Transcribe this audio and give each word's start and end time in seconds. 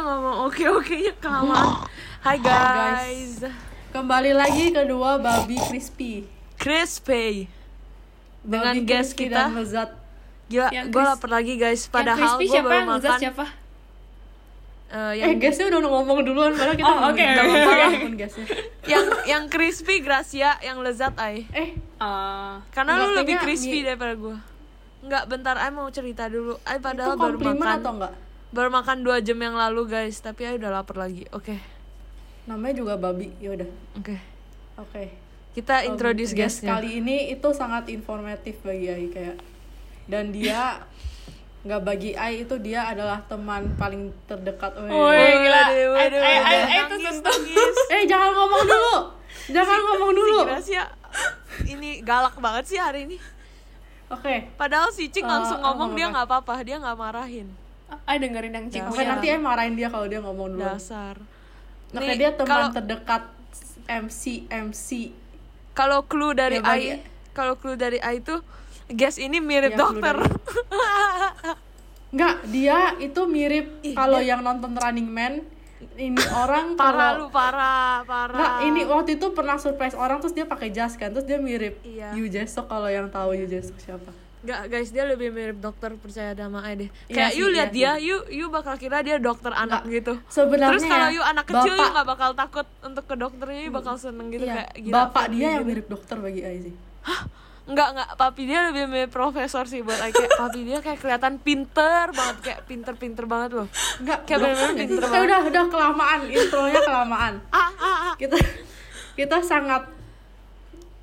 ngomong 0.00 0.36
oke 0.46 0.64
oke 0.70 0.94
nya 0.98 1.14
kelamaan. 1.16 1.84
Hai 2.18 2.36
guys. 2.38 3.44
Kembali 3.90 4.32
lagi 4.32 4.70
kedua 4.70 5.16
babi 5.16 5.56
crispy. 5.60 6.24
Crispy. 6.54 7.48
Dengan 8.40 8.72
Babi 8.72 8.80
guest 8.82 9.12
crispy 9.12 9.24
kita. 9.26 9.40
dan 9.42 9.54
lezat. 9.54 9.90
Gila, 10.46 10.68
gue 10.88 11.02
lapar 11.02 11.30
lagi 11.30 11.54
guys. 11.54 11.86
Padahal 11.86 12.36
gue 12.36 12.48
baru 12.50 12.72
yang 12.74 12.90
makan. 12.90 13.18
siapa 13.18 13.46
eh, 14.90 14.98
Eh, 15.12 15.12
yang, 15.22 15.38
guestnya 15.38 15.70
udah 15.70 15.80
ngomong 15.86 16.18
duluan, 16.20 16.50
padahal 16.50 16.74
kita 16.74 16.82
Oh, 16.82 16.94
ngomong 16.98 17.14
oke, 17.14 17.22
oke. 17.22 17.58
walaupun 17.62 18.12
guestnya. 18.16 18.44
yang 18.92 19.04
yang 19.24 19.44
crispy 19.46 20.00
Gracia, 20.00 20.58
yang 20.58 20.80
lezat 20.80 21.14
ay. 21.16 21.46
Eh, 21.52 21.78
Ah, 21.96 22.64
Karena 22.70 22.96
lu 22.98 23.12
lebih 23.14 23.36
crispy 23.38 23.80
mi- 23.80 23.86
daripada 23.86 24.16
gue. 24.16 24.36
Enggak, 25.00 25.24
bentar 25.26 25.54
ay 25.54 25.68
mau 25.68 25.86
cerita 25.88 26.26
dulu. 26.26 26.56
Ay 26.62 26.76
itu 26.76 26.82
padahal 26.82 27.14
baru 27.14 27.36
komplimen 27.36 27.60
makan. 27.60 27.78
atau 27.78 27.92
enggak? 27.94 28.12
Baru 28.50 28.68
makan 28.68 29.00
dua 29.00 29.18
jam 29.18 29.36
yang 29.36 29.54
lalu 29.54 29.86
guys, 29.86 30.18
tapi 30.18 30.42
ay 30.42 30.56
udah 30.56 30.70
lapar 30.72 30.98
lagi. 30.98 31.22
Oke, 31.30 31.58
Namanya 32.42 32.74
juga 32.76 32.94
babi. 32.96 33.30
Yaudah. 33.38 33.68
oke. 33.94 34.16
Oke. 34.76 35.04
Kita 35.50 35.82
Um, 35.82 35.88
introduce 35.88 36.30
guest 36.30 36.58
guestnya. 36.58 36.74
kali 36.74 36.98
ini 36.98 37.30
itu 37.30 37.48
sangat 37.50 37.86
informatif 37.88 38.58
bagi 38.60 38.86
Ai 38.86 39.06
kayak 39.06 39.36
dan 40.06 40.30
dia 40.30 40.78
nggak 41.66 41.82
bagi 41.84 42.10
Ai 42.12 42.42
itu 42.42 42.54
dia 42.56 42.86
adalah 42.86 43.22
teman 43.24 43.70
paling 43.76 44.10
terdekat. 44.24 44.72
Woi, 44.74 44.90
gila. 45.36 45.62
Waduh, 45.92 46.22
Ai- 46.22 46.80
itu 46.80 46.96
nangis. 46.96 47.76
eh 47.94 48.02
jangan 48.04 48.30
ngomong 48.32 48.62
dulu 48.64 48.94
jangan 49.54 49.78
ngomong 49.84 50.10
dulu 50.12 50.36
Si 50.38 50.46
Gracia 50.48 50.84
ini 51.68 51.90
galak 52.00 52.34
banget 52.36 52.64
sih 52.66 52.78
hari 52.78 53.04
ini. 53.04 53.18
oke 54.08 54.54
Padahal 54.54 54.90
si 54.90 55.06
Cing 55.06 55.22
Eh, 55.22 55.28
langsung 55.28 55.58
apa, 55.58 55.66
ngomong 55.68 55.90
apa, 55.90 55.96
dia 55.96 56.06
nggak 56.08 56.26
apa-apa, 56.26 56.52
dia 56.62 56.76
nggak 56.78 56.96
marahin. 56.96 57.46
Ai 58.02 58.16
dengerin 58.16 58.52
yang 58.52 58.66
cik 58.66 58.82
oke 58.84 58.96
Iya. 58.96 59.08
nanti 59.08 59.26
Ai 59.28 59.38
marahin 59.38 59.74
dia 59.74 59.86
kalau 59.86 60.06
dia 60.06 60.18
ngomong 60.18 60.48
dulu 60.52 60.62
Dasar. 60.64 61.16
Nih, 61.90 62.14
dia 62.16 62.30
teman 62.32 62.46
kalau- 62.46 62.72
terdekat 62.72 63.22
MC 63.84 64.22
MC 64.46 65.10
Kalau 65.72 66.02
clue 66.02 66.32
dari 66.32 66.56
Ya, 66.56 66.62
bagi- 66.62 66.92
Ai, 66.92 67.02
kalau 67.32 67.54
clue 67.54 67.74
dari 67.74 67.98
Ai 67.98 68.18
itu 68.18 68.38
guest 68.88 69.18
ini 69.18 69.38
mirip 69.38 69.72
Ya, 69.72 69.78
dokter. 69.80 70.16
Enggak, 72.10 72.34
dia 72.54 72.78
itu 72.98 73.20
mirip 73.24 73.66
kalau 73.92 74.18
yang 74.18 74.40
nonton 74.40 74.72
Running 74.72 75.06
Man 75.06 75.34
ini 75.96 76.18
orang 76.32 76.74
parah 76.80 77.14
kalau 77.14 77.18
lu, 77.20 77.26
parah, 77.28 78.02
parah. 78.02 78.36
Enggak, 78.36 78.52
ini 78.64 78.80
waktu 78.84 79.10
itu 79.12 79.26
pernah 79.30 79.56
surprise 79.56 79.94
orang 79.94 80.18
terus 80.18 80.32
dia 80.32 80.44
pakai 80.44 80.68
jas 80.68 80.94
kan, 80.94 81.08
terus 81.08 81.24
dia 81.24 81.38
mirip 81.38 81.78
Iya. 81.80 82.12
Yu 82.12 82.26
Jesok 82.26 82.66
kalau 82.66 82.86
yang 82.86 83.08
tahu 83.08 83.32
Yu 83.32 83.46
Jesok 83.46 83.78
siapa. 83.78 84.10
Enggak 84.40 84.60
guys, 84.66 84.88
dia 84.88 85.04
lebih 85.04 85.28
mirip 85.28 85.58
dokter 85.58 85.92
percaya 85.94 86.32
sama 86.32 86.60
Ai 86.62 86.74
deh. 86.74 86.88
Iya 87.04 87.12
Kayak 87.12 87.30
sih, 87.30 87.38
you 87.38 87.46
lihat 87.50 87.70
iya 87.70 87.92
dia, 87.92 87.92
you 87.98 88.16
you 88.30 88.46
bakal 88.48 88.72
kira 88.74 89.00
dia 89.00 89.16
dokter 89.16 89.52
anak 89.52 89.84
Nggak, 89.84 89.92
gitu. 89.94 90.14
Sebenarnya 90.26 90.70
Terus 90.70 90.82
kalau 90.86 91.08
you 91.10 91.20
anak 91.22 91.44
kecil 91.44 91.60
you 91.66 91.76
bapak- 91.76 91.92
nggak 91.92 92.08
bakal 92.08 92.30
takut 92.34 92.66
untuk 92.80 93.04
ke 93.04 93.14
dokternya, 93.14 93.60
you 93.60 93.70
bakal 93.70 93.94
seneng 93.94 94.28
gitu 94.28 94.42
iya, 94.42 94.64
kayak 94.64 94.70
gila, 94.80 94.94
bapak 94.98 95.24
dia 95.28 95.40
yang 95.40 95.52
gitu. 95.58 95.68
mirip 95.68 95.86
dokter 95.86 96.16
bagi 96.16 96.40
Ai 96.40 96.58
sih. 96.62 96.74
Enggak, 97.62 97.88
enggak, 97.92 98.08
papi 98.16 98.42
dia 98.44 98.60
lebih 98.64 98.84
mirip 98.86 99.10
profesor 99.10 99.64
sih 99.64 99.80
buat 99.80 100.00
Ai 100.00 100.10
kayak 100.10 100.32
papi 100.34 100.60
dia 100.64 100.78
kayak 100.80 100.98
kelihatan 100.98 101.34
pinter 101.38 102.08
banget 102.10 102.36
kayak 102.40 102.60
pinter-pinter 102.64 103.24
banget 103.26 103.50
loh. 103.54 103.68
Enggak, 104.00 104.24
Kayak 104.24 104.40
sih? 104.40 104.74
pinter 104.74 104.98
Eh, 104.98 105.06
banget. 105.06 105.22
udah 105.22 105.40
udah 105.46 105.64
kelamaan 105.68 106.20
intronya 106.26 106.80
kelamaan. 106.80 107.34
Ah, 107.52 107.68
ah, 107.78 107.96
ah. 108.06 108.14
Kita 108.16 108.40
kita 109.14 109.36
sangat 109.40 109.84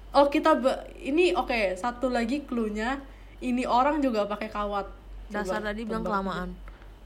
Oh, 0.09 0.25
kita 0.25 0.57
be- 0.57 0.81
ini 0.99 1.29
oke, 1.31 1.53
satu 1.75 2.09
lagi 2.09 2.41
clue-nya 2.41 2.97
ini 3.43 3.63
orang 3.63 4.01
juga 4.01 4.25
pakai 4.25 4.49
kawat. 4.49 4.87
Dasar 5.27 5.59
Coba 5.59 5.69
tadi 5.73 5.81
bilang 5.83 6.03
kelamaan. 6.03 6.49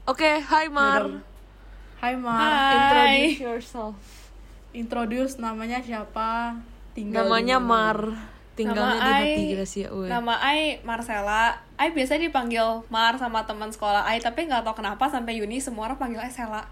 Oke, 0.06 0.38
hai 0.42 0.66
Mar. 0.70 1.06
Yaudah. 1.06 1.22
Hai 2.02 2.14
Mar. 2.18 2.50
Hai. 2.50 2.74
Introduce 2.74 3.42
yourself. 3.42 3.96
Introduce 4.72 5.34
namanya 5.38 5.78
siapa? 5.84 6.56
Tinggal 6.96 7.28
Namanya 7.28 7.58
di 7.58 7.66
mana? 7.66 7.70
Mar. 7.70 7.98
Tinggalnya 8.52 9.00
Nama 9.00 9.00
di 9.00 9.12
hati 9.16 9.44
Gracia. 9.56 9.88
Uwe. 9.92 10.06
Nama 10.12 10.34
Ai 10.44 10.60
Marcella. 10.84 11.56
Ai 11.80 11.88
biasa 11.96 12.20
dipanggil 12.20 12.84
Mar 12.92 13.16
sama 13.16 13.42
teman 13.48 13.72
sekolah 13.72 14.04
Ai, 14.04 14.20
tapi 14.20 14.44
nggak 14.44 14.62
tahu 14.62 14.84
kenapa 14.84 15.08
sampai 15.08 15.40
Yuni 15.40 15.58
semua 15.58 15.88
orang 15.88 15.98
panggil 15.98 16.20
Ai 16.20 16.28
Sela. 16.28 16.62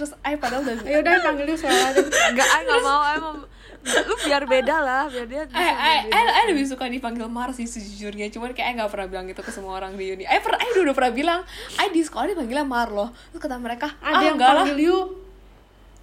Terus 0.00 0.16
Ai 0.24 0.40
padahal 0.40 0.64
udah 0.64 0.80
Ayo 0.80 0.98
udah 1.04 1.12
panggil 1.20 1.44
lu 1.44 1.56
Sela 1.60 1.92
deh. 1.92 2.00
Enggak, 2.08 2.48
Ai 2.48 2.60
nggak 2.64 2.80
mau. 2.80 3.00
Ai 3.04 3.18
mau 3.20 3.36
lu 3.80 4.14
biar 4.28 4.44
beda 4.44 4.76
lah, 4.84 5.08
biar 5.08 5.24
dia 5.24 5.40
Ai, 5.56 6.04
beda. 6.04 6.12
Ai, 6.12 6.24
Ai 6.36 6.44
lebih 6.52 6.68
suka 6.68 6.84
dipanggil 6.84 7.24
Mar 7.32 7.48
sih 7.56 7.64
sejujurnya 7.64 8.28
Cuman 8.28 8.52
kayak 8.52 8.68
Ai 8.68 8.74
gak 8.76 8.92
pernah 8.92 9.08
bilang 9.08 9.24
gitu 9.24 9.40
ke 9.40 9.48
semua 9.48 9.72
orang 9.80 9.96
di 9.96 10.12
uni 10.12 10.28
Ai, 10.28 10.36
per, 10.44 10.52
Ai 10.52 10.68
udah, 10.76 10.92
udah 10.92 10.94
pernah 11.00 11.12
bilang 11.16 11.40
Ai 11.80 11.88
di 11.88 12.04
sekolah 12.04 12.28
dipanggilnya 12.28 12.68
Mar 12.68 12.92
loh 12.92 13.08
Terus 13.32 13.40
kata 13.40 13.56
mereka 13.56 13.88
Ada 14.04 14.12
ah, 14.12 14.20
yang 14.20 14.36
enggak 14.36 14.52
lah 14.52 14.64
panggil 14.68 14.80
you 14.84 14.98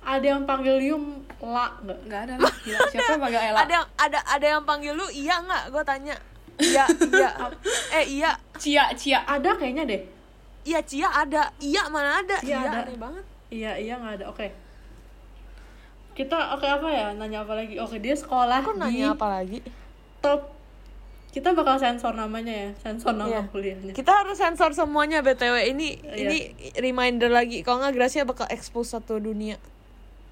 ada 0.07 0.23
yang 0.23 0.43
panggil 0.47 0.77
you 0.79 0.95
la 1.43 1.67
nggak? 1.83 1.99
Enggak 2.07 2.21
ada 2.31 2.35
lah 2.39 2.53
Gila, 2.63 2.79
Siapa 2.89 3.09
yang 3.11 3.23
panggil 3.27 3.41
Ella? 3.43 3.59
Ada 3.59 3.73
yang 3.75 3.87
ada 3.99 4.19
ada 4.23 4.45
yang 4.47 4.63
panggil 4.63 4.93
lu 4.95 5.05
iya 5.11 5.35
nggak? 5.43 5.63
Gue 5.67 5.83
tanya. 5.83 6.15
Iya, 6.57 6.85
iya. 7.11 7.29
Eh 7.91 8.05
iya, 8.15 8.31
Cia, 8.55 8.87
Cia 8.95 9.19
Ada 9.27 9.59
kayaknya 9.59 9.83
deh. 9.83 10.01
iya 10.63 10.79
Cia 10.79 11.11
ada. 11.11 11.51
Iya 11.59 11.91
mana 11.91 12.23
ada? 12.23 12.39
Iya, 12.39 12.55
Iya, 12.55 12.71
ada. 12.71 12.79
aneh 12.87 12.97
banget. 12.97 13.25
Iya 13.47 13.75
iya 13.75 13.95
nggak 13.95 14.13
ada. 14.19 14.25
Oke. 14.27 14.51
Kita 16.13 16.53
oke 16.53 16.65
apa 16.65 16.87
ya? 16.87 17.07
Nanya 17.13 17.45
apa 17.45 17.53
lagi? 17.53 17.77
Oke 17.77 17.97
dia 17.97 18.13
sekolah 18.13 18.61
Kok 18.61 18.75
di 18.75 18.81
nanya 18.81 19.13
apa 19.13 19.27
lagi? 19.31 19.59
top. 20.17 20.57
Kita 21.27 21.53
bakal 21.53 21.77
sensor 21.77 22.17
namanya 22.17 22.49
ya, 22.49 22.69
sensor 22.81 23.13
nama 23.13 23.29
Iya. 23.29 23.41
kuliahnya. 23.47 23.93
Kita 23.93 24.09
harus 24.15 24.35
sensor 24.35 24.73
semuanya 24.73 25.21
BTW. 25.21 25.69
Ini 25.69 25.87
Iya. 26.01 26.15
ini 26.25 26.37
reminder 26.75 27.29
lagi. 27.29 27.61
Kalau 27.61 27.77
nggak 27.79 27.93
Gracia 27.93 28.25
bakal 28.25 28.49
expose 28.49 28.91
satu 28.91 29.21
dunia. 29.21 29.61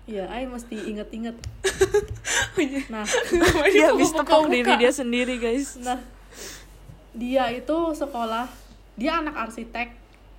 Iya, 0.05 0.25
Ai 0.27 0.45
mesti 0.45 0.73
inget-inget. 0.73 1.37
nah, 2.89 3.05
Dia 3.69 3.89
habis 3.89 4.09
buka-buka. 4.09 4.49
diri 4.49 4.73
dia 4.77 4.91
sendiri, 4.91 5.37
guys. 5.37 5.77
nah 5.77 5.97
dia 7.11 7.47
itu 7.49 7.77
sekolah, 7.91 8.49
dia 8.93 9.17
anak 9.17 9.35
arsitek 9.39 9.93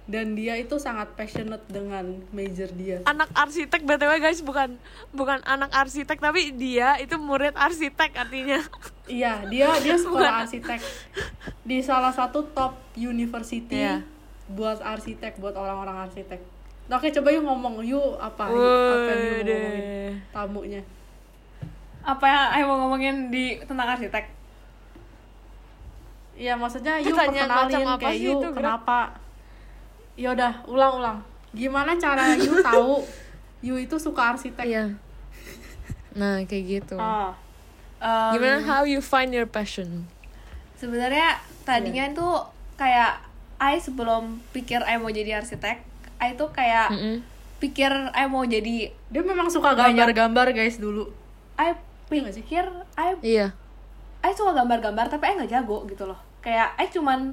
dan 0.06 0.38
dia 0.38 0.54
itu 0.54 0.78
sangat 0.78 1.10
passionate 1.18 1.66
dengan 1.66 2.22
major 2.30 2.70
dia. 2.78 3.02
Anak 3.02 3.26
arsitek 3.34 3.82
BTW 3.82 4.22
guys, 4.22 4.38
bukan 4.38 4.78
bukan 5.10 5.42
anak 5.42 5.74
arsitek 5.74 6.22
tapi 6.22 6.54
dia 6.54 6.94
itu 7.02 7.18
murid 7.18 7.58
arsitek 7.58 8.14
artinya. 8.14 8.62
Iya, 9.10 9.50
dia 9.50 9.66
dia 9.82 9.98
sekolah 10.02 10.46
arsitek 10.46 10.78
di 11.66 11.82
salah 11.82 12.14
satu 12.14 12.46
top 12.54 12.78
university 12.94 13.82
Iya. 13.82 14.06
buat 14.46 14.78
arsitek, 14.78 15.42
buat 15.42 15.58
orang-orang 15.58 16.06
arsitek. 16.06 16.38
Oke, 16.86 17.10
coba 17.10 17.34
yuk 17.34 17.42
ngomong 17.42 17.82
yuk 17.82 18.14
apa 18.22 18.46
yuk, 18.46 18.62
apa 18.62 19.10
yang 19.10 19.18
yuk 19.26 19.42
mau 19.42 19.58
ngomongin 19.58 20.22
tamunya. 20.30 20.82
Apa 22.06 22.24
yang 22.30 22.46
Ai 22.54 22.62
mau 22.62 22.76
ngomongin 22.86 23.16
di 23.34 23.58
tentang 23.66 23.90
arsitek? 23.90 24.30
Iya, 26.38 26.54
maksudnya 26.54 27.02
yuk 27.02 27.18
Pertanyaan 27.18 27.50
perkenalin 27.50 27.66
macam 27.66 27.82
apa 27.90 28.00
kayak 28.06 28.14
sih 28.14 28.26
yuk 28.30 28.38
itu, 28.38 28.48
Greg? 28.54 28.70
Ya 30.16 30.32
udah, 30.32 30.64
ulang-ulang. 30.64 31.20
Gimana 31.52 31.92
cara 31.94 32.32
yuk 32.34 32.60
tahu 32.66 33.04
yuk 33.60 33.78
itu 33.78 33.96
suka 33.96 34.32
arsitek? 34.32 34.64
Iya. 34.64 34.84
Nah, 36.12 36.40
kayak 36.44 36.64
gitu. 36.66 36.96
Oh 36.96 37.32
Em, 37.96 38.32
Gimana 38.32 38.60
how 38.60 38.84
you 38.84 39.00
find 39.00 39.30
your 39.30 39.44
passion? 39.46 40.04
sebenarnya 40.74 41.40
tadinya 41.64 42.04
Iya. 42.04 42.12
itu 42.12 42.28
kayak 42.76 43.24
Ai 43.56 43.76
sebelum 43.76 44.36
pikir 44.50 44.84
Ai 44.84 44.96
mau 44.96 45.08
jadi 45.08 45.32
arsitek 45.34 45.80
Ai 46.18 46.36
tuh 46.36 46.52
kayak 46.52 46.92
Mm-mm. 46.92 47.24
pikir 47.56 47.88
Ai 48.12 48.28
mau 48.28 48.44
jadi 48.44 48.92
Dia 49.08 49.22
memang 49.22 49.48
suka 49.48 49.72
gambar-gambar 49.72 50.52
guys 50.52 50.76
dulu. 50.76 51.08
Ai 51.54 51.72
Iya 52.06 52.28
pikir 52.28 52.68
Ai 52.92 53.16
Iya. 53.20 53.56
Ai 54.20 54.32
suka 54.32 54.52
gambar-gambar 54.52 55.08
tapi 55.08 55.24
Ai 55.24 55.34
nggak 55.34 55.52
jago 55.54 55.84
gitu 55.84 56.04
loh 56.04 56.20
kayak 56.38 56.76
Ai 56.76 56.86
cuman 56.86 57.32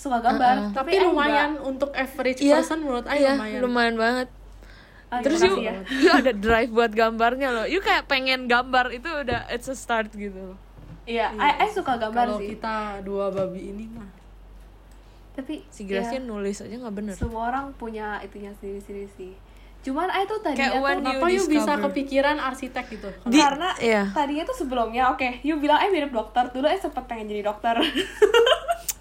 suka 0.00 0.16
gambar 0.18 0.54
Uh-uh. 0.58 0.72
Tapi, 0.72 0.90
Ai 0.90 1.04
lumayan 1.04 1.50
untuk 1.60 1.92
average 1.92 2.40
Iya. 2.40 2.56
person 2.56 2.80
menurut 2.80 3.04
Ai 3.04 3.20
Iya, 3.20 3.36
lumayan. 3.36 3.60
lumayan 3.60 3.94
banget. 3.94 4.28
Ah, 5.06 5.20
Terus 5.20 5.38
terima 5.38 5.50
you, 5.50 5.56
kasih 5.58 5.66
ya. 5.66 5.74
you 6.00 6.10
ada 6.16 6.32
drive 6.32 6.70
buat 6.70 6.88
gambarnya 6.90 7.48
loh. 7.50 7.66
You 7.66 7.80
kayak 7.80 8.06
pengen 8.06 8.46
gambar 8.46 8.88
itu 8.90 9.04
udah 9.06 9.44
it's 9.48 9.66
a 9.66 9.74
start 9.74 10.08
gitu. 10.10 10.56
iya 11.04 11.28
Iya. 11.28 11.36
Ai, 11.36 11.52
Ai 11.58 11.68
suka 11.68 11.98
gambar 11.98 12.26
Kalau 12.28 12.38
sih 12.38 12.54
kita 12.54 12.74
dua 13.02 13.28
babi 13.28 13.68
ini 13.68 13.84
mah 13.88 14.08
tapi 15.30 15.62
Si 15.66 15.82
Gracia 15.84 16.16
ya, 16.16 16.22
nulis 16.22 16.58
aja 16.58 16.74
nggak 16.74 16.92
bener. 16.92 17.14
semua 17.14 17.48
orang 17.48 17.72
punya 17.72 18.18
itunya 18.20 18.52
sendiri-sendiri 18.52 19.08
sih 19.10 19.32
cuman 19.80 20.06
Ai 20.06 20.24
tuh 20.24 20.38
Kayak 20.38 20.52
tadinya 20.54 20.68
tuh 20.68 20.76
you 20.76 20.92
Kenapa 20.92 21.26
yuk 21.30 21.46
bisa 21.48 21.72
kepikiran 21.80 22.36
arsitek 22.38 22.84
gitu? 22.90 23.08
Di- 23.24 23.40
karena 23.40 23.68
iya. 23.80 24.02
tadinya 24.10 24.44
tuh 24.44 24.56
sebelumnya 24.58 25.08
oke 25.08 25.40
you 25.40 25.56
bilang 25.56 25.76
Ai 25.76 25.88
mirip 25.88 26.10
dokter 26.10 26.46
dulu 26.46 26.64
Ai 26.64 26.76
sempet 26.76 27.02
pengen 27.04 27.26
jadi 27.26 27.42
dokter 27.42 27.74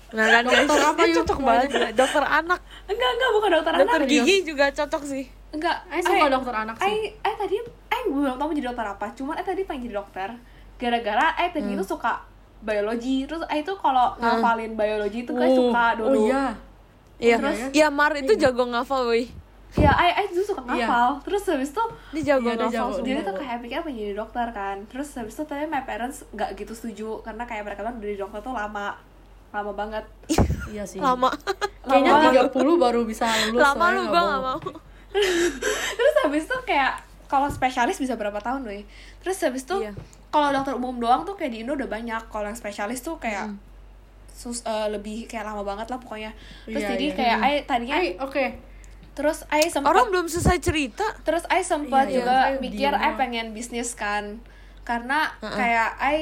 Nah 0.10 0.26
kan 0.28 0.44
guys, 0.44 0.66
Dokter 0.66 0.82
apa 0.84 1.00
eh, 1.00 1.08
yuk 1.08 1.18
cocok 1.20 1.38
banget. 1.40 1.70
Dokter 1.94 2.24
anak, 2.24 2.60
enggak 2.86 3.10
enggak 3.12 3.30
bukan 3.32 3.50
dokter 3.52 3.72
dokter 3.76 4.00
anak 4.00 4.10
gigi 4.10 4.36
juga 4.42 4.66
cocok 4.70 5.04
sih. 5.04 5.26
enggak 5.50 5.78
Ai 5.88 6.02
suka 6.02 6.26
dokter 6.28 6.54
anak 6.56 6.76
sih. 6.78 7.14
Ai 7.20 7.34
tadi 7.36 7.58
Ai 7.88 8.02
belum 8.06 8.36
tahu 8.36 8.46
mau 8.46 8.56
jadi 8.56 8.68
dokter 8.68 8.86
apa 8.88 9.06
cuman 9.12 9.34
Ai 9.34 9.44
tadi 9.44 9.62
pengen 9.64 9.82
jadi 9.86 9.96
dokter 9.96 10.30
gara-gara 10.76 11.28
Ai 11.36 11.50
tadi 11.50 11.66
Hmm. 11.68 11.76
itu 11.76 11.86
suka 11.88 12.22
biologi 12.60 13.24
terus 13.24 13.42
Ai 13.46 13.62
tuh 13.62 13.74
kalau 13.76 14.14
ngafalin 14.16 14.74
biologi 14.74 15.24
itu 15.24 15.32
Ai 15.32 15.48
Oh, 15.48 15.56
suka 15.68 15.86
dulu 15.96 16.10
Oh 16.12 16.16
iya. 16.24 16.46
Iya, 17.18 17.36
Terus? 17.36 17.58
iya 17.74 17.88
Mar 17.90 18.16
itu 18.16 18.32
jago 18.34 18.64
ngafal, 18.66 19.04
woi. 19.06 19.28
ya 19.72 19.92
I 19.92 20.10
I 20.16 20.26
dulu 20.28 20.42
suka 20.44 20.62
Iya. 20.66 20.88
ngafal 20.88 21.10
terus 21.22 21.44
habis 21.46 21.70
itu 21.70 21.84
Dia 22.12 22.24
jago 22.32 22.48
Iya, 22.48 22.56
dia 22.56 22.66
ngafal 22.72 22.90
jago. 22.96 23.28
tuh 23.28 23.36
kayak 23.38 23.58
pikir 23.60 23.80
pengen 23.84 23.98
jadi 24.02 24.16
dokter 24.16 24.48
kan 24.50 24.78
terus 24.86 25.10
habis 25.14 25.34
itu 25.34 25.44
tapi 25.44 25.66
my 25.66 25.82
parents 25.82 26.26
nggak 26.30 26.50
gitu 26.56 26.72
setuju 26.72 27.10
karena 27.22 27.44
kayak 27.44 27.64
mereka 27.64 27.84
bilang 27.84 27.98
dari 27.98 28.16
dokter 28.16 28.40
tuh 28.40 28.50
lama 28.52 28.98
lama 29.50 29.72
banget 29.74 30.06
iya 30.72 30.84
sih 30.84 30.98
lama 30.98 31.30
kayaknya 31.82 32.12
Lama. 32.14 32.50
30 32.54 32.54
baru 32.80 33.02
bisa 33.04 33.26
lulus 33.48 33.60
lama 33.60 33.86
lu 33.90 34.02
nggak 34.02 34.06
gue 34.06 34.14
bohong. 34.14 34.30
gak 34.30 34.42
mau 34.44 34.60
terus 35.92 36.16
habis 36.20 36.44
itu 36.46 36.58
kayak 36.64 36.92
kalau 37.26 37.46
spesialis 37.48 37.98
bisa 37.98 38.14
berapa 38.14 38.38
tahun 38.38 38.62
loh 38.64 38.74
terus 39.20 39.38
habis 39.40 39.64
itu 39.64 39.78
Iya. 39.80 39.94
kalau 40.30 40.50
dokter 40.52 40.74
umum 40.74 40.96
doang 40.96 41.22
tuh 41.24 41.34
kayak 41.34 41.52
di 41.52 41.60
Indo 41.60 41.74
udah 41.74 41.86
banyak 41.88 42.22
kalau 42.28 42.46
yang 42.46 42.56
spesialis 42.56 43.00
tuh 43.00 43.18
kayak 43.18 43.54
sus 44.30 44.62
eh, 44.64 44.88
lebih 44.88 45.26
kayak 45.26 45.44
lama 45.44 45.62
banget 45.64 45.88
lah 45.88 45.98
pokoknya 45.98 46.32
terus 46.64 46.80
Iya, 46.80 46.90
jadi 46.92 47.06
iya. 47.06 47.16
kayak 47.16 47.38
I 47.40 47.54
tadinya 47.64 47.96
Ay, 47.98 48.10
oke 48.16 48.46
terus 49.12 49.44
I 49.50 49.68
sempat 49.68 49.90
orang 49.90 50.08
belum 50.08 50.26
selesai 50.26 50.58
cerita 50.60 51.04
terus 51.22 51.44
I 51.48 51.60
sempat 51.60 52.06
Iya, 52.06 52.10
iya. 52.10 52.16
juga 52.16 52.36
I 52.46 52.52
mikir 52.60 52.88
I 52.88 52.96
doang. 52.96 53.18
pengen 53.18 53.48
bisnis 53.52 53.92
kan 53.92 54.40
karena 54.82 55.34
Uh-uh. 55.40 55.52
kayak 55.52 55.90
I 56.00 56.18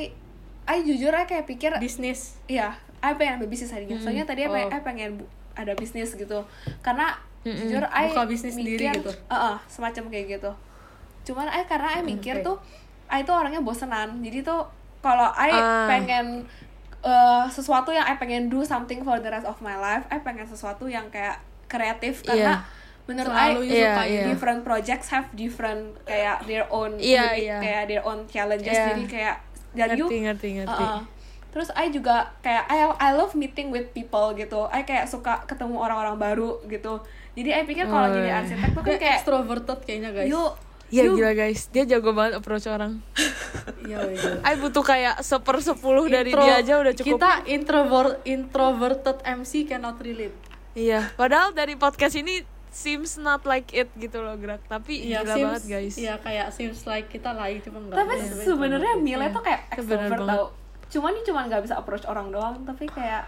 I 0.65 0.77
jujur 0.81 1.11
I 1.11 1.23
kayak 1.23 1.45
pikir 1.45 1.75
bisnis 1.77 2.39
iya 2.45 2.75
I 2.99 3.13
pengen 3.13 3.33
ambil 3.37 3.49
bisnis 3.49 3.69
tadinya 3.69 3.97
soalnya 3.97 4.23
tadi 4.23 4.41
I, 4.41 4.47
pengen, 4.47 4.67
Oh. 4.67 4.73
I 4.73 4.81
pengen 4.81 5.09
bu- 5.15 5.29
ada 5.53 5.73
bisnis 5.73 6.09
gitu 6.11 6.39
karena 6.79 7.17
Mm-mm. 7.41 7.57
jujur 7.63 7.83
I 7.85 8.09
Buka 8.09 8.25
bisnis 8.25 8.53
sendiri 8.53 8.83
mikir 8.83 8.93
gitu? 8.99 9.11
uh-uh, 9.27 9.55
semacam 9.65 10.03
kayak 10.07 10.25
gitu 10.31 10.51
cuman 11.25 11.47
I 11.47 11.63
karena 11.63 11.89
I 11.91 12.01
mikir 12.01 12.35
oke. 12.37 12.45
tuh 12.45 12.57
I 13.07 13.21
tuh 13.21 13.33
orangnya 13.33 13.59
bosenan 13.59 14.19
jadi 14.19 14.41
tuh 14.41 14.65
kalau 14.99 15.29
I 15.29 15.49
Ah. 15.49 15.87
pengen 15.87 16.43
uh, 16.99 17.45
sesuatu 17.47 17.89
yang 17.89 18.03
I 18.03 18.15
pengen 18.15 18.47
do 18.47 18.61
something 18.61 19.01
for 19.01 19.17
the 19.17 19.27
rest 19.27 19.43
of 19.43 19.57
my 19.59 19.75
life 19.75 20.03
I 20.07 20.19
pengen 20.19 20.43
sesuatu 20.43 20.85
yang 20.85 21.07
kayak 21.07 21.37
kreatif 21.65 22.21
karena 22.21 22.63
menurut 23.03 23.29
Selalu 23.29 23.59
I 23.61 23.67
Iya, 23.69 23.71
iya. 23.71 23.93
gitu. 24.03 24.27
different 24.29 24.61
projects 24.61 25.07
have 25.09 25.27
different 25.33 25.95
kayak 26.03 26.43
their 26.43 26.67
own 26.67 26.95
Iya, 26.95 27.23
unique, 27.29 27.43
iya. 27.45 27.57
kayak 27.57 27.83
their 27.87 28.03
own 28.03 28.25
challenges 28.25 28.67
Iya. 28.69 28.87
jadi 28.89 29.03
kayak 29.05 29.35
dan 29.73 29.89
you 29.93 30.05
ngerti 30.05 30.17
ngerti 30.21 30.47
ngerti 30.57 30.83
Uh-uh. 30.83 31.01
Terus 31.57 31.73
I 31.73 31.89
juga 31.89 32.37
kayak 32.39 32.69
I 32.69 32.77
I 32.93 33.11
love 33.11 33.33
meeting 33.33 33.73
with 33.73 33.89
people 33.89 34.29
gitu. 34.31 34.69
I 34.69 34.85
kayak 34.85 35.09
suka 35.09 35.41
ketemu 35.43 35.73
orang-orang 35.75 36.13
baru 36.15 36.61
gitu. 36.63 37.01
Jadi 37.33 37.49
I 37.49 37.65
pikir 37.65 37.85
kalau 37.85 38.07
Oh, 38.07 38.13
jadi 38.13 38.29
iya. 38.29 38.37
arsitek 38.39 38.69
tuh 38.71 38.83
kan 38.83 38.93
kayak 38.95 39.15
extroverted 39.17 39.79
kayaknya 39.81 40.11
guys 40.11 40.29
you 40.29 40.43
Iya 40.87 41.03
gila 41.09 41.33
guys, 41.33 41.67
dia 41.67 41.83
jago 41.83 42.13
banget 42.13 42.37
approach 42.37 42.63
orang. 42.63 43.03
iya 43.83 43.99
iya 44.07 44.39
I 44.39 44.55
butuh 44.55 44.79
kayak 44.79 45.19
seper 45.19 45.59
sepuluh 45.59 46.07
dari 46.07 46.29
dia 46.29 46.53
aja 46.55 46.77
udah 46.77 46.93
cukup. 46.93 47.17
kita 47.17 47.31
introvert 47.45 48.13
introverted 48.23 49.17
MC 49.19 49.65
cannot 49.65 49.97
relate 49.99 50.37
Iya, 50.71 51.09
padahal 51.11 51.51
dari 51.51 51.73
podcast 51.73 52.15
ini 52.15 52.39
seems 52.69 53.17
not 53.17 53.43
like 53.43 53.73
it 53.73 53.89
gitu 53.95 54.21
loh 54.21 54.37
gerak, 54.37 54.61
tapi 54.63 55.01
Iya, 55.03 55.25
gila 55.25 55.33
seems- 55.33 55.43
banget 55.49 55.63
guys. 55.65 55.93
Iya, 55.97 56.13
kayak 56.21 56.47
seems 56.53 56.79
like 56.85 57.09
kita 57.09 57.33
lain 57.33 57.57
cuma 57.59 57.81
enggak. 57.81 57.97
tapi 57.97 58.13
sebenarnya. 58.39 58.93
Mila 58.95 59.25
tuh 59.27 59.41
kayak 59.41 59.61
extrovert 59.73 60.21
tau. 60.23 60.45
Cuman 60.87 61.11
ini 61.11 61.23
cuma 61.23 61.43
nggak 61.43 61.61
bisa 61.61 61.75
approach 61.75 62.03
orang 62.03 62.29
doang, 62.29 62.63
tapi 62.63 62.87
kayak 62.87 63.27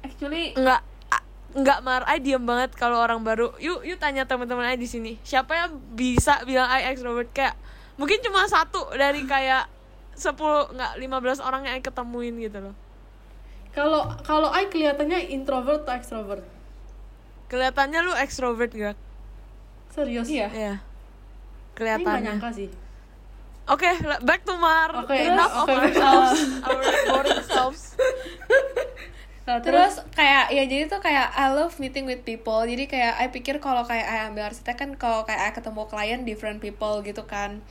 actually 0.00 0.52
Enggak 0.52 0.80
a- 1.08 1.24
enggak 1.52 1.78
mar, 1.80 2.02
I 2.04 2.18
diem 2.18 2.42
banget 2.42 2.72
kalau 2.72 2.98
orang 2.98 3.20
baru. 3.20 3.54
Yuk, 3.56 3.82
yuk 3.82 3.96
tanya 3.96 4.24
teman-teman 4.24 4.66
I 4.66 4.76
di 4.76 4.84
sini. 4.84 5.16
Siapa 5.22 5.52
yang 5.54 5.70
bisa 5.92 6.42
bilang 6.42 6.68
I 6.68 6.88
extrovert 6.88 7.30
kayak 7.30 7.56
mungkin 7.94 8.20
cuma 8.20 8.44
satu 8.44 8.92
dari 8.92 9.24
kayak 9.24 9.68
10 10.12 10.36
enggak 10.70 10.92
15 10.98 11.40
orang 11.40 11.64
yang 11.64 11.74
I 11.76 11.82
ketemuin 11.82 12.36
gitu 12.38 12.58
loh. 12.60 12.74
Kalau 13.72 14.04
kalau 14.20 14.52
I 14.52 14.68
kelihatannya 14.68 15.32
introvert 15.32 15.84
atau 15.84 15.96
extrovert? 15.96 16.44
Kelihatannya 17.48 18.00
lu 18.00 18.12
extrovert 18.12 18.68
gerak. 18.68 18.98
Serius? 19.88 20.28
iya. 20.28 20.48
Iya. 20.48 20.74
I 20.76 20.80
nggak 21.72 21.76
Kelihatannya. 21.76 22.20
nyangka 22.36 22.48
sih. 22.52 22.68
Oke, 23.70 23.86
le- 24.02 24.22
back 24.26 24.42
to 24.42 24.58
Mar. 24.58 24.90
Oke, 25.06 25.14
Enough 25.14 25.54
of 25.54 25.66
oke. 25.70 25.74
ourselves, 25.78 26.38
our 26.66 26.82
boring 27.06 27.42
selves. 27.46 27.82
Nah, 29.42 29.58
Terus 29.58 29.98
kayak 30.14 30.54
ya 30.54 30.62
jadi 30.66 30.86
tuh 30.86 31.02
kayak 31.02 31.34
I 31.34 31.50
love 31.50 31.78
meeting 31.82 32.06
with 32.06 32.22
people. 32.22 32.62
Jadi 32.62 32.86
kayak 32.86 33.18
I 33.18 33.26
pikir 33.30 33.58
kalau 33.58 33.82
kayak 33.82 34.06
I 34.06 34.18
ambil 34.30 34.50
arsitek 34.50 34.76
kan 34.78 34.90
kalau 34.94 35.26
kayak 35.26 35.40
I 35.42 35.50
ketemu 35.50 35.82
klien 35.90 36.20
different 36.22 36.58
people 36.62 37.02
gitu 37.02 37.26
kan. 37.26 37.62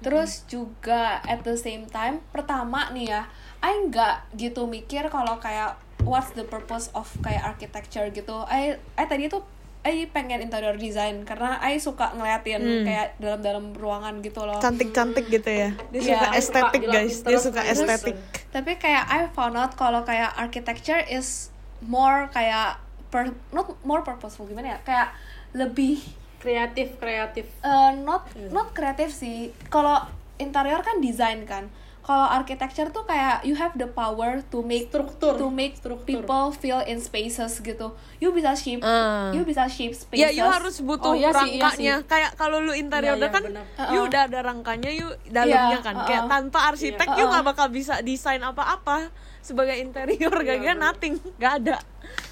Terus 0.00 0.44
juga 0.44 1.20
at 1.24 1.40
the 1.44 1.56
same 1.56 1.88
time 1.88 2.20
pertama 2.32 2.92
nih 2.92 3.12
ya, 3.12 3.22
I 3.60 3.84
nggak 3.88 4.36
gitu 4.36 4.64
mikir 4.64 5.08
kalau 5.08 5.40
kayak 5.40 5.76
what's 6.04 6.32
the 6.36 6.44
purpose 6.44 6.88
of 6.92 7.08
kayak 7.20 7.44
architecture 7.44 8.08
gitu. 8.08 8.44
I 8.48 8.76
I 8.96 9.04
tadi 9.04 9.28
tuh 9.28 9.44
I 9.84 10.08
pengen 10.08 10.40
interior 10.40 10.74
design 10.74 11.22
karena 11.22 11.60
I 11.60 11.76
suka 11.76 12.10
ngeliatin 12.10 12.56
Hmm. 12.58 12.82
kayak 12.82 13.06
dalam-dalam 13.16 13.70
ruangan 13.72 14.18
gitu 14.18 14.40
loh. 14.40 14.56
Cantik-cantik 14.56 15.28
gitu 15.28 15.44
ya. 15.46 15.70
Dia 15.90 16.00
Iya, 16.00 16.08
suka 16.10 16.28
estetik 16.34 16.82
guys. 16.86 17.14
Dia 17.20 17.38
suka 17.38 17.60
estetik. 17.62 18.16
tapi 18.48 18.76
kayak 18.76 19.04
I 19.04 19.28
found 19.28 19.54
out 19.54 19.74
kalau 19.74 20.00
kayak 20.02 20.32
architecture 20.34 21.02
is 21.02 21.52
more 21.80 22.26
kayak 22.28 22.80
per, 23.06 23.28
not 23.50 23.68
more 23.82 24.00
purposeful 24.00 24.44
gimana 24.44 24.68
ya 24.70 24.78
kayak 24.82 25.12
lebih 25.52 26.00
kreatif 26.38 26.96
kreatif. 26.96 27.44
uh, 27.60 27.92
not 27.94 28.24
not 28.50 28.72
kreatif 28.72 29.10
sih 29.10 29.36
kalau 29.68 30.00
interior 30.36 30.80
kan 30.80 30.98
desain 30.98 31.44
kan 31.44 31.68
kalau 32.04 32.28
architecture 32.28 32.88
tuh 32.88 33.02
kayak 33.02 33.40
you 33.42 33.52
have 33.52 33.72
the 33.74 33.86
power 33.86 34.44
to 34.44 34.60
make 34.60 34.86
Struktur. 34.86 35.34
to 35.34 35.48
make 35.48 35.72
Struktur. 35.74 36.04
people 36.04 36.52
feel 36.52 36.78
in 36.82 37.00
spaces 37.00 37.58
gitu 37.58 37.90
you 38.18 38.28
bisa 38.28 38.52
shape 38.52 38.80
Ah. 38.80 39.32
you 39.32 39.40
bisa 39.42 39.64
shape 39.66 39.92
spaces 39.92 40.20
Ya, 40.20 40.28
you 40.28 40.44
harus 40.44 40.78
butuh 40.78 41.10
Oh, 41.10 41.14
iya 41.14 41.32
sih, 41.32 41.56
iya 41.56 41.64
rangkanya. 41.64 41.94
Kayak 42.04 42.30
kalau 42.34 42.58
lu 42.58 42.72
interior 42.72 43.14
Iya, 43.14 43.24
iya, 43.24 43.32
kan, 43.32 43.42
benar. 43.42 43.64
you 43.88 44.00
udah 44.02 44.20
ada 44.22 44.38
rangkanya, 44.42 44.90
you 44.90 45.08
dalamnya 45.26 45.74
Iya, 45.74 45.78
kan. 45.80 45.94
uh-uh. 45.94 46.06
Kayak 46.06 46.22
tanpa 46.28 46.58
arsitek, 46.66 47.06
Iya. 47.06 47.14
you 47.14 47.22
Uh-uh. 47.22 47.32
nggak 47.32 47.44
bakal 47.46 47.66
bisa 47.68 47.94
desain 48.00 48.40
apa-apa 48.40 49.08
sebagai 49.40 49.72
interior. 49.74 50.32
Iya, 50.38 50.54
Gak 50.54 50.60
benar. 50.70 50.76
nothing, 50.84 51.14
gak 51.34 51.52
ada. 51.62 51.76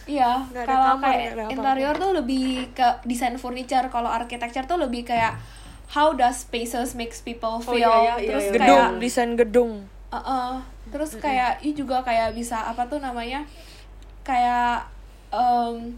Iya, 0.04 0.30
kalau 0.52 0.98
kayak 0.98 1.32
ada 1.32 1.32
apa-apa. 1.40 1.50
interior 1.50 1.94
tuh 1.96 2.10
lebih 2.12 2.44
ke 2.72 2.86
desain 3.04 3.36
furniture, 3.36 3.88
kalau 3.88 4.10
architecture 4.10 4.64
tuh 4.64 4.76
lebih 4.76 5.02
kayak 5.02 5.40
how 5.92 6.10
does 6.10 6.40
spaces 6.40 6.92
makes 6.92 7.20
people 7.20 7.54
Oh, 7.54 7.62
feel. 7.62 7.84
iya, 7.84 8.16
iya, 8.16 8.26
terus 8.26 8.42
iya, 8.42 8.48
iya. 8.48 8.56
Gedung, 8.56 8.80
kayak 8.88 9.00
desain 9.00 9.32
gedung. 9.34 9.72
uh-uh. 10.08 10.52
terus 10.88 11.16
kayak 11.16 11.60
you 11.60 11.72
juga 11.72 12.00
kayak 12.00 12.32
bisa 12.32 12.58
apa 12.62 12.84
tuh 12.84 12.98
namanya? 12.98 13.44
Kayak 14.22 14.88
um, 15.28 15.96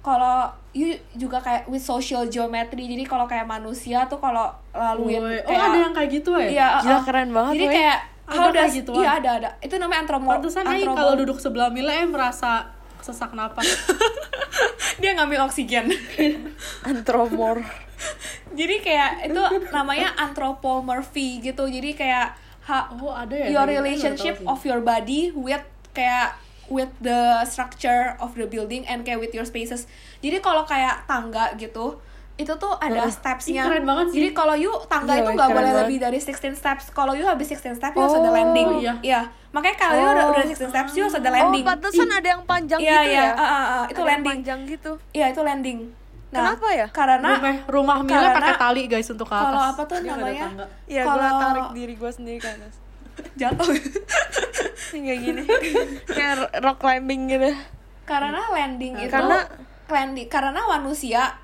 kalau 0.00 0.46
you 0.70 0.92
juga 1.14 1.38
kayak 1.38 1.66
with 1.66 1.80
social 1.80 2.22
geometry. 2.24 2.84
Jadi 2.84 3.02
kalau 3.02 3.24
kayak 3.24 3.42
manusia 3.44 4.04
tuh 4.04 4.18
kalau 4.18 4.50
laluin 4.70 5.18
Oh, 5.18 5.30
kayak 5.42 5.62
ada 5.64 5.78
yang 5.80 5.92
kayak 5.92 6.10
gitu 6.12 6.30
ya? 6.36 6.46
Iya, 6.46 6.68
Gila, 6.78 6.90
uh-uh. 6.90 7.02
keren 7.02 7.28
banget, 7.30 7.52
Jadi 7.54 7.66
kayak 7.72 7.98
Ada 8.24 8.34
how 8.34 8.48
does 8.48 8.72
gituan? 8.72 8.96
Iya, 8.96 9.10
ada 9.14 9.30
ada. 9.36 9.50
Itu 9.58 9.74
namanya 9.76 10.00
antromo 10.00 10.28
Pantesan 10.28 10.64
Ai 10.64 10.80
antromo- 10.80 10.96
kalau 10.96 11.12
duduk 11.14 11.38
sebelah 11.38 11.68
Mila 11.68 11.92
eh 11.92 12.06
merasa 12.06 12.70
sesak 12.98 13.30
napas. 13.32 13.68
dia 15.00 15.12
ngambil 15.12 15.44
oksigen. 15.44 15.90
Antromor. 16.88 17.83
jadi 18.58 18.74
kayak 18.78 19.10
itu 19.26 19.42
namanya 19.70 20.12
anthropomorphy 20.16 21.40
gitu 21.40 21.64
jadi 21.66 21.90
kayak 21.92 22.26
ha, 22.62 22.88
Oh, 22.92 23.10
ada 23.10 23.34
ya? 23.34 23.46
your 23.50 23.66
relationship 23.66 24.34
aku 24.34 24.42
nggak 24.42 24.48
tahu 24.48 24.54
of 24.54 24.60
your 24.64 24.80
body 24.80 25.20
with 25.30 25.64
kayak 25.90 26.36
with 26.66 26.88
the 26.98 27.20
structure 27.44 28.16
of 28.18 28.32
the 28.32 28.44
building 28.44 28.82
and 28.84 29.02
kayak 29.02 29.18
with 29.18 29.30
your 29.30 29.44
spaces 29.44 29.84
jadi 30.18 30.38
kalau 30.38 30.64
kayak 30.64 31.04
tangga 31.04 31.52
gitu 31.54 32.00
itu 32.34 32.50
tuh 32.52 32.74
ada 32.76 33.06
Heeh. 33.06 33.14
stepsnya 33.14 33.62
Ih, 33.62 33.68
keren 33.68 33.84
banget 33.84 34.06
sih. 34.10 34.14
jadi 34.16 34.28
kalau 34.32 34.54
you 34.54 34.72
tangga 34.84 35.14
Iya, 35.14 35.22
itu 35.22 35.30
nggak 35.30 35.50
boleh 35.50 35.70
banget. 35.70 35.80
lebih 35.84 35.98
dari 36.00 36.18
16 36.18 36.34
steps 36.52 36.84
kalau 36.90 37.14
you 37.14 37.22
habis 37.22 37.46
16 37.46 37.78
steps 37.78 37.94
you 37.94 38.02
harus 38.02 38.16
ada 38.16 38.26
Oh, 38.26 38.34
landing 38.34 38.68
iya. 39.04 39.20
makanya 39.52 39.76
kalau 39.78 39.94
you 39.94 40.08
udah, 40.08 40.24
Oh. 40.24 40.32
udah 40.34 40.42
16 40.42 40.66
steps 40.66 40.92
you 40.92 41.02
harus 41.04 41.14
ada 41.14 41.30
landing 41.30 41.62
Oh, 41.62 41.68
pantesan 41.70 42.10
ada 42.10 42.28
yang 42.28 42.42
panjang 42.42 42.80
Iya, 42.80 42.90
gitu 42.96 43.06
iya, 43.06 43.22
ya. 43.22 43.30
ah, 43.30 43.38
ah, 43.38 43.54
ah, 43.54 43.84
itu 43.84 43.94
Ada 43.94 44.00
yang 44.00 44.08
landing. 44.10 44.30
panjang 44.32 44.58
gitu. 44.66 44.92
iya 45.12 45.26
itu 45.30 45.40
landing 45.40 45.78
Kenapa 46.34 46.66
ya? 46.70 46.86
karena 46.88 47.30
rumah 47.32 47.54
rumah 47.66 47.96
Mila 48.00 48.14
karena- 48.20 48.34
pakai 48.36 48.54
tali 48.56 48.82
guys 48.84 49.08
untuk 49.08 49.24
ke 49.24 49.32
atas. 49.32 49.46
kalau 49.46 49.62
apa 49.64 49.82
tuh 49.84 49.98
Dia 49.98 50.10
namanya? 50.12 50.46
Iya, 50.84 51.02
Kalau- 51.02 51.40
tarik 51.40 51.66
diri 51.72 51.94
gue 51.94 52.10
sendiri 52.10 52.38
ke 52.38 52.48
atas. 52.48 52.74
jatuh 53.40 53.66
Kayak 54.90 55.18
gini. 55.20 55.42
Kayak 56.16 56.34
rock 56.58 56.78
climbing 56.78 57.28
gitu. 57.28 57.50
karena 58.04 58.36
landing 58.48 58.94
itu 58.98 59.08
Karena- 59.08 59.48
landing 59.86 60.28
karena 60.28 60.60
manusia 60.62 61.40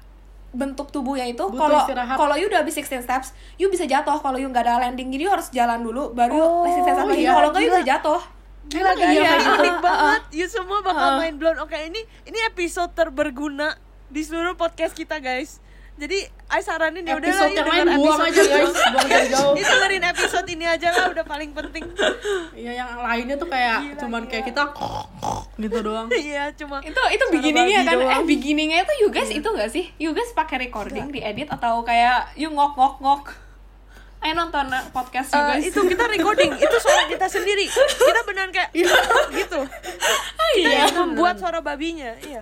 bentuk 0.51 0.91
tubuhnya 0.91 1.25
itu 1.25 1.41
kalau 1.49 1.87
kalau 2.11 2.35
you 2.35 2.45
udah 2.47 2.61
habis 2.61 2.75
16 2.75 3.01
steps 3.01 3.31
you 3.55 3.71
bisa 3.71 3.87
jatuh 3.87 4.19
kalau 4.19 4.35
you 4.35 4.45
nggak 4.45 4.67
ada 4.67 4.77
landing 4.79 5.09
jadi 5.09 5.23
you 5.25 5.31
harus 5.31 5.49
jalan 5.49 5.79
dulu 5.79 6.11
baru 6.11 6.37
Oh, 6.37 6.67
16 6.67 6.85
steps 6.85 6.99
lagi 7.01 7.23
iya, 7.23 7.33
kalau 7.33 7.49
nggak 7.49 7.61
you 7.61 7.71
gila. 7.71 7.77
bisa 7.77 7.87
jatuh 7.89 8.21
Gila 8.63 8.93
guys, 8.93 9.03
iya, 9.11 9.11
ini 9.11 9.41
iya, 9.41 9.51
unik 9.53 9.67
iya. 9.67 9.81
banget. 9.81 10.23
You 10.31 10.47
semua 10.47 10.79
bakal 10.81 11.09
Uh. 11.09 11.19
mind 11.19 11.37
blown. 11.37 11.59
Oke, 11.59 11.75
ini 11.81 11.99
ini 12.23 12.39
episode 12.47 12.95
terberguna 12.95 13.75
di 14.11 14.21
seluruh 14.21 14.55
podcast 14.55 14.93
kita, 14.93 15.19
guys. 15.19 15.63
Jadi 15.95 16.17
I 16.49 16.65
saranin 16.65 17.05
ya 17.05 17.13
udah 17.13 17.29
episode 17.29 17.53
yang 17.53 17.69
lain 17.69 17.87
buang 18.01 18.21
aja 18.25 18.41
guys 18.41 18.73
buang 18.73 19.05
jauh-jauh 19.05 19.53
Itu 19.61 19.69
dengerin 19.69 20.05
episode 20.09 20.49
ini 20.49 20.65
aja 20.65 20.89
lah 20.89 21.13
udah 21.13 21.25
paling 21.29 21.53
penting. 21.53 21.93
Iya 22.57 22.73
yang 22.73 22.91
lainnya 22.97 23.37
tuh 23.37 23.45
kayak 23.45 23.79
Gila, 23.85 24.01
cuman 24.01 24.23
gila. 24.25 24.31
kayak 24.33 24.45
kita 24.49 24.63
gitu 25.63 25.79
doang. 25.85 26.09
Iya, 26.25 26.57
cuma 26.57 26.81
itu 26.81 26.97
itu 26.97 27.25
beginningnya 27.29 27.85
kan 27.85 27.95
eh 27.95 28.01
doang. 28.01 28.25
beginningnya 28.25 28.79
itu 28.81 28.95
you 28.97 29.09
guys 29.13 29.29
itu 29.29 29.45
gak 29.45 29.69
sih 29.69 29.93
you 30.01 30.17
guys 30.17 30.33
pakai 30.33 30.57
recording 30.65 31.13
diedit 31.13 31.53
atau 31.53 31.85
kayak 31.85 32.33
you 32.33 32.49
ngok 32.49 32.73
ngok 32.75 32.97
ngok 32.99 33.25
Ayo 34.21 34.33
nonton 34.33 34.73
podcast 34.97 35.33
Eh, 35.33 35.37
guys 35.37 35.65
itu 35.65 35.81
kita 35.81 36.05
recording, 36.07 36.53
itu 36.55 36.77
suara 36.77 37.09
kita 37.09 37.25
sendiri. 37.25 37.65
Kita 37.69 38.21
beneran 38.25 38.53
kayak 38.53 38.69
gitu. 38.73 39.61
Kita 39.65 40.45
iya 40.57 40.85
yang 40.85 40.97
membuat 41.09 41.37
suara 41.37 41.61
babinya, 41.61 42.13
iya. 42.21 42.41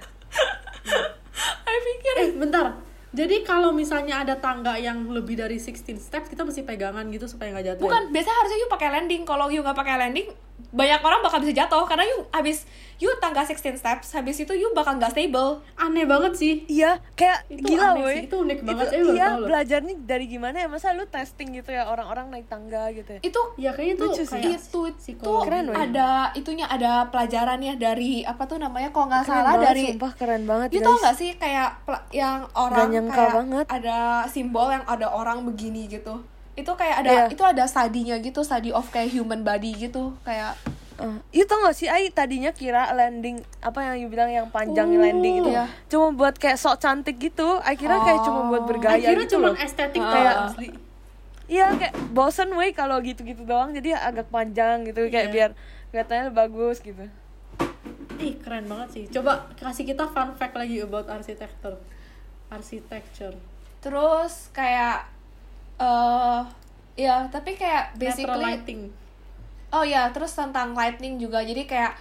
I 1.66 1.76
pikir 1.80 2.14
Eh 2.18 2.30
bentar. 2.34 2.66
Jadi 3.08 3.40
kalau 3.40 3.72
misalnya 3.72 4.20
ada 4.20 4.36
tangga 4.36 4.76
yang 4.76 5.08
lebih 5.08 5.40
dari 5.40 5.56
16 5.56 5.96
steps 5.96 6.28
kita 6.28 6.44
mesti 6.44 6.60
pegangan 6.60 7.08
gitu 7.08 7.24
supaya 7.24 7.56
nggak 7.56 7.66
jatuh. 7.72 7.84
bukan 7.88 8.02
biasanya 8.12 8.36
harusnya 8.44 8.58
you 8.60 8.68
pakai 8.68 8.88
landing 8.92 9.22
kalau 9.24 9.48
you 9.48 9.64
nggak 9.64 9.78
pakai 9.78 9.96
landing 9.96 10.28
banyak 10.68 11.00
orang 11.00 11.20
bakal 11.20 11.38
bisa 11.38 11.54
jatuh 11.54 11.80
karena 11.84 12.04
you 12.04 12.18
habis 12.28 12.68
you 12.98 13.08
tangga 13.18 13.40
16 13.40 13.78
steps 13.78 14.10
habis 14.10 14.36
itu 14.36 14.52
you 14.52 14.68
bakal 14.72 14.92
nggak 14.92 15.08
stable 15.10 15.62
Aneh 15.78 16.02
banget 16.02 16.34
sih. 16.34 16.54
Iya, 16.66 16.98
kayak 17.14 17.46
Itu 17.46 17.62
gila 17.64 17.94
woi. 17.94 18.10
sih, 18.10 18.22
itu 18.26 18.36
unik 18.36 18.58
banget, 18.60 18.86
Itu, 18.90 18.94
eh, 18.98 19.14
iya, 19.14 19.28
belajarnya 19.38 19.94
dari 20.02 20.26
gimana 20.26 20.56
ya? 20.58 20.66
Masa 20.66 20.90
lu 20.92 21.06
testing 21.06 21.54
gitu 21.54 21.70
ya 21.70 21.86
orang-orang 21.86 22.28
naik 22.28 22.46
tangga 22.46 22.90
gitu 22.90 23.16
ya? 23.16 23.20
itu 23.20 23.40
Ya 23.56 23.70
kayaknya 23.70 23.94
itu 23.94 24.04
Lucu 24.04 24.22
sih. 24.22 24.34
kayak 24.34 24.58
itu 24.58 24.80
itu. 25.08 25.32
Keren, 25.40 25.64
woy. 25.70 25.76
ada 25.78 26.08
itunya 26.34 26.66
ada 26.66 27.06
pelajarannya 27.08 27.78
dari 27.78 28.20
apa 28.22 28.42
tuh 28.44 28.58
namanya 28.58 28.90
kalau 28.90 29.06
nggak 29.06 29.24
salah 29.24 29.54
banget, 29.54 29.64
dari 29.64 29.84
sumpah 29.88 30.12
keren 30.12 30.42
banget 30.44 30.68
You 30.68 30.80
guys. 30.80 30.86
tau 30.88 30.96
gak 31.00 31.16
sih 31.16 31.30
kayak 31.34 31.70
yang 32.10 32.38
orang 32.52 32.86
nyangka 32.90 33.14
kayak 33.14 33.32
banget. 33.36 33.66
ada 33.70 33.98
simbol 34.26 34.68
yang 34.68 34.82
ada 34.84 35.06
orang 35.06 35.42
begini 35.44 35.86
gitu 35.86 36.18
itu 36.58 36.72
kayak 36.72 36.96
ada 36.98 37.10
Iya. 37.10 37.24
itu 37.30 37.40
ada 37.40 37.64
study-nya 37.64 38.18
gitu 38.18 38.42
study 38.42 38.68
of 38.68 38.84
kayak 38.88 39.08
human 39.08 39.40
body 39.40 39.72
gitu 39.78 40.18
kayak 40.22 40.58
Uh, 40.98 41.14
you 41.30 41.46
tau 41.46 41.62
gak 41.62 41.78
sih, 41.78 41.86
Ai 41.86 42.10
tadinya 42.10 42.50
kira 42.50 42.90
landing 42.90 43.38
apa 43.62 43.86
yang 43.86 44.02
you 44.02 44.08
bilang 44.10 44.26
yang 44.26 44.50
panjang 44.50 44.90
Oh, 44.90 44.98
landing 44.98 45.38
itu 45.38 45.50
iya. 45.54 45.70
cuma 45.86 46.10
buat 46.10 46.34
kayak 46.34 46.58
sok 46.58 46.74
cantik 46.76 47.22
gitu. 47.22 47.62
I 47.62 47.78
kira 47.78 48.02
kayak 48.02 48.26
cuma 48.26 48.50
buat 48.50 48.66
Oh. 48.66 48.68
bergaya 48.68 48.98
Akhirnya 48.98 49.22
gitu 49.22 49.38
cuma 49.38 49.54
loh. 49.54 49.62
estetik 49.62 50.02
Ah. 50.02 50.10
kayak. 50.10 50.34
Iya 51.46 51.66
kayak 51.72 51.94
bosen 52.10 52.50
weh 52.52 52.74
kalau 52.74 52.98
gitu-gitu 52.98 53.46
doang 53.46 53.70
jadi 53.70 53.94
agak 53.94 54.26
panjang 54.26 54.82
gitu 54.84 55.06
kayak 55.06 55.30
Iya. 55.30 55.32
biar 55.32 55.50
kelihatannya 55.88 56.34
bagus 56.34 56.82
gitu. 56.82 57.06
Ih 58.18 58.34
keren 58.36 58.66
banget 58.66 58.88
sih. 58.90 59.04
Coba 59.08 59.46
kasih 59.54 59.86
kita 59.86 60.02
fun 60.04 60.34
fact 60.34 60.52
lagi 60.52 60.82
about 60.82 61.06
arsitektur. 61.06 61.78
Architecture. 62.48 63.38
terus 63.78 64.50
kayak 64.50 65.06
eh 65.78 66.40
ya 66.98 67.30
tapi 67.30 67.54
kayak 67.54 67.94
Natural 67.94 68.00
basically 68.02 68.42
lighting. 68.44 68.80
oh 69.70 69.84
ya 69.84 70.10
terus 70.10 70.32
tentang 70.32 70.74
lightning 70.74 71.16
juga. 71.16 71.40
Jadi 71.40 71.64
kayak 71.64 71.94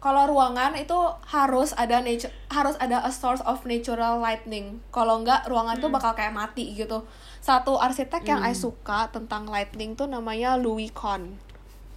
kalau 0.00 0.24
ruangan 0.24 0.72
itu 0.74 0.96
harus 1.28 1.76
ada 1.76 2.00
nature 2.00 2.32
harus 2.48 2.72
ada 2.80 3.04
a 3.04 3.12
source 3.12 3.44
of 3.44 3.62
natural 3.64 4.16
lightning. 4.18 4.80
Kalau 4.90 5.20
enggak 5.20 5.44
ruangan 5.46 5.76
Hmm. 5.76 5.84
tuh 5.84 5.90
bakal 5.92 6.12
kayak 6.14 6.32
mati 6.32 6.72
gitu. 6.72 7.04
Satu 7.40 7.76
arsitek 7.76 8.24
yang 8.24 8.40
I 8.40 8.52
suka 8.52 9.08
tentang 9.08 9.44
lightning 9.46 9.94
tuh 9.94 10.08
namanya 10.08 10.56
Louis 10.56 10.88
Kahn. 10.90 11.36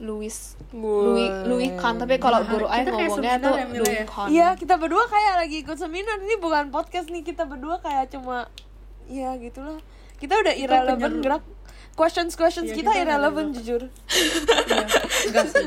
Louis 0.04 0.36
Louis 0.76 1.32
Louis 1.48 1.72
Kahn. 1.80 1.96
Tapi 1.96 2.20
kalau 2.20 2.44
Nah, 2.44 2.50
guru 2.52 2.68
I 2.68 2.84
ngomongnya 2.84 3.40
tuh 3.40 3.56
ya, 3.56 3.66
Louis 3.72 3.98
ya? 3.98 4.06
Kahn. 4.06 4.28
Iya 4.28 4.48
kita 4.54 4.76
berdua 4.76 5.08
kayak 5.08 5.34
lagi 5.40 5.64
ikut 5.64 5.78
seminar. 5.80 6.20
Ini 6.20 6.44
bukan 6.44 6.70
podcast 6.70 7.08
nih 7.08 7.24
kita 7.24 7.48
berdua 7.48 7.80
kayak 7.80 8.12
cuma 8.12 8.52
ya 9.08 9.32
gitulah 9.40 9.80
kita 10.24 10.40
udah 10.40 10.54
irrelevant 10.56 11.16
gerak 11.20 11.44
questions 11.94 12.34
questions 12.34 12.72
Iya, 12.72 12.80
kita, 12.80 12.92
kita 12.96 13.02
irrelevant 13.04 13.50
jujur 13.54 13.82
Iya, 13.84 14.88
enggak 15.28 15.46
sih. 15.46 15.66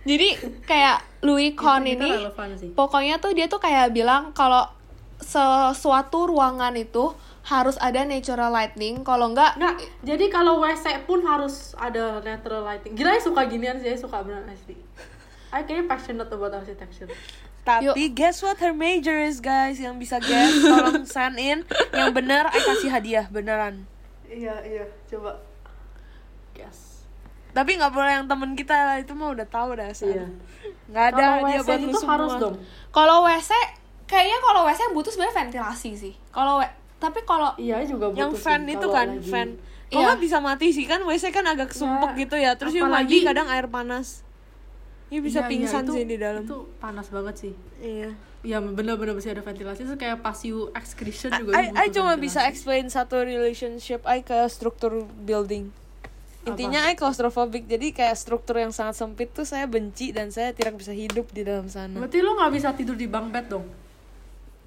Jadi 0.00 0.28
kayak 0.64 0.98
Louis 1.20 1.52
Kahn 1.52 1.84
Kita 1.84 2.04
ini 2.04 2.10
sih. 2.56 2.70
pokoknya 2.72 3.16
tuh 3.18 3.32
dia 3.32 3.46
tuh 3.46 3.58
kayak 3.58 3.90
bilang 3.90 4.32
kalau 4.32 4.68
sesuatu 5.20 6.24
ruangan 6.26 6.72
itu 6.74 7.12
harus 7.40 7.76
ada 7.76 8.04
natural 8.04 8.48
lighting 8.50 9.00
kalau 9.00 9.32
enggak 9.32 9.56
Nggak, 9.56 9.74
jadi 10.04 10.24
kalau 10.28 10.60
WC 10.60 11.04
pun 11.04 11.24
harus 11.24 11.72
ada 11.74 12.20
natural 12.20 12.62
lighting. 12.62 12.92
Gila 12.92 13.16
ya 13.16 13.20
suka 13.20 13.48
ginian 13.48 13.76
sih, 13.76 13.96
suka 13.96 14.20
beneran 14.20 14.48
asli. 14.48 14.76
I 15.50 15.66
kayaknya 15.66 15.88
passionate 15.88 16.30
about 16.30 16.54
architecture. 16.54 17.10
Tapi 17.62 17.84
guess 18.10 18.40
what 18.40 18.56
her 18.56 18.72
major 18.72 19.14
is 19.14 19.38
guys 19.38 19.76
yang 19.76 19.96
bisa 19.96 20.16
guess 20.18 20.50
tolong 20.64 21.04
send 21.04 21.36
in 21.36 21.60
yang 21.90 22.10
benar 22.10 22.46
I 22.46 22.58
kasih 22.58 22.88
hadiah 22.88 23.26
beneran 23.26 23.84
Iya, 24.24 24.54
iya, 24.62 24.84
coba. 25.06 25.34
Yes. 26.52 27.02
tapi 27.50 27.74
nggak 27.74 27.90
boleh 27.90 28.12
yang 28.12 28.26
temen 28.26 28.54
kita 28.54 28.72
lah 28.72 28.96
itu 28.96 29.10
mah 29.10 29.28
udah 29.28 29.42
tahu 29.44 29.74
dah. 29.74 29.90
Iya. 29.90 30.22
nggak 30.86 31.04
ada 31.08 31.18
Kalau 31.18 31.34
hadiah 31.40 31.58
WC 31.58 31.66
buat 31.66 31.78
lu 31.78 31.84
itu 31.84 31.98
semua 31.98 32.14
harus 32.14 32.32
dong. 32.36 32.54
kalau 32.90 33.16
WC 33.24 33.50
kayaknya 34.04 34.38
kalau 34.40 34.60
WC 34.64 34.78
yang 34.80 34.94
butuh 34.94 35.10
sebenarnya 35.10 35.36
ventilasi 35.40 35.90
sih 35.92 36.14
kalau 36.28 36.58
W- 36.58 36.74
tapi 36.96 37.18
kalau 37.24 37.50
Iya 37.56 37.82
juga 37.82 38.06
butuh 38.08 38.20
yang 38.20 38.32
fan 38.32 38.62
itu 38.64 38.86
kan 38.88 39.08
lagi- 39.12 39.26
fan 39.26 39.48
Iya. 39.84 39.96
Kok 39.96 40.02
nggak 40.06 40.20
bisa 40.22 40.38
mati 40.38 40.66
sih 40.68 40.86
kan 40.86 41.02
WC 41.02 41.24
kan 41.28 41.42
agak 41.44 41.70
sumpek 41.70 42.14
gitu 42.16 42.36
ya 42.36 42.54
terus 42.54 42.70
yang 42.70 42.86
mandi 42.86 43.26
kadang 43.26 43.46
air 43.46 43.66
panas 43.66 44.22
Ini 45.10 45.18
bisa 45.18 45.40
Iya, 45.40 45.44
iya, 45.44 45.50
pingsan 45.50 45.82
itu- 45.84 45.92
sih 45.92 46.04
di 46.04 46.16
dalam 46.16 46.42
Itu 46.42 46.70
panas 46.78 47.06
banget 47.08 47.34
sih. 47.36 47.52
iya 47.78 48.10
Iya 48.40 48.56
bener-bener 48.58 49.12
mesti 49.12 49.28
ada 49.28 49.42
ventilasi 49.42 49.82
Terus 49.82 49.94
kayak 49.94 50.20
pas 50.20 50.38
you 50.40 50.72
excretion 50.72 51.28
juga 51.34 51.52
I, 51.52 51.68
you 51.68 51.76
I 51.76 51.86
cuma 51.88 52.14
ventilasi. 52.14 52.22
bisa 52.22 52.40
explain 52.46 52.86
satu 52.86 53.20
relationship 53.20 54.00
I 54.02 54.20
ke 54.20 54.38
struktur 54.46 54.92
building 55.20 55.74
intinya 56.42 56.88
I 56.88 56.96
claustrophobic 56.96 57.68
jadi 57.68 57.92
kayak 57.92 58.16
struktur 58.16 58.56
yang 58.56 58.70
sangat 58.70 58.96
sempit 58.96 59.28
tuh 59.28 59.44
saya 59.44 59.68
benci 59.68 60.08
dan 60.08 60.30
saya 60.30 60.50
tidak 60.50 60.72
bisa 60.74 60.88
hidup 60.90 61.28
di 61.28 61.44
dalam 61.44 61.68
sana 61.68 61.92
Berarti 61.92 62.18
lu 62.18 62.32
gak 62.32 62.48
bisa 62.50 62.72
tidur 62.72 62.96
di 62.96 63.04
bunk 63.04 63.28
bed 63.28 63.46
dong? 63.50 63.66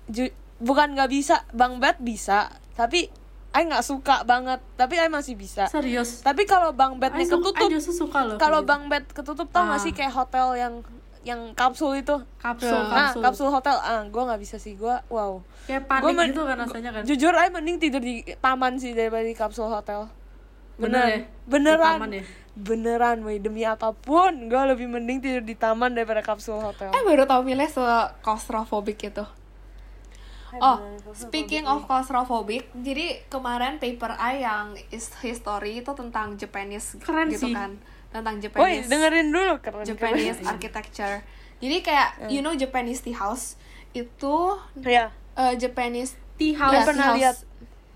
Ju- 0.06 0.30
bukan 0.60 0.94
nggak 0.94 1.10
bisa 1.10 1.42
bang 1.50 1.76
bed 1.78 1.98
bisa 1.98 2.54
tapi 2.72 3.10
I 3.54 3.64
nggak 3.64 3.82
suka 3.82 4.22
banget 4.24 4.60
tapi 4.74 4.98
I 4.98 5.08
masih 5.08 5.34
bisa 5.34 5.66
Serius? 5.68 6.20
tapi 6.20 6.44
kalau 6.44 6.72
bang 6.72 6.98
bednya 6.98 7.20
I 7.20 7.24
su- 7.24 7.38
ketutup 7.38 7.64
I 7.64 7.72
justru 7.72 7.94
suka 7.96 8.20
loh 8.24 8.38
kalau 8.38 8.60
kayak 8.60 8.68
bang 8.68 8.84
bed 8.88 9.06
ketutup 9.12 9.48
tau 9.48 9.64
gak 9.64 9.76
Ah. 9.76 9.80
sih 9.80 9.92
kayak 9.92 10.10
hotel 10.12 10.48
yang 10.56 10.74
yang 11.24 11.40
kapsul 11.54 11.94
itu 11.94 12.20
gitu. 12.20 12.20
kapsul, 12.38 12.76
nah 12.84 13.08
kapsul. 13.08 13.22
kapsul 13.22 13.50
hotel 13.50 13.76
ah 13.76 14.04
gue 14.04 14.22
nggak 14.22 14.38
bisa 14.38 14.58
sih 14.58 14.74
gue 14.74 14.92
wow 15.08 15.40
Kayak 15.64 15.88
Gua 15.88 15.96
panik 16.04 16.14
men- 16.14 16.30
gitu 16.30 16.42
kan 16.44 16.58
rasanya 16.60 16.92
kan 16.92 17.04
jujur 17.04 17.32
I 17.32 17.48
mending 17.48 17.78
tidur 17.78 18.00
di 18.00 18.14
taman 18.38 18.76
sih 18.76 18.92
daripada 18.92 19.24
di 19.24 19.32
kapsul 19.34 19.66
hotel 19.66 20.12
Bener 20.74 21.06
ya? 21.06 21.18
Di 21.22 21.48
beneran 21.48 21.96
taman 21.96 22.12
ya? 22.12 22.24
beneran 22.56 23.18
woi 23.22 23.38
demi 23.38 23.64
apa 23.64 23.94
pun 23.94 24.30
gue 24.46 24.62
lebih 24.68 24.86
mending 24.88 25.18
tidur 25.20 25.42
di 25.42 25.54
taman 25.54 25.90
daripada 25.90 26.20
kapsul 26.20 26.58
hotel 26.58 26.90
eh 26.90 27.02
baru 27.02 27.24
tahu 27.24 27.42
milih 27.42 27.66
se 27.68 27.82
claustrophobic 28.20 29.00
itu 29.06 29.24
Oh, 30.62 30.78
speaking 31.14 31.66
of 31.66 31.86
claustrophobic, 31.86 32.70
jadi 32.78 33.26
kemarin 33.26 33.82
paper 33.82 34.14
I 34.14 34.44
yang 34.44 34.78
is 34.90 35.10
history 35.22 35.82
itu 35.82 35.92
tentang 35.94 36.38
Japanese 36.38 37.00
Keren 37.02 37.30
gitu 37.30 37.50
sih. 37.50 37.56
kan, 37.56 37.78
tentang 38.14 38.38
woi 38.38 38.44
Japanese 38.44 38.86
dengerin 38.86 39.28
dulu 39.34 39.54
keren 39.62 39.82
Japanese 39.82 40.38
keren. 40.38 40.50
architecture. 40.54 41.16
Jadi 41.58 41.78
kayak 41.82 42.10
you 42.28 42.44
know 42.44 42.54
Japanese 42.54 43.02
tea 43.02 43.16
house 43.16 43.58
itu 43.94 44.36
ya 44.84 45.10
uh, 45.34 45.54
Japanese 45.56 46.14
Tea 46.34 46.54
house 46.54 46.74
Gak 46.76 46.90
pernah 46.90 47.06
tea 47.06 47.10
house. 47.10 47.20
lihat. 47.22 47.38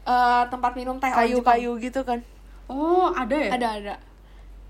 Uh, 0.07 0.47
tempat 0.47 0.71
minum 0.79 0.95
teh 1.03 1.11
kayu-kayu 1.11 1.75
gitu 1.83 1.99
kan 2.07 2.23
Oh 2.71 3.11
ada 3.11 3.35
ya? 3.35 3.51
Ada 3.59 3.67
ada. 3.75 3.95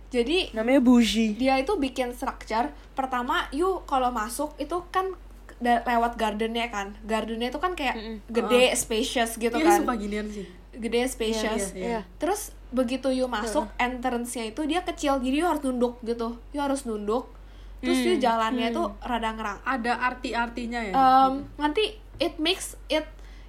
Jadi 0.10 0.50
namanya 0.50 0.82
bougie 0.82 1.38
dia 1.38 1.60
itu 1.62 1.78
bikin 1.78 2.10
structure 2.10 2.74
pertama 2.96 3.46
you 3.54 3.84
kalau 3.86 4.10
masuk 4.10 4.56
itu 4.58 4.82
kan 4.90 5.14
lewat 5.62 6.14
gardennya 6.18 6.70
kan. 6.70 6.94
Gardennya 7.06 7.50
itu 7.50 7.60
kan 7.60 7.74
kayak 7.74 8.22
gede 8.30 8.74
spacious 8.78 9.38
gitu 9.38 9.58
Iya 9.58 9.66
kan. 9.66 9.78
suka 9.82 9.94
ginian 9.98 10.28
sih. 10.30 10.46
Gede 10.78 11.02
spacious. 11.10 11.74
Iya, 11.74 11.78
iya, 11.78 11.88
iya. 11.90 12.02
terus 12.22 12.54
begitu 12.70 13.10
you 13.10 13.26
masuk 13.26 13.66
entrance-nya 13.80 14.52
itu 14.52 14.62
dia 14.68 14.84
kecil 14.84 15.18
jadi 15.24 15.42
you 15.42 15.48
harus 15.48 15.64
nunduk 15.66 15.98
gitu. 16.06 16.38
You 16.54 16.62
harus 16.62 16.86
nunduk. 16.86 17.34
Terus 17.82 18.00
you 18.02 18.16
jalannya 18.18 18.74
itu 18.74 18.84
rada 19.02 19.30
ngerang. 19.34 19.60
Ada 19.66 19.94
arti-artinya 20.14 20.82
ya? 20.82 20.94
um, 20.94 21.46
nanti 21.62 21.98
it 22.18 22.38
makes 22.42 22.74
it 22.90 23.06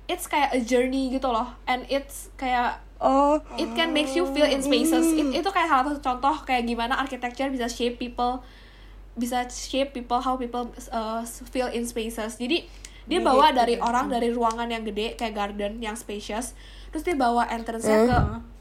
it's 0.09 0.25
kayak 0.25 0.53
a 0.57 0.61
journey 0.65 1.12
gitu 1.12 1.29
loh. 1.29 1.53
And 1.69 1.85
it's 1.93 2.33
kayak 2.41 2.81
oh. 3.00 3.41
it 3.61 3.69
can 3.77 3.93
makes 3.93 4.17
you 4.17 4.25
feel 4.33 4.49
in 4.49 4.65
spaces. 4.65 5.12
It- 5.12 5.45
itu 5.45 5.49
kayak 5.53 5.69
salah 5.69 5.85
satu 5.93 6.00
contoh 6.00 6.37
kayak 6.49 6.65
gimana 6.65 6.97
architecture 6.97 7.49
bisa 7.53 7.69
shape 7.69 8.00
people 8.00 8.41
bisa 9.18 9.44
shape 9.50 9.90
people 9.92 10.16
how 10.16 10.34
people 10.34 10.70
uh, 10.88 11.20
feel 11.50 11.66
in 11.68 11.82
spaces 11.82 12.38
jadi 12.38 12.64
dia 13.04 13.20
bawa 13.20 13.50
dari 13.50 13.76
orang 13.78 14.06
dari 14.06 14.28
ruangan 14.28 14.68
yang 14.68 14.84
gede 14.84 15.16
kayak 15.16 15.34
garden 15.34 15.80
yang 15.80 15.96
spacious 15.96 16.52
terus 16.88 17.02
dia 17.02 17.16
bawa 17.16 17.44
entrance-nya 17.48 18.04
ke 18.04 18.18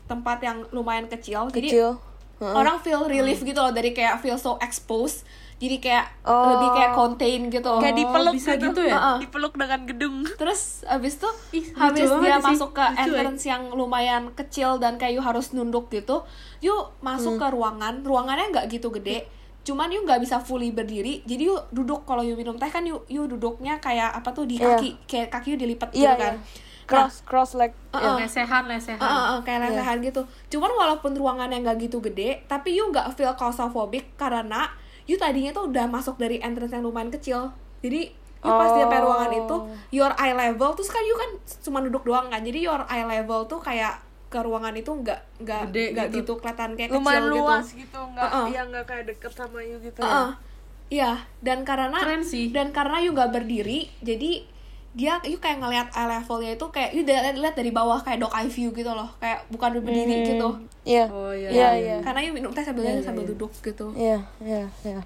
tempat 0.07 0.39
yang 0.39 0.63
lumayan 0.71 1.05
kecil, 1.05 1.51
jadi 1.51 1.67
kecil 1.67 1.91
orang 2.39 2.79
feel 2.79 3.03
relief 3.03 3.41
gitu 3.41 3.57
loh 3.57 3.71
dari 3.71 3.91
kayak 3.91 4.17
feel 4.17 4.35
so 4.35 4.55
exposed 4.57 5.27
jadi 5.57 5.81
kayak 5.81 6.05
Oh. 6.21 6.53
lebih 6.53 6.69
kayak 6.69 6.91
contain 6.93 7.41
gitu 7.49 7.71
Kayak 7.81 7.97
dipeluk 7.97 8.33
bisa 8.37 8.51
gitu 8.55 8.81
ya? 8.85 8.93
Heeh. 8.93 9.17
Dipeluk 9.25 9.57
dengan 9.57 9.79
gedung. 9.89 10.21
Terus 10.37 10.85
abis 10.85 11.17
itu 11.17 11.29
Ih, 11.57 11.65
habis 11.73 12.05
dia 12.05 12.37
sih. 12.37 12.45
masuk 12.45 12.77
ke 12.77 12.83
Lucu, 12.83 12.93
eh. 12.93 13.03
entrance 13.09 13.43
yang 13.49 13.63
lumayan 13.73 14.23
kecil 14.37 14.77
dan 14.77 15.01
kayak 15.01 15.17
you 15.17 15.23
harus 15.25 15.49
nunduk 15.57 15.89
gitu, 15.89 16.21
you 16.61 16.77
masuk 17.01 17.41
ke 17.41 17.47
ruangan, 17.49 18.05
ruangannya 18.05 18.53
nggak 18.53 18.69
gitu 18.69 18.93
gede, 18.93 19.25
cuman 19.67 19.91
you 19.91 19.99
nggak 20.01 20.23
bisa 20.23 20.39
fully 20.39 20.71
berdiri, 20.71 21.19
jadi 21.27 21.43
you 21.43 21.55
duduk 21.69 22.07
kalau 22.07 22.23
you 22.23 22.33
minum 22.33 22.55
teh 22.55 22.71
kan 22.71 22.87
you 22.87 23.03
you 23.05 23.27
duduknya 23.27 23.75
kayak 23.77 24.15
apa 24.15 24.31
tuh 24.31 24.47
di 24.47 24.55
Iya. 24.55 24.79
kaki, 24.79 24.89
kayak 25.03 25.27
kaki 25.27 25.47
you 25.51 25.59
dilipat 25.59 25.91
gitu 25.91 26.07
Iya, 26.07 26.15
kan. 26.15 26.39
iya. 26.39 26.65
Cross 26.87 27.27
cross 27.27 27.51
leg. 27.51 27.75
Heeh. 27.91 28.15
lesehan 28.15 28.63
lesehan 28.63 28.95
Heeh, 28.95 29.11
heeh, 29.27 29.39
kayak 29.43 29.59
lesehan 29.67 29.99
gitu. 29.99 30.23
Cuman 30.47 30.71
walaupun 30.71 31.11
ruangannya 31.11 31.59
nggak 31.59 31.83
gitu 31.83 31.99
gede, 31.99 32.47
tapi 32.47 32.71
you 32.71 32.87
nggak 32.87 33.11
feel 33.11 33.35
claustrophobic 33.35 34.15
karena 34.15 34.71
you 35.03 35.19
tadinya 35.19 35.51
tuh 35.51 35.67
udah 35.67 35.83
masuk 35.83 36.15
dari 36.15 36.39
entrance 36.39 36.71
yang 36.71 36.87
lumayan 36.87 37.11
kecil. 37.11 37.51
Jadi 37.83 38.07
you 38.39 38.51
pas 38.53 38.71
di 38.71 38.79
sampai 38.79 39.03
ruangan 39.03 39.31
itu, 39.35 39.55
your 39.91 40.15
eye 40.15 40.31
level 40.31 40.71
terus 40.71 40.87
kan 40.87 41.03
you 41.03 41.11
kan 41.13 41.29
cuma 41.59 41.83
duduk 41.83 42.07
doang 42.07 42.31
kan. 42.31 42.39
Jadi 42.39 42.63
your 42.63 42.79
eye 42.87 43.03
level 43.03 43.43
tuh 43.43 43.59
kayak 43.59 43.99
ke 44.27 44.39
ruangan 44.39 44.75
itu 44.75 44.91
nggak 44.91 45.19
nggak 45.39 45.61
nggak 45.71 46.07
gitu. 46.11 46.17
gitu 46.19 46.31
kelihatan 46.37 46.69
kayak 46.75 46.89
Lumayan 46.91 47.23
kecil 47.23 47.33
luas 47.33 47.65
gitu. 47.67 47.79
gitu, 47.83 47.99
nggak 48.11 48.27
Heeh. 48.27 48.45
ya 48.51 48.61
nggak 48.67 48.85
kayak 48.85 49.03
deket 49.07 49.31
sama 49.31 49.59
you 49.61 49.77
gitu. 49.79 49.99
Heeh. 49.99 50.29
ya. 50.29 50.45
Iya, 50.87 51.11
dan 51.41 51.63
karena 51.63 51.99
Keren 51.99 52.23
sih. 52.23 52.47
dan 52.49 52.71
karena 52.71 52.99
you 52.99 53.11
nggak 53.11 53.31
berdiri, 53.31 53.91
jadi 53.99 54.43
dia 54.91 55.19
you 55.23 55.37
kayak 55.37 55.59
ngelihat 55.59 55.91
eye 55.91 56.07
levelnya 56.09 56.55
itu 56.55 56.65
kayak 56.67 56.89
you 56.91 57.03
lihat 57.03 57.35
lihat 57.35 57.53
dari 57.53 57.69
bawah 57.69 57.99
kayak 57.99 58.17
dog 58.17 58.31
eye 58.31 58.47
view 58.47 58.71
gitu 58.71 58.87
loh, 58.89 59.11
kayak 59.19 59.43
bukan 59.47 59.77
berdiri 59.77 60.25
gitu. 60.25 60.47
Iya. 60.81 61.05
oh 61.11 61.35
iya 61.35 61.49
Iya, 61.51 61.69
iya. 61.75 61.97
karena 61.99 62.23
you 62.23 62.31
minum 62.31 62.49
teh 62.49 62.63
sambil 62.63 62.87
Iya, 62.87 62.97
iya, 62.97 63.03
sambil 63.03 63.27
iya. 63.27 63.31
duduk 63.35 63.51
gitu 63.59 63.91
Iya, 63.93 64.19
iya, 64.39 64.63
iya. 64.81 64.99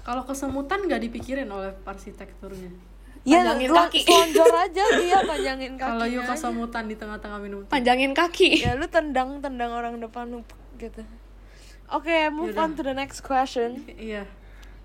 kalau 0.00 0.24
kesemutan 0.24 0.80
nggak 0.80 1.00
dipikirin 1.04 1.44
oleh 1.46 1.76
arsitekturnya 1.84 2.72
Iya, 3.26 3.42
Panjangin 3.42 3.68
lo- 3.68 3.78
kaki. 3.82 4.00
selonjor 4.00 4.54
aja 4.64 4.84
dia 4.96 5.18
panjangin 5.20 5.72
kaki. 5.74 5.90
kalau 5.90 6.06
yuk 6.06 6.24
kesemutan 6.24 6.84
di 6.84 6.94
tengah-tengah 6.94 7.38
minum 7.38 7.58
teh 7.60 7.70
panjangin 7.70 8.12
kaki 8.12 8.62
Ya 8.62 8.72
lu 8.72 8.86
tendang 8.86 9.38
tendang 9.38 9.70
orang 9.70 9.98
depan 9.98 10.30
lu 10.30 10.46
gitu. 10.76 11.02
Oke, 11.88 12.10
move 12.28 12.50
Yaudah. 12.50 12.64
on 12.64 12.70
to 12.72 12.82
the 12.82 12.92
next 12.92 13.20
question. 13.20 13.82
iya 14.00 14.22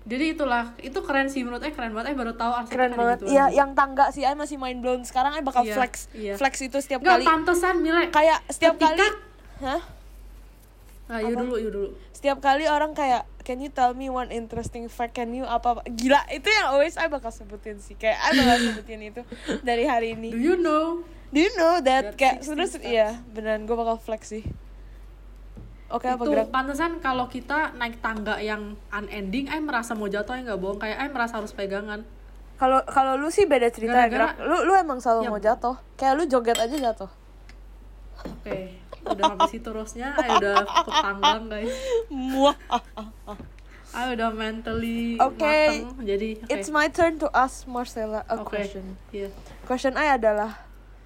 jadi 0.02 0.34
itulah 0.34 0.74
itu 0.76 0.98
keren 0.98 1.26
sih 1.26 1.40
menurut 1.40 1.62
eh 1.62 1.70
keren 1.70 1.90
banget 1.92 2.10
eh 2.10 2.16
baru 2.16 2.34
tahu 2.34 2.50
arsitek 2.52 2.74
Keren 2.74 2.92
banget. 2.92 3.18
Iya, 3.24 3.44
yang 3.52 3.70
tangga 3.72 4.10
sih 4.10 4.22
I 4.22 4.34
masih 4.34 4.56
mind 4.56 4.82
blown. 4.82 5.02
Sekarang 5.02 5.30
I 5.30 5.40
bakal 5.40 5.62
Iya, 5.62 5.78
flex. 5.78 6.10
iya. 6.10 6.34
Flex 6.34 6.58
itu 6.60 6.74
setiap 6.76 6.98
Nggak, 6.98 7.14
kali. 7.16 7.24
pantesan 7.24 7.78
Mile 7.78 8.10
Kayak 8.10 8.42
setiap 8.48 8.74
Ketika- 8.74 8.98
kali 8.98 9.06
Hah? 9.62 9.82
nah, 11.04 11.18
yuk 11.20 11.34
dulu 11.36 11.54
yuk 11.56 11.70
dulu 11.70 11.88
Setiap 12.10 12.38
kali 12.38 12.66
orang 12.66 12.90
kayak 12.92 13.22
Can 13.42 13.58
you 13.58 13.68
tell 13.68 13.90
me 13.90 14.06
one 14.06 14.30
interesting 14.30 14.86
fact? 14.86 15.12
Can 15.12 15.30
you 15.30 15.42
apa, 15.42 15.74
apa? 15.74 15.80
Gila, 15.84 16.22
itu 16.28 16.46
yang 16.46 16.70
always 16.70 16.94
I 16.94 17.06
bakal 17.06 17.28
sebutin 17.28 17.76
sih 17.76 17.94
Kayak 17.94 18.18
I 18.20 18.30
bakal 18.34 18.56
sebutin 18.64 19.00
itu 19.04 19.22
dari 19.60 19.84
hari 19.84 20.14
ini 20.14 20.30
do 20.30 20.38
you 20.38 20.54
know 20.54 21.02
Do 21.28 21.38
you 21.38 21.50
know 21.52 21.80
that 21.80 22.12
That 22.12 22.14
kayak 22.14 22.36
16 22.40 22.50
terus 22.50 22.72
iya 22.82 23.18
beneran 23.26 23.64
gue 23.64 23.72
bakal 23.72 23.96
flex 23.96 24.30
sih. 24.30 24.44
Oke 25.88 26.04
apa 26.06 26.20
itu 26.20 26.30
gerak? 26.30 26.48
pantesan 26.48 26.98
kalau 26.98 27.26
kita 27.26 27.72
naik 27.74 27.98
tangga 27.98 28.36
yang 28.36 28.76
unending 28.90 29.44
eh 29.46 29.58
merasa 29.58 29.92
mau 29.92 30.06
jatuh 30.06 30.32
ya 30.32 30.46
nggak 30.46 30.56
bohong 30.56 30.78
kayak 30.78 30.96
eh 30.98 31.10
merasa 31.10 31.36
harus 31.36 31.50
pegangan 31.50 32.04
Kalau 32.54 32.80
kalau 32.86 33.16
lu 33.16 33.28
sih 33.28 33.44
beda 33.44 33.68
cerita 33.68 33.92
ya 33.92 34.06
Gara-gara- 34.06 34.36
gerak. 34.36 34.46
Lu 34.46 34.62
lu 34.62 34.72
emang 34.74 34.98
selalu 34.98 35.20
Ya. 35.20 35.28
mau 35.28 35.36
jatuh. 35.38 35.76
Kayak 35.94 36.14
lu 36.14 36.24
joget 36.26 36.56
aja 36.56 36.76
jatuh. 36.78 37.10
oke 38.22 38.56
udah 39.04 39.24
sampai 39.28 39.48
situ 39.48 39.64
terusnya 39.64 40.14
eh 40.14 40.28
udah 40.32 40.54
ke 40.62 40.90
tanggang 40.92 41.42
guys 41.48 41.74
Muah. 42.08 42.56
ah 43.92 44.06
udah 44.08 44.30
mentally 44.30 45.18
Oke. 45.18 45.42
mateng 45.42 46.00
jadi 46.00 46.28
oke 46.38 46.48
It's 46.48 46.68
my 46.68 46.88
turn 46.88 47.18
to 47.18 47.28
ask 47.30 47.66
Marcella 47.66 48.24
a 48.26 48.36
Oke. 48.36 48.56
question. 48.56 48.96
Iya. 49.10 49.28
Question 49.62 49.94
I 49.94 50.12
adalah 50.12 50.64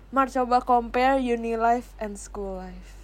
Mar 0.08 0.28
coba 0.28 0.60
compare 0.60 1.18
uni 1.18 1.56
life 1.56 1.90
and 1.96 2.14
school 2.14 2.56
life. 2.56 2.94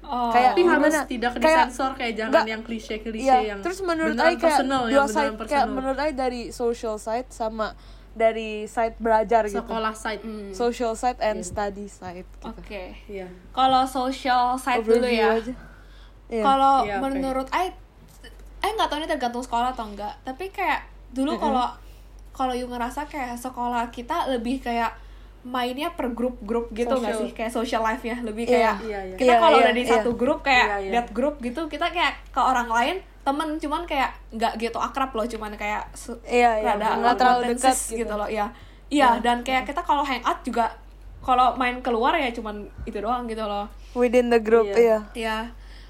oh 0.00 0.30
Kayak 0.30 0.54
tapi 0.54 0.62
harus 0.62 0.78
gimana? 0.86 1.00
tidak 1.04 1.30
Kayak- 1.34 1.66
disensor 1.66 1.90
kayak 1.92 2.12
jangan 2.14 2.30
Nggak. 2.32 2.46
yang 2.46 2.62
klise 2.62 2.94
klise 3.00 3.26
Iya, 3.26 3.36
yang 3.44 3.58
terus 3.58 3.80
menurut 3.80 4.14
beneran 4.14 4.22
I 4.24 4.34
kayak 4.34 4.42
personal, 4.46 4.82
dua 4.86 5.04
side 5.04 5.18
kayak 5.34 5.34
personal. 5.36 5.74
menurut 5.74 5.98
I 5.98 6.10
dari 6.12 6.42
social 6.48 6.96
side 6.96 7.28
sama 7.28 7.74
dari 8.18 8.50
side 8.64 8.98
belajar 8.98 9.46
gitu. 9.46 9.62
sekolah 9.62 9.94
side 9.94 10.20
Hmm. 10.20 10.50
Social 10.50 10.92
side 10.92 11.20
and 11.20 11.38
Iya. 11.38 11.46
study 11.46 11.86
side 11.86 12.16
gitu. 12.20 12.36
oke 12.44 12.82
iya 13.06 13.30
kalau 13.50 13.82
social 13.84 14.54
side 14.56 14.82
dulu 14.82 14.98
Overview 15.00 15.14
ya 15.14 15.28
aja. 15.32 15.54
Iya. 16.28 16.42
kalau 16.42 16.74
Iya, 16.82 16.96
oke. 16.96 17.02
menurut 17.08 17.48
I 17.50 17.70
I 18.58 18.68
nggak 18.68 18.88
tahu 18.88 18.98
ini 18.98 19.06
tergantung 19.06 19.40
sekolah 19.40 19.70
atau 19.70 19.86
enggak 19.86 20.18
tapi 20.20 20.50
kayak 20.50 20.82
dulu 21.08 21.38
kalau 21.38 21.70
kalau 22.30 22.52
you 22.52 22.66
ngerasa 22.66 23.06
kayak 23.06 23.34
sekolah 23.34 23.88
kita 23.88 24.26
lebih 24.28 24.58
kayak 24.58 24.92
mainnya 25.40 25.88
per 25.90 26.10
grup-grup 26.10 26.68
gitu 26.70 26.90
nggak 26.92 27.14
sih 27.16 27.30
kayak 27.32 27.48
social 27.48 27.80
life 27.80 28.02
ya 28.02 28.18
lebih 28.20 28.44
Iya. 28.44 28.52
kayak 28.52 28.76
Iya, 28.82 29.00
iya. 29.04 29.16
kita 29.16 29.32
Iya, 29.32 29.40
kalau 29.40 29.56
iya, 29.56 29.64
udah 29.64 29.72
di 29.72 29.80
iya. 29.80 29.92
satu 29.94 30.10
grup 30.12 30.38
kayak 30.42 30.66
Iya, 30.66 30.76
iya. 30.76 30.90
lihat 30.92 31.08
grup 31.10 31.38
gitu 31.38 31.60
kita 31.64 31.86
kayak 31.88 32.18
ke 32.28 32.40
orang 32.40 32.68
lain 32.68 32.96
temen 33.28 33.48
cuman 33.54 33.84
kayak 33.84 34.08
nggak 34.30 34.56
gitu 34.56 34.78
akrab 34.78 35.12
loh 35.12 35.26
cuman 35.26 35.52
kayak 35.52 35.84
se- 35.92 36.16
Iya, 36.24 36.56
iya, 36.56 36.72
rada 36.72 36.96
nggak 36.96 37.14
terlalu 37.14 37.42
dekat 37.52 37.76
gitu. 37.92 38.08
loh 38.10 38.24
ya 38.26 38.46
iya 38.88 39.20
dan 39.20 39.44
kayak 39.44 39.62
kita 39.62 39.80
kalau 39.80 40.00
hangout 40.00 40.40
juga 40.40 40.72
kalau 41.20 41.52
main 41.54 41.76
keluar 41.78 42.14
ya 42.14 42.30
cuman 42.30 42.56
itu 42.82 42.96
doang 42.96 43.24
gitu 43.24 43.42
loh 43.42 43.68
within 43.92 44.28
the 44.28 44.38
group 44.38 44.64
Iya. 44.66 44.76
iya. 44.78 44.98
Ya, 45.14 45.36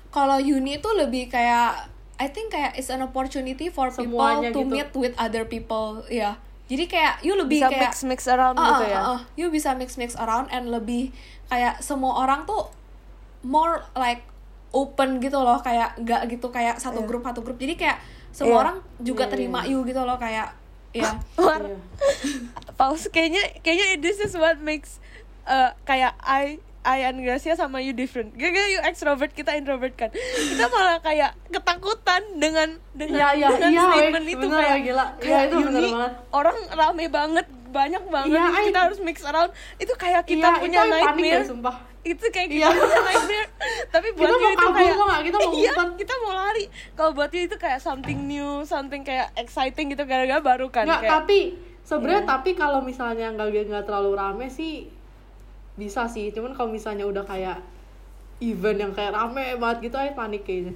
kalau 0.08 0.36
uni 0.36 0.78
tuh 0.78 0.96
lebih 0.96 1.28
kayak 1.28 1.86
I 2.18 2.26
think 2.26 2.50
kayak 2.50 2.74
it's 2.74 2.88
an 2.88 2.98
opportunity 3.00 3.68
for 3.68 3.86
people 3.88 4.18
Semuanya 4.18 4.50
to 4.50 4.60
gitu. 4.60 4.72
meet 4.72 4.90
with 4.92 5.14
other 5.14 5.46
people. 5.46 6.02
Ya, 6.08 6.34
jadi 6.66 6.84
kayak 6.84 7.14
you 7.20 7.36
lebih 7.36 7.62
Bisa 7.62 7.70
kayak 7.70 7.82
mix 7.84 7.94
mix 8.02 8.20
around 8.26 8.56
Ah, 8.56 8.66
gitu 8.72 8.84
ah, 8.84 8.88
ya. 8.88 9.00
ah. 9.04 9.20
you 9.34 9.46
bisa 9.48 9.70
mix 9.72 9.94
mix 9.94 10.16
around 10.16 10.48
and 10.48 10.66
lebih 10.66 11.14
kayak 11.46 11.78
semua 11.78 12.18
orang 12.18 12.42
tuh 12.42 12.66
more 13.40 13.86
like 13.94 14.26
open 14.70 15.18
gitu 15.18 15.36
loh 15.36 15.58
kayak 15.58 15.96
nggak 15.98 16.28
gitu 16.28 16.48
kayak 16.48 16.76
satu 16.76 17.00
Iya. 17.00 17.08
grup 17.08 17.22
satu 17.22 17.40
grup 17.40 17.56
jadi 17.56 17.74
kayak 17.74 17.98
semua 18.30 18.48
Iya. 18.50 18.60
orang 18.60 18.76
juga 18.98 19.24
Iya, 19.24 19.32
terima 19.32 19.60
iya. 19.62 19.70
you 19.70 19.80
gitu 19.82 20.00
loh 20.00 20.16
kayak 20.16 20.52
ya 20.90 21.10
Iya. 21.38 21.76
pause 22.78 23.08
kayaknya 23.08 23.60
kayaknya 23.60 23.98
this 23.98 24.18
is 24.18 24.32
what 24.32 24.56
makes 24.58 25.00
uh, 25.44 25.72
kayak 25.82 26.14
I 26.18 26.58
I 26.80 27.04
and 27.04 27.20
Gracia 27.20 27.52
sama 27.52 27.84
you 27.84 27.92
different. 27.92 28.32
Gara-gara 28.32 28.64
you 28.66 28.80
extrovert, 28.80 29.36
kita 29.36 29.52
introvert 29.52 29.92
kan. 29.92 30.08
Kita 30.08 30.72
malah 30.72 30.96
kayak 30.98 31.36
ketakutan 31.50 32.22
dengan 32.34 32.80
dengan, 32.90 33.18
Iya, 33.18 33.28
iya, 33.36 33.48
dengan 33.50 33.70
iya, 33.70 33.84
statement 33.84 34.24
weh. 34.24 34.32
itu 34.32 34.46
Bener, 34.46 34.56
kayak 34.56 34.78
gila. 34.80 35.04
Iya, 35.04 35.20
kayak 35.20 35.42
itu 35.42 35.56
bener 35.60 35.82
banget. 35.84 36.12
orang 36.32 36.56
rame 36.72 37.04
banget, 37.10 37.46
banyak 37.68 38.02
banget. 38.04 38.28
Iya, 38.30 38.44
terus 38.44 38.64
kita 38.64 38.80
harus 38.80 38.98
mix 39.00 39.16
around. 39.22 39.50
Itu 39.76 39.92
kayak 39.94 40.22
kita 40.24 40.48
Iya, 40.48 40.58
punya 40.58 40.78
itu 40.78 40.88
panik 40.88 41.02
nightmare. 41.04 41.38
deh, 41.38 41.48
sumpah. 41.48 41.76
itu 42.00 42.24
kayak 42.28 42.48
Iya. 42.48 42.68
kita 42.68 42.78
punya 42.78 43.00
nightmare 43.02 43.48
tapi 43.94 44.08
buat 44.10 44.22
Kita 44.22 44.34
mau 44.34 44.48
itu 44.48 44.58
kabur, 44.62 44.74
kayak 44.74 44.94
nggak? 44.96 45.20
Kita 45.20 45.36
mau 45.38 45.52
iya 45.52 45.72
kita 45.94 46.14
mau 46.16 46.32
lari 46.32 46.64
kalau 46.94 47.10
buat 47.12 47.30
you 47.30 47.42
itu 47.42 47.56
kayak 47.56 47.78
something 47.78 48.18
new 48.24 48.50
something 48.64 49.02
kayak 49.02 49.28
exciting 49.34 49.86
gitu 49.88 50.02
gara-gara 50.02 50.40
baru 50.40 50.66
kan 50.68 50.86
Nggak, 50.86 51.00
kayak 51.00 51.12
tapi 51.20 51.38
sebenarnya 51.82 52.22
Iya. 52.22 52.30
tapi 52.30 52.50
kalau 52.54 52.80
misalnya 52.80 53.28
nggak 53.30 53.48
nggak 53.50 53.84
terlalu 53.84 54.12
rame 54.14 54.46
sih 54.48 54.88
bisa 55.74 56.06
sih 56.06 56.30
cuman 56.30 56.52
kalau 56.52 56.68
misalnya 56.68 57.04
udah 57.04 57.22
kayak 57.22 57.60
event 58.40 58.78
yang 58.80 58.92
kayak 58.92 59.12
rame 59.12 59.56
banget 59.56 59.78
gitu 59.84 59.96
aja 59.96 60.12
panik 60.12 60.42
kayaknya 60.42 60.74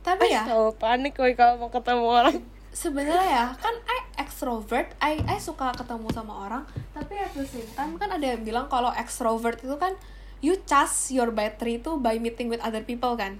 tapi 0.00 0.32
ya 0.32 0.48
panik 0.74 1.14
woy 1.14 1.32
kalau 1.32 1.58
mau 1.58 1.70
ketemu 1.70 2.06
orang 2.06 2.36
sebenarnya 2.70 3.26
ya 3.26 3.46
kan 3.58 3.74
I 3.84 3.98
extrovert 4.22 4.94
I 5.02 5.18
I 5.26 5.38
suka 5.42 5.74
ketemu 5.74 6.06
sama 6.14 6.46
orang 6.46 6.62
tapi 6.94 7.18
at 7.18 7.34
the 7.34 7.42
same 7.46 7.66
time 7.74 7.98
kan 7.98 8.14
ada 8.14 8.22
yang 8.22 8.46
bilang 8.46 8.70
kalau 8.70 8.94
extrovert 8.94 9.58
itu 9.60 9.74
kan 9.74 9.98
you 10.40 10.54
charge 10.64 11.12
your 11.12 11.34
battery 11.34 11.82
itu 11.82 11.98
by 12.00 12.16
meeting 12.16 12.48
with 12.48 12.62
other 12.64 12.80
people 12.80 13.12
kan? 13.18 13.36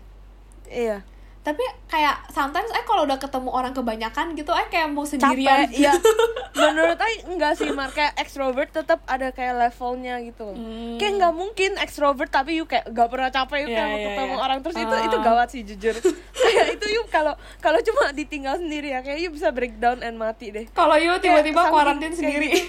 Iya 0.69 1.03
tapi 1.41 1.65
kayak 1.89 2.29
sometimes 2.29 2.69
I 2.69 2.85
kalau 2.85 3.09
udah 3.09 3.17
ketemu 3.17 3.49
orang 3.49 3.73
kebanyakan 3.73 4.37
gitu 4.37 4.53
I 4.53 4.69
kayak 4.69 4.93
mau 4.93 5.09
sendirian 5.09 5.73
capek 5.73 5.73
iya. 5.73 5.93
Menurut 6.61 7.01
saya 7.01 7.17
enggak 7.25 7.53
sih 7.57 7.73
Mar. 7.73 7.89
Kayak 7.91 8.13
extrovert 8.21 8.69
tetap 8.69 9.01
ada 9.09 9.33
kayak 9.33 9.57
levelnya 9.57 10.21
gitu. 10.21 10.53
Hmm. 10.53 11.01
kayak 11.01 11.17
nggak 11.17 11.33
mungkin 11.33 11.71
extrovert 11.81 12.29
tapi 12.29 12.61
you 12.61 12.69
kayak 12.69 12.93
gak 12.93 13.09
pernah 13.09 13.33
capek 13.33 13.65
you 13.65 13.69
Iya, 13.69 13.77
kayak 13.79 13.89
mau 13.89 13.97
iya, 13.97 14.07
ketemu 14.07 14.35
iya. 14.37 14.45
orang. 14.45 14.59
Terus 14.61 14.77
itu 14.77 14.93
Ah. 14.93 15.07
itu 15.07 15.17
gawat 15.17 15.49
sih 15.49 15.61
jujur. 15.65 15.95
Kayak 16.41 16.67
itu 16.77 16.87
you 16.91 17.03
kalau 17.09 17.33
kalau 17.59 17.81
cuma 17.81 18.13
ditinggal 18.13 18.59
sendiri 18.59 18.91
ya 18.91 19.01
kayak 19.01 19.19
you 19.19 19.31
bisa 19.31 19.49
breakdown 19.49 20.05
and 20.05 20.21
mati 20.21 20.53
deh. 20.53 20.69
Kalau 20.71 20.97
you 20.97 21.17
tiba-tiba 21.17 21.73
kuarantin 21.73 22.13
sendiri. 22.13 22.53
kayak 22.53 22.69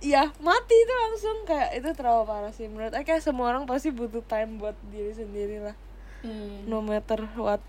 Iya, 0.00 0.32
mati 0.38 0.72
itu 0.72 0.94
langsung 0.96 1.36
kayak 1.44 1.76
itu 1.76 1.88
terlalu 1.92 2.24
parah 2.24 2.48
sih 2.50 2.64
menurut 2.64 2.88
saya 2.88 3.04
kayak 3.04 3.20
semua 3.20 3.50
orang 3.50 3.68
pasti 3.68 3.90
butuh 3.90 4.24
time 4.24 4.56
buat 4.56 4.72
diri 4.88 5.12
sendiri 5.12 5.60
lah 5.60 5.76
Hmm. 6.20 6.68
no 6.68 6.80
matter 6.80 7.24
what 7.34 7.60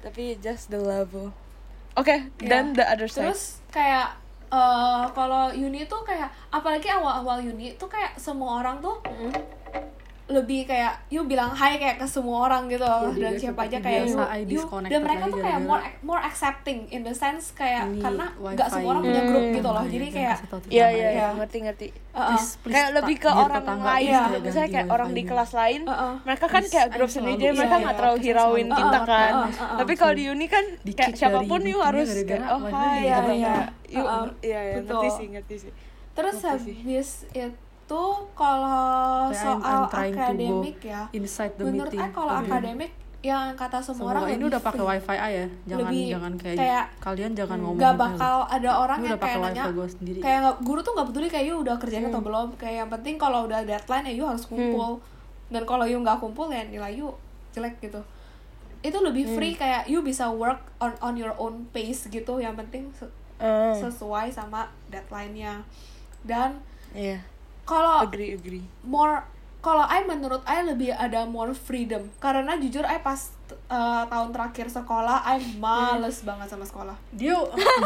tapi 0.00 0.36
just 0.38 0.68
the 0.68 0.80
level 0.80 1.28
oke 1.92 2.08
Ya. 2.08 2.24
then 2.40 2.72
the 2.72 2.82
other 2.82 3.04
side 3.04 3.28
terus 3.28 3.60
kayak 3.68 4.16
eh, 4.48 5.04
kalau 5.12 5.52
uni 5.52 5.84
tuh 5.84 6.00
kayak 6.02 6.32
apalagi 6.48 6.88
awal-awal 6.88 7.38
uni 7.38 7.76
tuh 7.76 7.86
kayak 7.86 8.16
semua 8.16 8.60
orang 8.60 8.80
tuh 8.80 8.96
lebih 10.30 10.62
kayak 10.62 11.02
you 11.06 11.20
bilang 11.22 11.50
hai 11.50 11.74
kayak 11.74 11.98
ke 11.98 12.06
semua 12.06 12.46
orang 12.46 12.64
gitu 12.66 12.80
loh 12.80 13.10
Jadi 13.10 13.18
dan 13.18 13.32
siapa 13.34 13.60
aja 13.66 13.78
kayak 13.78 14.02
you, 14.06 14.16
you 14.48 14.62
dan 14.86 15.00
mereka 15.02 15.24
tuh 15.26 15.38
kayak 15.38 15.60
more 15.60 15.82
more 16.00 16.22
accepting 16.22 16.86
in 16.88 17.02
the 17.02 17.10
sense 17.10 17.50
kayak 17.50 17.84
Ini 17.84 17.98
karena 17.98 18.26
nggak 18.32 18.68
semua 18.70 18.90
orang 18.92 19.02
punya 19.04 19.22
grup 19.24 19.42
Hmm. 19.42 19.56
gitu 19.56 19.68
loh 19.68 19.82
Iya, 19.82 19.90
jadi 19.90 20.06
kayak 20.08 20.36
Iya 20.36 20.46
tetangga 20.46 20.70
iya 20.70 20.86
ya. 20.86 21.10
iya 21.10 21.26
ngerti 21.34 21.58
ngerti. 21.60 21.88
Please, 22.10 22.50
please, 22.58 22.74
kayak 22.74 22.90
lebih 22.92 23.16
ke 23.18 23.30
orang 23.30 23.62
lain 23.64 24.06
Iya. 24.06 24.20
gitu. 24.20 24.30
kayak 24.30 24.42
Misalnya 24.42 24.70
kayak 24.70 24.88
orang 24.88 25.10
di 25.10 25.22
kelas 25.24 25.50
lain, 25.52 25.80
Uh-uh. 25.84 26.14
mereka 26.22 26.46
kan 26.46 26.62
kayak 26.64 26.88
grup 26.90 27.06
sendiri, 27.08 27.34
jadi 27.36 27.46
iya, 27.46 27.52
mereka 27.54 27.70
iya, 27.72 27.82
nggak 27.82 27.96
terlalu 27.96 28.18
hirauin 28.20 28.68
kita 28.68 28.98
Uh-uh, 28.98 29.06
kan. 29.06 29.32
Tapi 29.78 29.92
kalau 29.94 30.12
di 30.12 30.24
uni 30.26 30.46
kan 30.46 30.64
kayak 30.80 31.12
siapa 31.14 31.38
pun 31.42 31.60
you 31.62 31.78
harus 31.78 32.08
kayak 32.20 32.46
oh 32.46 32.60
ya 32.66 32.98
Iya, 32.98 33.16
iya. 33.32 33.54
You, 33.86 34.02
Uh-uh. 34.02 34.26
iya 34.40 34.60
iya 34.60 34.74
Betul. 34.78 34.94
ngerti 34.96 35.08
sih 35.12 35.26
ngerti 35.28 35.54
sih. 35.58 35.72
terus 36.10 36.36
habis 36.42 37.08
itu 37.32 37.48
kalau 38.32 39.28
Kayak 39.28 39.44
I'm- 39.44 39.60
soal 39.60 39.80
akademik 39.84 40.78
ya 40.80 41.02
inside 41.10 41.52
the 41.54 41.64
menurut 41.64 41.88
meeting. 41.88 42.00
I 42.02 42.10
kalau 42.10 42.32
Oke. 42.34 42.46
akademik 42.46 42.92
yang 43.20 43.52
kata 43.52 43.78
semua 43.78 43.96
semua 44.00 44.10
orang 44.10 44.22
ini 44.24 44.34
lebih 44.34 44.48
udah 44.48 44.60
pakai 44.62 44.80
wifi 44.82 45.12
A 45.14 45.28
ya 45.28 45.46
jangan 45.66 45.80
Lebih 45.84 46.04
jangan 46.08 46.32
kayak, 46.34 46.56
kayak, 46.56 46.84
kalian 46.98 47.32
jangan 47.34 47.58
ngomong 47.58 47.76
nggak 47.76 47.92
gitu. 47.92 48.00
bakal 48.02 48.36
ada 48.48 48.70
orang 48.74 48.98
yang 48.98 49.18
kayak 49.18 49.38
nanya 49.38 49.64
kayak 50.16 50.38
nggak- 50.40 50.58
guru 50.62 50.80
tuh 50.80 50.92
nggak 50.94 51.06
peduli 51.06 51.28
kayak 51.28 51.46
you 51.46 51.56
udah 51.58 51.76
kerjain 51.76 52.00
Hmm. 52.00 52.10
atau 52.10 52.22
belum? 52.22 52.48
Kayak 52.56 52.76
yang 52.78 52.90
penting 52.90 53.14
kalau 53.16 53.44
udah 53.44 53.60
deadline 53.62 54.04
ya 54.04 54.14
you 54.14 54.24
harus 54.24 54.44
kumpul. 54.44 55.04
Dan 55.46 55.62
kalau 55.62 55.84
you 55.84 55.98
nggak 55.98 56.16
kumpul 56.16 56.48
ya 56.48 56.64
nilai 56.64 56.94
you 56.94 57.12
jelek 57.50 57.76
gitu. 57.78 58.00
Itu 58.80 58.98
lebih 58.98 59.26
Hmm. 59.26 59.34
free 59.34 59.52
kayak 59.52 59.84
you 59.84 60.00
bisa 60.00 60.24
work 60.26 60.64
on 60.78 60.96
on 60.98 61.12
your 61.12 61.36
own 61.36 61.68
pace 61.68 62.08
gitu. 62.08 62.38
Yang 62.38 62.54
penting 62.58 62.82
se- 62.90 63.12
Hmm. 63.36 63.72
sesuai 63.74 64.30
sama 64.30 64.64
deadline-nya. 64.88 65.60
Dan 66.22 66.56
Iya. 66.90 67.20
Kalau 67.70 68.02
Agree 68.02 68.34
agree. 68.34 68.64
more 68.82 69.22
kalau 69.60 69.84
I 69.84 70.02
menurut 70.02 70.42
I 70.42 70.64
lebih 70.64 70.90
ada 70.90 71.22
more 71.24 71.52
freedom 71.52 72.10
karena 72.16 72.56
jujur 72.56 72.82
I 72.82 72.98
pas 72.98 73.30
uh, 73.66 74.02
tahun 74.04 74.32
terakhir 74.32 74.66
sekolah 74.68 75.22
I 75.22 75.38
males 75.54 76.18
banget 76.20 76.48
sama 76.48 76.64
sekolah 76.64 76.96
dia 77.10 77.36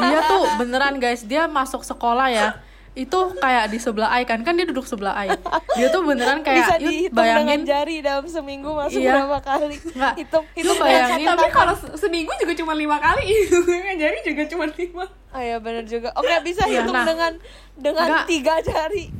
dia 0.00 0.18
tuh 0.24 0.42
beneran 0.56 0.96
guys 0.96 1.20
dia 1.22 1.44
masuk 1.44 1.82
sekolah 1.82 2.28
ya 2.28 2.48
itu 2.94 3.10
kayak 3.34 3.74
di 3.74 3.82
sebelah 3.82 4.06
Ai 4.08 4.22
kan 4.22 4.38
kan 4.40 4.54
dia 4.54 4.62
duduk 4.64 4.86
sebelah 4.86 5.18
Ai 5.18 5.26
dia 5.74 5.90
tuh 5.90 6.06
beneran 6.06 6.38
Bisa 6.40 6.46
kayak 6.46 6.78
yuk 6.78 6.90
dihitung 6.94 7.10
dengan 7.18 7.42
bayangin 7.42 7.60
jari 7.66 7.96
dalam 7.98 8.22
seminggu 8.24 8.70
masuk 8.70 9.02
Iya. 9.02 9.12
berapa 9.18 9.38
kali. 9.42 9.76
Nggak, 9.82 10.14
Hitung 10.14 10.44
hitung 10.54 10.78
bayangin 10.78 11.26
tapi 11.26 11.48
kalau 11.50 11.74
se- 11.74 11.90
seminggu 11.98 12.30
juga 12.38 12.54
cuma 12.54 12.70
lima 12.72 13.02
kali 13.02 13.26
jadi 13.98 14.18
juga 14.22 14.42
cuma 14.46 14.64
lima 14.70 15.04
Oh 15.34 15.42
iya 15.42 15.58
benar 15.58 15.82
juga. 15.84 16.14
Oke 16.14 16.30
bisa 16.46 16.62
Iya, 16.64 16.86
hitung 16.86 16.94
nah. 16.94 17.02
dengan 17.02 17.32
dengan 17.74 18.06
Nggak. 18.14 18.24
tiga 18.30 18.54
jari. 18.62 19.10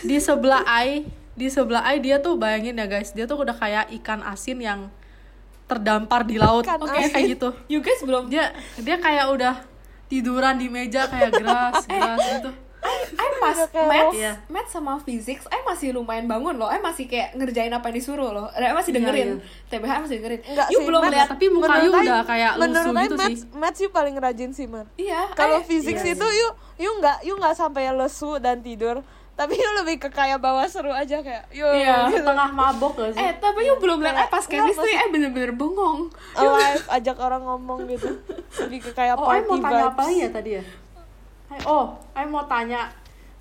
Di 0.00 0.16
sebelah 0.16 0.62
Ai 0.62 1.04
di 1.32 1.46
sebelah 1.46 1.82
Ai 1.82 1.98
dia 1.98 2.18
tuh 2.18 2.34
bayangin 2.34 2.74
ya 2.74 2.86
guys 2.86 3.10
dia 3.10 3.24
tuh 3.24 3.36
udah 3.36 3.52
kayak 3.52 3.90
ikan 3.92 4.22
asin 4.22 4.58
yang 4.58 4.80
terdampar 5.64 6.22
di 6.22 6.34
laut 6.36 6.66
oke 6.66 6.90
asin. 6.90 7.10
kayak 7.10 7.26
gitu 7.30 7.48
you 7.66 7.78
guys 7.78 8.00
belum 8.00 8.26
dia 8.26 8.50
dia 8.76 8.96
kayak 8.96 9.30
udah 9.30 9.54
tiduran 10.06 10.56
di 10.56 10.66
meja 10.66 11.06
kayak 11.06 11.30
geras 11.32 11.86
geras 11.88 12.20
gitu 12.32 12.50
I 12.80 13.28
pas 13.36 13.52
Udah 13.52 13.68
kayak 13.68 13.88
maths, 13.92 14.16
Iya. 14.16 14.32
maths 14.48 14.72
sama 14.72 14.96
physics, 14.98 15.44
I 15.46 15.60
masih 15.62 15.92
lumayan 15.92 16.24
bangun 16.24 16.56
loh. 16.56 16.64
I 16.64 16.80
masih 16.80 17.04
kayak 17.04 17.36
ngerjain 17.36 17.68
apa 17.68 17.92
yang 17.92 18.00
disuruh 18.00 18.32
loh. 18.32 18.48
I 18.50 18.72
masih 18.72 18.88
Iya, 18.88 19.04
dengerin. 19.04 19.28
iya. 19.36 19.68
TBH 19.68 19.90
I 19.90 20.00
masih 20.00 20.16
dengerin. 20.16 20.40
Enggak 20.42 20.66
you 20.66 20.78
sih, 20.78 20.86
belum 20.88 21.02
lihat 21.04 21.28
tapi 21.28 21.46
muka 21.50 21.74
you 21.78 21.92
udah 21.92 22.00
I- 22.00 22.24
kayak 22.26 22.52
lusuh 22.56 22.72
I 22.72 23.04
gitu 23.04 23.14
maths, 23.14 23.20
sih 23.20 23.36
maths 23.52 23.78
you 23.78 23.90
paling 23.92 24.16
rajin 24.16 24.50
sih 24.50 24.64
man. 24.64 24.88
Iya. 24.96 25.28
Kalau 25.30 25.60
I- 25.60 25.66
physics 25.68 26.00
iya, 26.00 26.16
itu 26.16 26.24
you 26.24 26.48
you 26.78 26.90
nggak 26.96 27.18
you 27.20 27.34
nggak 27.36 27.52
sampai 27.52 27.92
lesu 27.92 28.40
dan 28.40 28.64
tidur. 28.64 29.04
Tapi 29.40 29.56
you 29.56 29.70
lebih 29.74 29.96
ke 29.98 30.08
kayak 30.10 30.36
bawa 30.36 30.68
seru 30.68 30.92
aja 30.92 31.16
kayak 31.18 31.48
yo 31.48 31.64
Iya. 31.64 32.12
gitu. 32.12 32.20
tengah 32.22 32.52
mabok 32.52 32.92
gak 32.94 33.16
sih 33.16 33.20
Eh, 33.22 33.32
tapi 33.40 33.64
you 33.64 33.72
belum 33.74 33.96
lihat 33.98 34.20
Kayak- 34.20 34.28
pas 34.28 34.44
enggak, 34.44 34.52
chemistry, 34.60 34.92
I 34.92 35.08
bener-bener 35.08 35.52
bengong. 35.52 36.12
alive 36.34 36.84
ajak 36.90 37.16
orang 37.16 37.40
ngomong 37.42 37.88
gitu. 37.88 38.20
Lebih 38.60 38.78
ke 38.82 38.90
kayak 38.92 39.16
Oh, 39.16 39.24
party 39.24 39.48
mau 39.48 39.56
tanya 39.58 39.72
vibes. 39.82 39.96
apa 39.96 40.02
ya 40.10 40.28
tadi 40.28 40.50
ya? 40.52 40.62
I- 41.50 41.64
Oh, 41.64 41.84
I 42.12 42.24
mau 42.24 42.44
tanya 42.44 42.92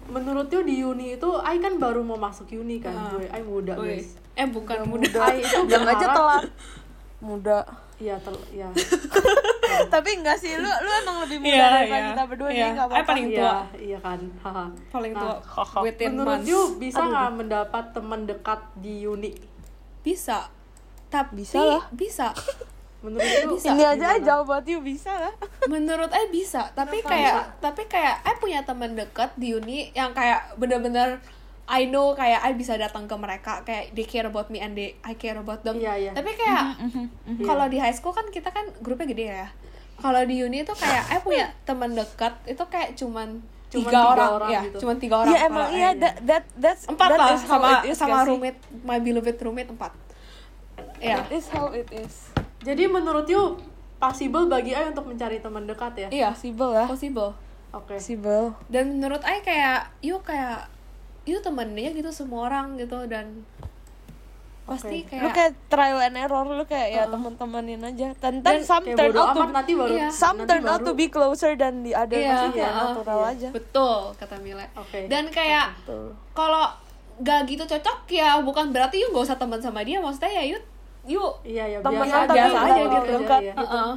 Menurut 0.02 0.50
you 0.50 0.64
di 0.64 0.82
uni 0.82 1.14
itu, 1.14 1.30
I 1.38 1.60
kan 1.60 1.78
baru 1.78 2.02
mau 2.02 2.18
masuk 2.18 2.50
uni 2.52 2.80
kan, 2.80 2.90
Ah. 2.90 3.14
gue, 3.14 3.28
I 3.28 3.44
muda 3.44 3.76
guys 3.76 4.18
Eh, 4.34 4.48
bukan 4.48 4.82
muda. 4.84 5.06
Muda. 5.06 5.22
I 5.30 5.44
itu 5.44 5.58
Bilang 5.68 5.86
aja 5.86 6.08
telat. 6.10 6.44
Muda. 7.20 7.60
Iya, 8.00 8.16
tel, 8.18 8.36
ya. 8.50 8.68
Tapi 9.94 10.10
enggak 10.16 10.36
sih, 10.36 10.56
lu 10.56 10.66
lu 10.66 10.90
emang 10.98 11.18
lebih 11.22 11.38
muda 11.38 11.52
Iya, 11.52 11.66
daripada 11.70 11.86
iya. 11.94 12.08
kita 12.10 12.24
berdua 12.26 12.48
Iya. 12.48 12.56
jadi 12.56 12.70
enggak 12.70 12.86
I 12.86 12.90
apa-apa. 12.90 13.06
paling 13.06 13.28
tua. 13.30 13.44
Iya, 13.44 13.58
iya 13.78 13.98
kan. 14.00 14.20
Paling 14.90 15.14
Nah, 15.14 15.22
tua 15.22 15.36
within 15.82 16.10
Menurut 16.14 16.32
months. 16.38 16.48
you 16.48 16.62
bisa 16.78 17.02
nggak 17.02 17.30
mendapat 17.36 17.86
teman 17.92 18.22
dekat 18.24 18.60
di 18.76 18.96
uni? 19.04 19.32
Bisa. 20.00 20.48
Tapi 21.08 21.36
Bisa 21.38 21.60
lah. 21.60 21.84
bisa. 21.92 22.32
Menurut 23.00 23.24
you 23.24 23.50
Bisa. 23.54 23.68
Ini 23.70 23.84
aja 23.90 23.96
gimana? 24.14 24.26
jauh 24.26 24.44
buat 24.44 24.66
you 24.66 24.80
bisa 24.82 25.12
lah. 25.12 25.34
Menurut 25.66 26.12
I 26.12 26.28
bisa, 26.28 26.68
tapi 26.74 27.00
Kenapa 27.00 27.12
kayak 27.12 27.34
bisa? 27.34 27.62
tapi 27.62 27.82
kayak 27.86 28.16
I 28.22 28.34
punya 28.36 28.60
teman 28.62 28.92
dekat 28.94 29.32
di 29.36 29.54
uni 29.54 29.88
yang 29.94 30.12
kayak 30.12 30.56
bener-bener 30.56 31.24
I 31.70 31.86
know 31.86 32.18
kayak 32.18 32.42
I 32.42 32.58
bisa 32.58 32.74
datang 32.76 33.06
ke 33.06 33.14
mereka 33.14 33.62
kayak 33.62 33.94
they 33.94 34.02
care 34.02 34.26
about 34.26 34.50
me 34.50 34.58
and 34.58 34.74
they 34.74 34.98
I 35.06 35.14
care 35.14 35.38
about 35.38 35.62
them. 35.62 35.78
Iya, 35.78 35.94
iya. 35.96 36.12
Tapi 36.12 36.34
kayak 36.34 36.82
Mm-hmm, 36.82 37.46
kalau 37.46 37.70
di 37.70 37.78
high 37.78 37.94
school 37.94 38.10
kan 38.10 38.26
kita 38.28 38.50
kan 38.50 38.66
grupnya 38.82 39.06
gede 39.06 39.26
ya. 39.30 39.48
Kalau 40.00 40.26
di 40.26 40.42
uni 40.42 40.66
tuh 40.66 40.74
kayak 40.74 41.14
I 41.14 41.22
punya 41.22 41.54
teman 41.64 41.94
dekat 41.94 42.34
itu 42.46 42.64
kayak 42.66 42.98
cuman 42.98 43.46
Cuman 43.70 43.86
tiga, 43.86 43.94
tiga 43.94 44.02
orang, 44.18 44.30
orang 44.34 44.50
ya, 44.50 44.62
gitu. 44.66 44.78
cuman 44.82 44.96
tiga 44.98 45.16
orang. 45.22 45.30
Iya 45.30 45.40
emang 45.46 45.62
Kalau 45.62 45.78
iya 45.78 45.90
that 45.94 46.16
that 46.26 46.44
that's 46.58 46.84
empat 46.90 47.10
that 47.14 47.20
lah 47.22 47.38
sama 47.38 47.70
it 47.70 47.94
is 47.94 47.98
sama 48.02 48.18
roommate 48.26 48.60
my 48.82 48.98
beloved 48.98 49.38
roommate 49.38 49.70
empat. 49.70 49.94
Iya. 50.98 51.22
That 51.22 51.30
is 51.30 51.46
how 51.54 51.70
it 51.70 51.86
is. 51.94 52.34
Jadi 52.66 52.90
menurut 52.90 53.30
you 53.30 53.62
possible 54.02 54.50
bagi 54.50 54.74
I 54.74 54.90
untuk 54.90 55.06
mencari 55.06 55.38
teman 55.38 55.70
dekat 55.70 55.94
ya? 55.96 56.08
Iya, 56.10 56.30
Possible 56.34 56.72
lah. 56.74 56.88
possible. 56.90 57.32
Oke. 57.70 58.02
Possible. 58.02 58.58
dan 58.74 58.98
menurut 58.98 59.22
I 59.22 59.46
kayak 59.46 59.94
you 60.02 60.18
kayak 60.26 60.66
you 61.30 61.40
temennya 61.40 61.92
gitu 61.92 62.10
semua 62.10 62.48
orang 62.48 62.76
gitu 62.76 63.06
dan 63.06 63.46
pasti 64.66 65.02
Oke. 65.02 65.18
Lu 65.18 65.28
kayak 65.28 65.34
kayak 65.34 65.54
trial 65.66 65.98
and 66.00 66.14
error 66.16 66.46
lu 66.46 66.62
kayak 66.64 66.90
ya 66.92 67.02
Uh-uh. 67.02 67.12
teman-temanin 67.12 67.82
aja. 67.82 68.14
Dan 68.16 68.34
dan 68.40 68.62
Dan 68.62 68.62
some 68.62 68.86
Kayak 68.86 68.98
turn 69.00 69.14
out 69.16 69.34
to 69.34 69.42
nanti 69.48 69.74
baru 69.74 69.92
Iya. 69.92 70.10
some 70.12 70.38
nanti 70.38 70.46
turn 70.48 70.64
out 70.64 70.72
baru- 70.76 70.86
to 70.86 70.92
be 70.94 71.06
closer 71.08 71.52
than 71.54 71.82
the 71.82 71.94
other 71.94 72.14
Iya, 72.16 72.30
Maksudnya 72.30 72.54
kayak 72.56 72.70
uh-uh. 72.72 72.86
natural 72.88 73.18
Iya. 73.20 73.32
aja. 73.32 73.50
betul 73.52 73.98
kata 74.14 74.36
Mila 74.38 74.66
Oke. 74.76 75.00
dan 75.06 75.24
kayak 75.28 75.68
Betul. 75.80 76.06
kalau 76.34 76.66
gak 77.20 77.42
gitu 77.46 77.64
cocok 77.66 77.98
ya 78.08 78.30
bukan 78.40 78.70
berarti 78.70 78.96
you 78.96 79.10
gak 79.10 79.26
usah 79.26 79.36
teman 79.36 79.60
sama 79.60 79.82
dia 79.82 79.98
maksudnya 79.98 80.32
ya 80.32 80.44
you 80.46 80.58
you 81.04 81.24
Iya 81.44 81.66
ya 81.68 81.78
Temen 81.80 82.00
biasa, 82.00 82.14
yang 82.16 82.30
biasa 82.30 82.54
nggak 82.54 82.70
aja 82.70 82.84
gitu. 82.86 83.12
dekat 83.18 83.42
Iya, 83.42 83.54
Heeh. 83.58 83.92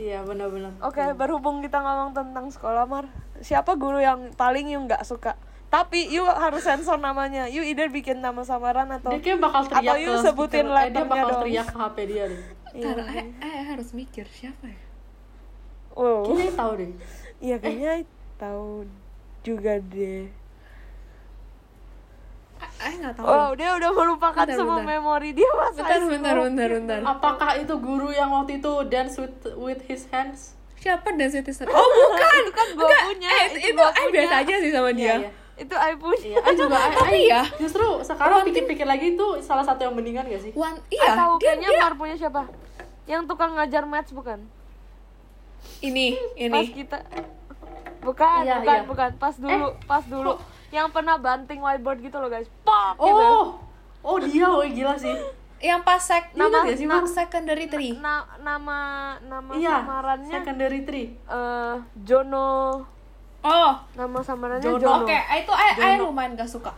iya 0.00 0.18
benar-benar. 0.22 0.72
Oke, 0.80 1.04
berhubung 1.12 1.60
kita 1.60 1.76
ngomong 1.76 2.10
tentang 2.10 2.48
sekolah, 2.48 2.82
Mar. 2.82 3.04
Siapa 3.38 3.76
guru 3.76 4.00
yang 4.00 4.32
paling 4.32 4.64
you 4.66 4.80
nggak 4.80 5.04
suka? 5.04 5.36
Tapi 5.72 6.04
you 6.06 6.20
harus 6.22 6.60
sensor 6.60 7.00
namanya. 7.00 7.48
You 7.48 7.64
either 7.64 7.88
bikin 7.88 8.20
nama 8.20 8.44
samaran 8.44 8.92
atau 8.92 9.08
Dia 9.10 9.24
kayak 9.24 9.40
bakal 9.40 9.62
teriak 9.64 9.88
atau 9.88 9.96
you 9.98 10.12
ke 10.12 10.20
sebutin 10.20 10.60
eh, 10.60 10.68
dia 10.68 10.76
letternya 10.76 11.04
bakal 11.08 11.28
dong. 11.30 11.40
teriak 11.42 11.66
ke 11.66 11.76
HP 11.78 11.96
dia 12.06 12.24
deh. 12.28 12.42
Iya. 12.72 12.84
Ntar, 12.86 12.98
I, 13.06 13.20
I 13.38 13.62
harus 13.66 13.88
mikir 13.92 14.24
siapa 14.26 14.64
ya 14.64 14.80
Wow. 15.92 16.20
Kayaknya 16.22 16.36
dia 16.38 16.52
tahu 16.54 16.72
deh. 16.74 16.90
Iya 17.38 17.56
kayaknya 17.58 17.92
tahu 18.36 18.68
juga 19.42 19.72
deh. 19.82 20.24
I, 22.54 22.66
I 22.78 22.92
gak 22.98 23.14
tahu 23.14 23.24
Wow, 23.24 23.50
dia 23.52 23.70
udah 23.72 23.90
melupakan 23.90 24.44
Bentar, 24.44 24.54
semua 24.54 24.76
bentar. 24.78 24.90
memori 24.94 25.30
dia 25.32 25.50
pas 25.50 25.72
bentar 25.72 25.98
bentar 26.00 26.34
bentar 26.38 26.68
bentar 26.70 27.00
Apakah 27.02 27.50
itu 27.56 27.74
guru 27.74 28.08
yang 28.10 28.30
waktu 28.30 28.56
itu 28.56 28.72
dance 28.86 29.16
with 29.16 29.34
with 29.56 29.80
his 29.82 30.04
hands? 30.06 30.54
siapa 30.76 31.08
dan 31.12 31.28
citizen 31.28 31.64
oh 31.64 31.78
bukan 31.78 32.30
Itu 32.40 32.52
kan 32.52 32.66
Enggak, 32.72 33.02
punya, 33.06 33.28
eh, 33.30 33.44
itu 33.48 33.58
itu, 33.64 33.78
gua 33.78 33.88
I 33.88 33.98
punya. 34.00 34.12
biasa 34.12 34.34
aja 34.36 34.54
sih 34.58 34.70
sama 34.70 34.90
dia 34.90 35.06
Iya, 35.06 35.14
iya. 35.20 35.30
Itu 35.62 35.74
I 35.74 35.94
punya. 35.94 36.18
Iya, 36.20 36.38
I 36.40 36.52
juga 36.52 36.74
I, 36.76 36.90
Tapi 36.92 37.16
I- 37.16 37.28
ya, 37.28 37.42
justru 37.56 37.86
sekarang 38.02 38.42
pikir-pikir 38.42 38.82
lagi 38.82 39.14
itu 39.14 39.26
salah 39.40 39.62
satu 39.62 39.80
yang 39.80 39.94
mendingan 39.94 40.26
gak 40.26 40.42
sih? 40.42 40.52
one 40.52 40.74
I 40.86 40.92
iya 40.92 41.10
tahu 41.14 41.32
dia, 41.36 41.54
kayaknya 41.54 41.68
dia 41.70 41.80
Mar 41.80 41.94
punya 41.94 42.16
siapa? 42.16 42.42
Yang 43.04 43.22
tukang 43.26 43.54
ngajar 43.54 43.82
maths 43.84 44.10
bukan? 44.10 44.42
ini 45.80 46.14
Pas 46.14 46.34
ini 46.36 46.60
kita 46.72 46.98
Bukan, 48.02 48.42
Iya, 48.42 48.58
bukan, 48.58 48.74
iya. 48.74 48.82
bukan. 48.84 49.10
Pas 49.14 49.34
dulu, 49.36 49.78
pas 49.84 50.02
dulu. 50.02 50.34
Yang 50.68 50.90
pernah 50.90 51.14
banting 51.16 51.62
whiteboard 51.62 52.02
gitu 52.02 52.18
loh, 52.18 52.26
guys. 52.26 52.50
Pop 52.60 52.98
gitu. 52.98 53.06
Oh, 53.06 53.62
oh 54.02 54.16
dia, 54.18 54.42
oh 54.44 54.66
gila 54.66 54.98
sih. 54.98 55.14
yang 55.62 55.78
pas 55.80 56.02
sek 56.02 56.34
Nama- 56.34 56.66
nama, 56.66 56.74
sih, 56.74 56.82
na- 56.82 57.06
secondary 57.06 57.70
three 57.70 57.94
Na- 57.94 58.26
nama 58.36 58.78
nama 59.22 59.54
Iya, 59.54 59.78
samarannya 59.78 60.34
secondary 60.34 60.82
tree. 60.82 61.14
eh 61.22 61.76
Jono. 61.96 62.82
Oh 63.42 63.72
Nama 63.92 64.18
samarannya 64.18 64.62
Jono. 64.62 64.78
Jono. 64.78 65.02
Oke, 65.02 65.14
itu 65.14 65.52
I, 65.52 65.68
I 65.76 65.92
lumayan 65.98 66.32
gak 66.32 66.46
suka. 66.46 66.70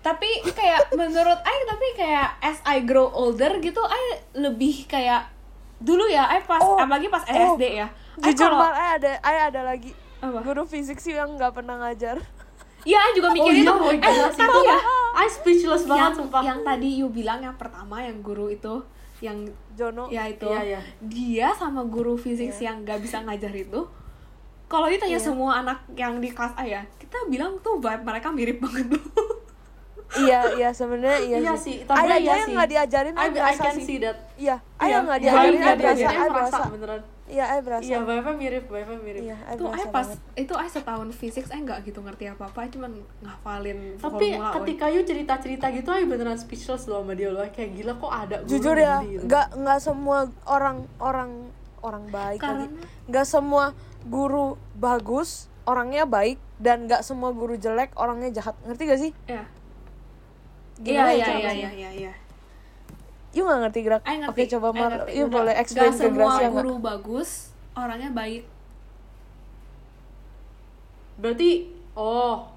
Tapi 0.00 0.26
kayak 0.46 0.88
menurut 0.98 1.40
I 1.40 1.56
tapi 1.64 1.86
kayak 1.94 2.28
as 2.40 2.58
I 2.64 2.80
grow 2.80 3.06
older 3.06 3.58
gitu 3.58 3.80
I 3.80 4.02
lebih 4.34 4.86
kayak 4.86 5.28
dulu 5.76 6.04
ya 6.04 6.24
I 6.26 6.40
pas 6.40 6.58
Oh, 6.58 6.76
apalagi 6.76 7.06
pas 7.06 7.22
oh. 7.22 7.56
SD 7.56 7.64
ya. 7.76 7.88
I 8.16 8.22
Jujur 8.26 8.48
kalau- 8.48 8.72
I 8.72 8.96
ada 8.96 9.10
I 9.18 9.36
ada 9.48 9.60
lagi 9.62 9.92
Apa? 10.18 10.40
guru 10.42 10.64
fisik 10.64 10.96
sih 10.96 11.12
yang 11.12 11.34
nggak 11.34 11.52
pernah 11.52 11.76
ngajar. 11.78 12.20
Iya, 12.80 12.96
I 12.98 13.12
juga 13.12 13.28
mikir 13.30 13.52
Oh, 13.52 13.60
itu. 13.60 13.72
iya, 13.92 14.08
oh, 14.08 14.24
eh, 14.24 14.32
tapi 14.32 14.58
ya, 14.64 14.78
I 15.14 15.28
speechless 15.28 15.84
yang 15.84 15.92
banget 16.06 16.12
sumpah 16.16 16.40
yang 16.40 16.60
tadi 16.62 16.88
you 16.96 17.08
bilang 17.08 17.40
yang 17.40 17.52
pertama 17.54 18.00
yang 18.00 18.20
guru 18.20 18.48
itu 18.48 18.80
yang 19.20 19.36
Jono 19.70 20.08
ya 20.08 20.24
itu 20.24 20.48
Iya, 20.48 20.60
iya. 20.66 20.80
dia 20.98 21.48
sama 21.52 21.84
guru 21.84 22.16
fisik 22.16 22.48
yang 22.54 22.80
nggak 22.80 23.00
bisa 23.00 23.20
ngajar 23.20 23.52
itu 23.52 23.84
kalau 24.70 24.86
ditanya 24.86 25.18
semua 25.18 25.58
anak 25.58 25.82
yang 25.92 26.16
di 26.16 26.30
kelas 26.30 26.54
A 26.54 26.62
ya 26.62 26.80
kita 26.96 27.26
bilang 27.26 27.58
tuh 27.58 27.76
vibe 27.76 28.00
mereka 28.00 28.30
mirip 28.30 28.56
banget 28.56 28.86
loh. 28.88 29.02
Iya 30.10 30.42
iya 30.54 30.70
sebenarnya 30.70 31.22
iya, 31.22 31.36
Iya 31.38 31.54
sih. 31.54 31.78
sih, 31.78 31.86
tapi 31.86 32.02
Ayah 32.02 32.18
iya 32.18 32.32
yang 32.36 32.42
sih. 32.42 32.54
nggak 32.54 32.68
diajarin 32.68 33.14
I, 33.14 33.20
I 33.20 33.22
I 33.22 33.30
berasa 33.30 33.62
can 33.62 33.74
sih. 33.74 33.84
see 33.84 33.98
that. 33.98 34.16
Iya 34.34 34.56
Iya, 34.58 34.82
ayah 34.82 34.98
nggak 35.00 35.18
iya, 35.18 35.24
diajarin 35.24 35.52
iya, 35.52 35.62
I 35.62 35.76
berasa 35.76 35.94
iya, 35.96 36.10
I 36.10 36.18
I 36.18 36.28
berasa 36.28 36.62
beneran. 36.66 37.02
Iya 37.30 37.44
I 37.46 37.58
berasa 37.62 37.86
iya 37.86 37.98
vibe 38.00 38.32
mirip 38.34 38.64
vibe 38.66 38.94
mirip. 39.00 39.22
Iya 39.22 39.36
I 39.40 39.54
tuh 39.54 39.66
I 39.70 39.84
pas 39.86 40.06
banget. 40.10 40.18
itu 40.36 40.54
I 40.56 40.66
setahun 40.68 41.08
fisik 41.14 41.44
saya 41.46 41.60
nggak 41.62 41.78
gitu 41.84 41.98
ngerti 42.00 42.24
apa 42.26 42.42
apa 42.44 42.60
cuman 42.66 42.90
ngafalin 43.22 43.78
tapi 43.96 44.26
formula, 44.34 44.50
ketika 44.58 44.86
you 44.88 45.02
cerita 45.02 45.34
cerita 45.38 45.66
gitu 45.70 45.88
I 45.88 46.02
beneran 46.04 46.34
speechless 46.36 46.86
loh 46.86 47.02
sama 47.02 47.14
dia 47.14 47.30
loh. 47.30 47.46
Kayak 47.48 47.70
gila 47.72 47.92
kok 47.96 48.10
ada 48.12 48.36
guru 48.40 48.50
jujur 48.50 48.76
ya 48.76 48.96
gitu. 49.04 49.22
nggak 49.26 49.46
nggak 49.56 49.78
semua 49.78 50.18
orang 50.44 50.76
orang 50.98 51.30
orang 51.80 52.02
baik 52.08 52.38
lagi. 52.38 52.66
Karena- 52.66 52.70
nggak 53.06 53.26
semua 53.26 53.64
guru 54.02 54.44
bagus 54.74 55.28
orangnya 55.62 56.04
baik 56.04 56.40
dan 56.56 56.84
nggak 56.84 57.00
semua 57.00 57.30
guru 57.30 57.54
jelek 57.54 57.92
orangnya 57.94 58.32
jahat. 58.32 58.56
Ngerti 58.62 58.82
gak 58.84 59.00
sih? 59.00 59.12
Ya. 59.26 59.44
Iya 60.80 60.96
ya 60.98 61.12
iya 61.12 61.24
cara 61.26 61.30
iya 61.30 61.44
bahasanya? 61.44 61.52
iya 61.52 61.70
iya 61.70 61.90
iya. 62.00 62.12
You 63.30 63.44
nggak 63.44 63.60
ngerti 63.62 63.80
gerak? 63.82 64.02
Ngerti 64.02 64.26
oke 64.26 64.42
coba 64.50 64.68
mar 64.72 64.92
Nggak- 65.04 65.28
boleh 65.28 65.54
explain 65.54 65.90
ke 65.90 65.98
semua 65.98 66.16
Gracia 66.16 66.40
nggak 66.42 66.52
guru 66.56 66.72
bagus 66.78 67.30
orangnya 67.72 68.10
baik. 68.10 68.42
Berarti 71.16 71.50
oh 71.92 72.48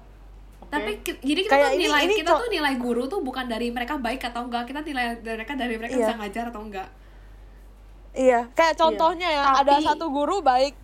oke. 0.58 0.70
tapi 0.70 0.90
jadi 1.20 1.40
kita 1.42 1.52
Kayak 1.52 1.68
tuh 1.68 1.74
ini- 1.74 1.84
nilai 1.84 2.00
ini 2.02 2.14
kita 2.16 2.30
co- 2.30 2.40
tuh 2.40 2.50
nilai 2.50 2.74
guru 2.76 3.02
tuh 3.04 3.20
bukan 3.20 3.44
dari 3.44 3.68
mereka 3.68 3.94
baik 3.96 4.24
atau 4.24 4.42
enggak 4.42 4.64
kita 4.64 4.80
nilai 4.80 5.20
dari 5.20 5.36
mereka 5.36 5.52
dari 5.54 5.74
mereka 5.76 5.94
Iya. 5.94 6.00
bisa 6.02 6.14
ngajar 6.16 6.44
atau 6.48 6.62
enggak 6.62 6.88
Iya, 8.14 8.46
kayak 8.48 8.78
contohnya 8.78 9.26
ya, 9.28 9.42
Tapi- 9.44 9.58
ada 9.66 9.74
satu 9.84 10.06
guru 10.06 10.38
baik 10.38 10.78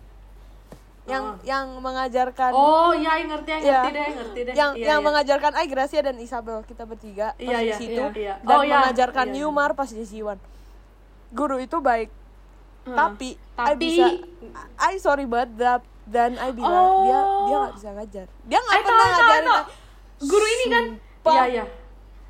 yang 1.03 1.23
Ah. 1.27 1.41
yang 1.41 1.65
mengajarkan 1.77 2.51
oh 2.51 2.93
iya 2.93 3.11
I 3.15 3.25
ngerti 3.25 3.49
I 3.49 3.59
Iya. 3.59 3.73
ngerti 3.75 3.89
deh 3.91 4.07
ngerti 4.13 4.39
deh 4.39 4.53
yang 4.53 4.71
Iya, 4.71 4.85
yang 4.87 4.99
iya. 4.99 5.07
mengajarkan 5.07 5.51
Ai 5.55 5.65
Gracia 5.65 6.01
dan 6.01 6.15
Isabel 6.15 6.61
kita 6.61 6.83
bertiga 6.83 7.33
pas 7.33 7.41
Iya, 7.41 7.57
di 7.57 7.65
iya, 7.65 7.75
situ 7.75 8.03
iya, 8.03 8.13
iya. 8.13 8.33
dan 8.39 8.53
Oh, 8.53 8.61
iya, 8.61 8.73
mengajarkan 8.75 9.27
iya. 9.27 9.39
Yumar 9.41 9.71
pas 9.71 9.89
di 9.89 10.03
Siwan. 10.03 10.37
Guru 11.29 11.57
itu 11.57 11.79
baik, 11.79 12.13
Hmm. 12.83 12.93
tapi 12.93 13.33
Tapi- 13.51 13.77
bisa 13.79 14.07
Ai 14.75 14.97
sorry 14.97 15.25
banget 15.25 15.49
da- 15.55 15.81
dan 16.03 16.35
Ai 16.35 16.51
bilang 16.51 16.69
Oh. 16.69 17.01
dia 17.03 17.19
dia 17.43 17.55
nggak 17.57 17.73
bisa 17.75 17.89
ngajar. 17.91 18.25
Dia 18.43 18.59
nggak 18.59 18.75
tahu, 18.75 18.83
pernah 18.83 19.01
tahu, 19.01 19.11
ngajarin. 19.15 19.43
tahu. 19.43 19.55
Ai. 19.55 19.79
guru 20.23 20.45
ini 20.47 20.65
kan 20.67 20.85
Sumpah. 20.85 21.33
iya 21.33 21.43
iya 21.47 21.65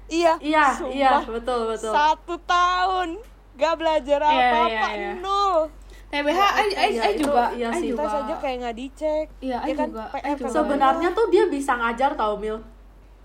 Iya. 0.07 0.34
iya 0.39 0.65
iya 0.89 1.12
betul 1.21 1.60
betul 1.67 1.91
Satu 1.91 2.36
tahun 2.41 3.19
gak 3.53 3.75
belajar 3.75 4.19
Iya, 4.21 4.31
apa-apa 4.31 4.88
iya, 4.88 4.88
iya. 4.95 5.12
nol. 5.17 5.67
TBH 6.12 6.39
I, 6.39 6.67
I, 6.67 6.89
iya, 6.89 7.02
I 7.02 7.12
itu 7.13 7.24
juga 7.24 7.43
iya 7.52 7.67
I 7.67 7.80
sih. 7.80 7.89
juga 7.89 8.04
Tes 8.04 8.13
aja 8.13 8.36
kayak 8.38 8.58
nggak 8.60 8.76
dicek. 8.76 9.26
Iya, 9.39 9.58
Ya 9.58 9.58
I 9.63 9.71
kan? 9.74 9.88
juga, 9.88 10.04
PR 10.12 10.21
I 10.21 10.32
juga. 10.36 10.50
sebenarnya 10.52 11.10
tuh 11.12 11.26
dia 11.28 11.43
bisa 11.47 11.71
ngajar 11.74 12.12
tau 12.13 12.36
Mil 12.36 12.58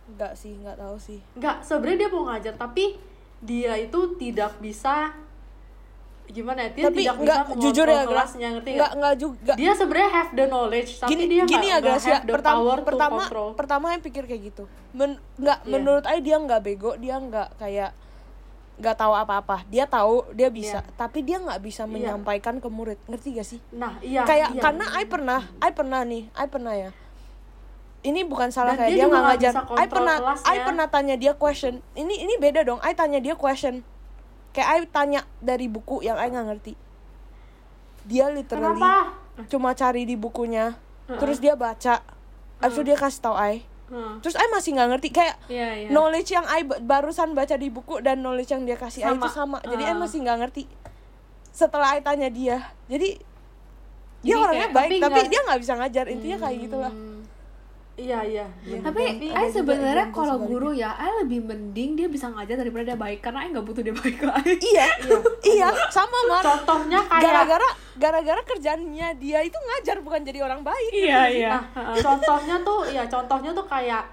Enggak 0.07 0.33
sih, 0.33 0.55
nggak 0.55 0.77
tahu 0.77 0.97
sih. 0.97 1.19
nggak 1.35 1.57
sebenarnya 1.61 1.99
dia 1.99 2.11
mau 2.11 2.25
ngajar 2.25 2.55
tapi 2.55 2.85
dia 3.39 3.73
itu 3.77 3.99
tidak 4.17 4.55
bisa 4.59 5.11
gimana 6.27 6.59
ya 6.61 6.71
dia 6.73 6.85
tapi 6.85 7.01
tidak 7.01 7.17
nggak 7.17 7.39
bisa 7.45 7.61
jujur 7.61 7.87
ya 7.87 8.03
kelasnya 8.03 8.49
ngerti 8.53 8.71
nggak 8.73 8.77
nggak 8.77 8.93
nggak 8.97 9.15
juga 9.17 9.53
dia 9.55 9.73
sebenarnya 9.73 10.11
have 10.13 10.31
the 10.33 10.45
knowledge 10.45 10.91
tapi 10.97 11.11
gini 11.13 11.25
dia 11.29 11.43
gini 11.45 11.67
ya 11.69 11.77
nggak 11.77 11.79
nggak 11.79 11.83
Gracia 11.93 12.11
have 12.13 12.25
the 12.25 12.33
pertama 12.33 12.59
power 12.61 12.79
pertama 12.83 13.23
pertama 13.53 13.87
yang 13.89 14.03
pikir 14.03 14.23
kayak 14.25 14.43
gitu 14.45 14.65
Men, 14.91 15.11
nggak 15.37 15.59
Iya. 15.61 15.71
menurut 15.71 16.05
Ai 16.05 16.19
dia 16.19 16.37
nggak 16.37 16.61
bego 16.61 16.95
dia 16.97 17.15
nggak 17.17 17.49
kayak 17.57 17.91
nggak 18.77 18.97
tahu 18.97 19.13
apa-apa. 19.17 19.65
Dia 19.73 19.89
tahu 19.89 20.29
dia 20.37 20.53
bisa. 20.53 20.85
Iya. 20.85 20.93
tapi 20.97 21.25
dia 21.25 21.41
nggak 21.41 21.61
bisa 21.65 21.89
menyampaikan 21.89 22.61
ke 22.61 22.69
murid. 22.69 23.01
Ngerti 23.09 23.29
gak 23.37 23.49
sih? 23.49 23.61
Nah 23.73 23.97
iya 24.05 24.23
kayak 24.29 24.57
iya. 24.57 24.63
karena 24.63 24.85
Ai 24.93 25.05
pernah 25.09 25.41
Ai 25.61 25.73
pernah 25.73 26.01
nih 26.05 26.29
Ai 26.37 26.49
pernah 26.49 26.75
ya. 26.77 26.91
Ini 28.07 28.23
bukan 28.29 28.53
salah 28.55 28.77
Dan 28.77 28.87
kayak 28.87 28.93
dia 28.93 29.05
nggak 29.09 29.25
ngajar. 29.25 29.53
kontrol 29.65 29.89
pernah 29.89 30.17
kelasnya. 30.21 30.47
Ai 30.47 30.59
pernah 30.63 30.87
tanya 30.93 31.15
dia 31.17 31.33
question. 31.35 31.75
Ini 31.97 32.15
ini 32.29 32.35
beda 32.37 32.61
dong. 32.63 32.79
Ai 32.85 32.95
tanya 32.95 33.19
dia 33.19 33.35
question. 33.35 33.83
Kayak 34.53 34.69
Ai 34.69 34.81
tanya 34.87 35.21
dari 35.41 35.67
buku 35.67 36.05
yang 36.05 36.21
Ai 36.21 36.29
nggak 36.31 36.47
ngerti. 36.53 36.73
Dia 38.07 38.31
literally 38.31 38.79
kenapa? 38.79 39.17
cuma 39.51 39.75
cari 39.75 40.07
di 40.07 40.15
bukunya. 40.15 40.77
Terus 41.09 41.43
dia 41.43 41.59
baca. 41.59 42.05
Abis 42.63 42.73
itu 42.79 42.89
dia 42.89 42.97
kasih 42.97 43.21
tau 43.21 43.37
Ai 43.37 43.65
Hmm. 43.87 44.19
terus 44.19 44.35
Ai 44.35 44.49
masih 44.49 44.73
nggak 44.73 44.89
ngerti 44.91 45.09
kayak 45.11 45.37
Iya, 45.47 45.69
iya. 45.77 45.89
knowledge 45.89 46.29
yang 46.29 46.43
ba- 46.61 46.81
barusan 46.81 47.33
baca 47.33 47.55
di 47.55 47.69
buku 47.69 48.01
dan 48.01 48.19
knowledge 48.19 48.51
yang 48.51 48.63
dia 48.63 48.75
kasih 48.75 49.01
Ai 49.01 49.13
itu 49.13 49.23
Sama. 49.23 49.31
sama 49.31 49.59
jadi 49.65 49.83
Ai 49.85 49.95
Ah. 49.95 49.99
masih 49.99 50.19
nggak 50.21 50.39
ngerti 50.41 50.63
setelah 51.49 51.89
Ai 51.89 52.01
tanya 52.01 52.27
dia 52.27 52.67
jadi 52.85 53.15
dia 54.19 54.33
Jadi 54.33 54.43
orangnya 54.43 54.61
kayak- 54.65 54.75
baik 54.75 54.91
tapi 54.91 54.99
tapi, 54.99 55.15
nggak- 55.15 55.31
dia 55.31 55.41
nggak 55.41 55.61
bisa 55.61 55.73
ngajar 55.77 56.05
intinya 56.09 56.37
kayak 56.41 56.59
gitulah 56.61 56.93
iya 57.97 58.21
iya. 58.23 58.47
Bener. 58.63 58.85
tapi 58.85 59.03
Tapi 59.09 59.27
I 59.29 59.33
ada 59.33 59.49
juga 59.49 59.57
sebenarnya 59.57 60.07
kalau 60.13 60.37
guru 60.45 60.71
ya 60.77 60.93
I 61.01 61.11
lebih 61.25 61.41
mending 61.49 61.91
dia 61.97 62.09
bisa 62.13 62.29
ngajar 62.29 62.61
daripada 62.61 62.93
dia 62.93 62.99
baik 63.01 63.25
karena 63.25 63.45
I 63.45 63.49
nggak 63.53 63.67
butuh 63.67 63.83
dia 63.83 63.95
baik 63.97 64.17
ke 64.23 64.27
I 64.29 64.53
iya 64.61 64.87
iya 65.49 65.69
sama 65.97 66.19
Mar. 66.29 66.45
Contohnya 66.45 67.01
kayak 67.09 67.25
gara-gara 67.25 67.69
gara-gara 67.97 68.41
kerjanya 68.45 69.17
dia 69.17 69.41
itu 69.41 69.57
ngajar 69.57 70.05
bukan 70.05 70.21
jadi 70.21 70.45
orang 70.45 70.61
baik. 70.61 70.93
Iya 70.93 71.21
iya. 71.33 71.55
nah 71.73 71.97
contohnya 72.07 72.57
tuh 72.61 72.85
ya 72.93 73.05
contohnya 73.09 73.51
tuh 73.57 73.65
kayak 73.65 74.05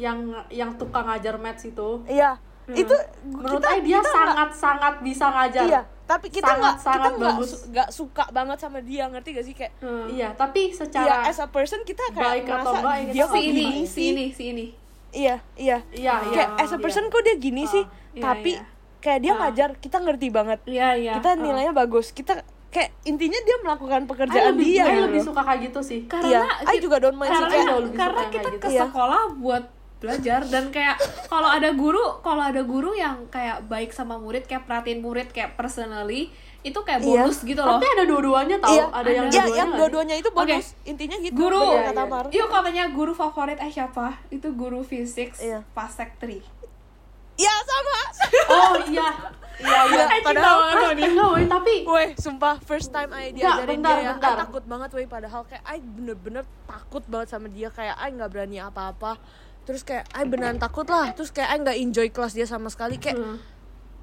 yang 0.00 0.32
yang 0.48 0.72
tukang 0.80 1.04
ngajar 1.04 1.36
maths 1.36 1.68
itu. 1.68 2.00
Iya 2.08 2.40
itu 2.68 2.94
menurut 3.24 3.58
kita- 3.58 3.68
saya 3.68 3.80
dia 3.80 3.90
kita 3.92 4.00
nggak- 4.00 4.14
sangat 4.14 4.50
sangat 4.52 4.94
bisa 5.00 5.26
ngajar 5.28 5.64
iya 5.64 5.80
tapi 6.02 6.26
kita 6.28 6.52
nggak 6.52 6.74
kita 6.74 6.84
sangat 6.84 7.12
nggak 7.14 7.34
nggak 7.68 7.88
suka 7.90 8.24
banget 8.30 8.58
sama 8.58 8.78
dia 8.80 9.04
ngerti 9.06 9.28
gak 9.32 9.44
sih 9.44 9.54
kayak 9.54 9.72
Hmm. 9.78 10.06
iya 10.08 10.28
tapi 10.32 10.62
Iya, 10.68 10.76
secara 10.76 11.14
as 11.24 11.38
a 11.38 11.46
person 11.46 11.80
kita 11.82 12.02
kayak 12.08 12.22
baik 12.22 12.44
atau 12.44 12.54
merasa 12.70 12.78
enggak, 12.78 12.96
dia 13.08 13.24
kita 13.24 13.26
si 13.28 13.40
ini 13.42 13.64
si 13.64 13.86
sih. 13.88 14.06
ini 14.08 14.26
si 14.30 14.44
ini 14.48 14.66
Iya, 15.12 15.36
iya. 15.54 15.84
Iya, 15.92 16.14
iya. 16.24 16.32
Kayak 16.32 16.50
as 16.56 16.68
a 16.68 16.70
iya. 16.70 16.80
person 16.80 17.04
kok 17.06 17.20
dia 17.20 17.36
gini 17.36 17.66
sih, 17.66 17.84
iya, 18.10 18.22
tapi 18.22 18.56
iya. 18.56 18.64
kayak 18.98 19.20
dia 19.20 19.28
Ah. 19.30 19.38
ngajar, 19.38 19.70
kita 19.76 20.00
ngerti 20.00 20.28
banget. 20.30 20.64
iya 20.64 20.88
iya 20.94 21.12
Kita 21.14 21.36
nilainya 21.36 21.72
bagus. 21.74 22.08
Kita 22.10 22.40
kayak 22.66 22.96
intinya 23.04 23.36
dia 23.38 23.56
melakukan 23.58 24.00
I 24.00 24.08
pekerjaan 24.08 24.56
lebih, 24.56 24.72
dia. 24.72 24.80
I 24.80 24.88
gitu 24.90 25.04
lebih 25.04 25.20
suka 25.22 25.40
kayak 25.42 25.60
gitu 25.62 25.80
sih 25.82 26.00
karena 26.06 26.24
Iya, 26.24 26.42
I 26.64 26.72
ki- 26.72 26.80
juga 26.80 26.96
don't 26.98 27.12
mind 27.14 27.28
sih 27.30 27.44
karena, 27.44 27.72
lebih 27.76 27.92
karena 27.92 28.16
yang 28.18 28.32
kita 28.32 28.48
ke 28.48 28.56
gitu. 28.56 28.68
Iya. 28.70 28.82
sekolah 28.82 29.22
buat 29.36 29.64
belajar 30.02 30.40
dan 30.44 30.68
kayak 30.68 30.98
kalau 31.26 31.46
ada 31.46 31.70
guru 31.72 32.02
kalau 32.20 32.42
ada 32.42 32.60
guru 32.60 32.92
yang 32.92 33.24
kayak 33.28 33.62
baik 33.64 33.90
sama 33.90 34.18
murid 34.18 34.44
kayak 34.44 34.66
perhatiin 34.66 34.98
murid 34.98 35.30
kayak 35.30 35.54
personally 35.54 36.28
itu 36.60 36.78
kayak 36.78 37.00
Iya. 37.00 37.26
bonus 37.26 37.38
gitu 37.40 37.58
loh 37.58 37.74
tapi 37.74 37.86
ada 37.88 38.04
dua-duanya 38.04 38.56
tau 38.58 38.70
Iya, 38.70 38.84
ada 38.88 39.10
yang 39.10 39.26
Iya, 39.26 39.30
dua-duanya 39.32 39.38
yang 39.38 39.46
nggak 39.46 39.70
sih? 39.70 39.78
dua-duanya 39.78 40.14
itu 40.16 40.28
bonus. 40.30 40.66
Intinya 40.84 41.16
gitu. 41.18 41.34
Guru. 41.36 41.62
Iya, 41.72 41.90
iya. 41.90 42.20
Yuk 42.32 42.48
katanya 42.48 42.84
guru 42.88 43.12
favorit 43.12 43.58
eh 43.58 43.66
siapa? 43.68 44.06
Itu 44.28 44.48
guru 44.52 44.80
fisik 44.82 45.34
Iya. 45.38 45.66
pas 45.72 45.90
sek 45.90 46.18
3 46.18 46.38
Iya, 47.34 47.54
sama. 47.64 47.98
oh 48.52 48.74
iya 48.84 49.08
iya 49.58 49.80
iya 49.88 50.04
Iya, 50.04 50.22
padahal 50.22 50.58
enggak 50.92 51.28
woi 51.28 51.44
tapi 51.46 51.74
Woi, 51.82 52.06
sumpah 52.16 52.58
first 52.60 52.90
time 52.90 53.10
I 53.10 53.30
diajarin 53.30 53.78
bentar, 53.78 53.94
dia 53.94 54.04
ya, 54.04 54.12
bentar. 54.14 54.34
I 54.34 54.40
takut 54.40 54.64
banget 54.64 54.88
woi 54.92 55.06
padahal 55.06 55.42
kayak 55.44 55.62
I 55.64 55.78
bener-bener 55.78 56.44
takut 56.64 57.02
banget 57.06 57.28
sama 57.30 57.46
dia 57.46 57.68
kayak 57.68 57.94
I 57.96 58.10
nggak 58.12 58.30
berani 58.30 58.58
apa-apa. 58.60 59.18
Terus 59.62 59.82
kayak 59.82 60.10
I 60.10 60.24
beneran 60.24 60.56
takut 60.56 60.84
lah, 60.84 61.10
terus 61.12 61.30
kayak 61.30 61.48
I 61.48 61.58
nggak 61.58 61.76
enjoy 61.80 62.08
kelas 62.08 62.32
dia 62.32 62.44
sama 62.44 62.66
sekali 62.66 62.96
kayak 62.96 63.14
Hmm. 63.14 63.38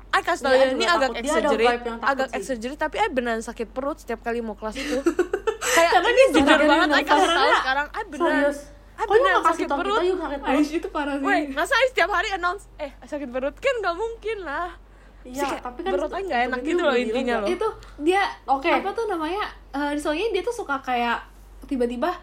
I 0.10 0.22
kasih 0.22 0.42
tau 0.42 0.50
Iya, 0.50 0.60
ya, 0.60 0.68
ini 0.72 0.86
agak 0.88 1.10
exaggerate, 1.16 1.86
agak 2.02 2.28
exaggerate 2.34 2.80
tapi 2.80 2.96
I 2.98 3.08
beneran 3.08 3.40
sakit 3.40 3.70
perut 3.70 3.98
setiap 3.98 4.20
kali 4.20 4.40
mau 4.40 4.54
kelas 4.54 4.74
itu. 4.74 4.98
kayak 5.76 5.92
Karena 5.92 6.10
ini 6.10 6.18
dia 6.18 6.28
jujur 6.34 6.60
banget 6.66 6.88
I 6.88 6.94
nervous. 6.96 7.06
kasih 7.06 7.28
Karena- 7.30 7.60
sekarang 7.60 7.88
I 7.88 8.02
beneran 8.06 8.34
serius 8.42 8.60
I 8.90 9.00
kok 9.00 9.06
lu 9.06 9.14
beneran 9.14 9.30
nggak 9.30 9.44
kasih 9.46 9.54
sakit 9.54 9.68
tau 9.68 9.78
perut. 9.78 9.94
kita 9.94 10.04
yuk 10.04 10.18
sakit 10.18 10.40
perut 10.42 10.58
Aish 10.58 10.72
itu 10.74 10.88
parah 10.90 11.14
sih 11.14 11.24
Woi, 11.24 11.42
masa 11.52 11.74
I 11.74 11.88
setiap 11.88 12.10
hari 12.10 12.30
announce 12.32 12.64
eh 12.76 12.92
sakit 13.02 13.30
perut 13.30 13.56
kan 13.56 13.76
nggak 13.78 13.96
mungkin 13.96 14.38
lah. 14.42 14.70
iya 15.22 15.46
tapi 15.60 15.80
kan 15.80 15.92
perut 15.94 16.10
I 16.10 16.22
nggak 16.26 16.42
enak 16.48 16.60
gitu 16.64 16.82
loh 16.82 16.96
intinya 16.96 17.36
loh. 17.38 17.48
itu 17.48 17.68
dia 18.02 18.24
Oke. 18.46 18.72
apa 18.72 18.90
tuh 18.90 19.06
namanya 19.06 19.46
eh, 19.70 19.94
soalnya 19.96 20.28
dia 20.32 20.42
tuh 20.42 20.56
suka 20.56 20.80
kayak 20.80 21.22
tiba-tiba 21.64 22.18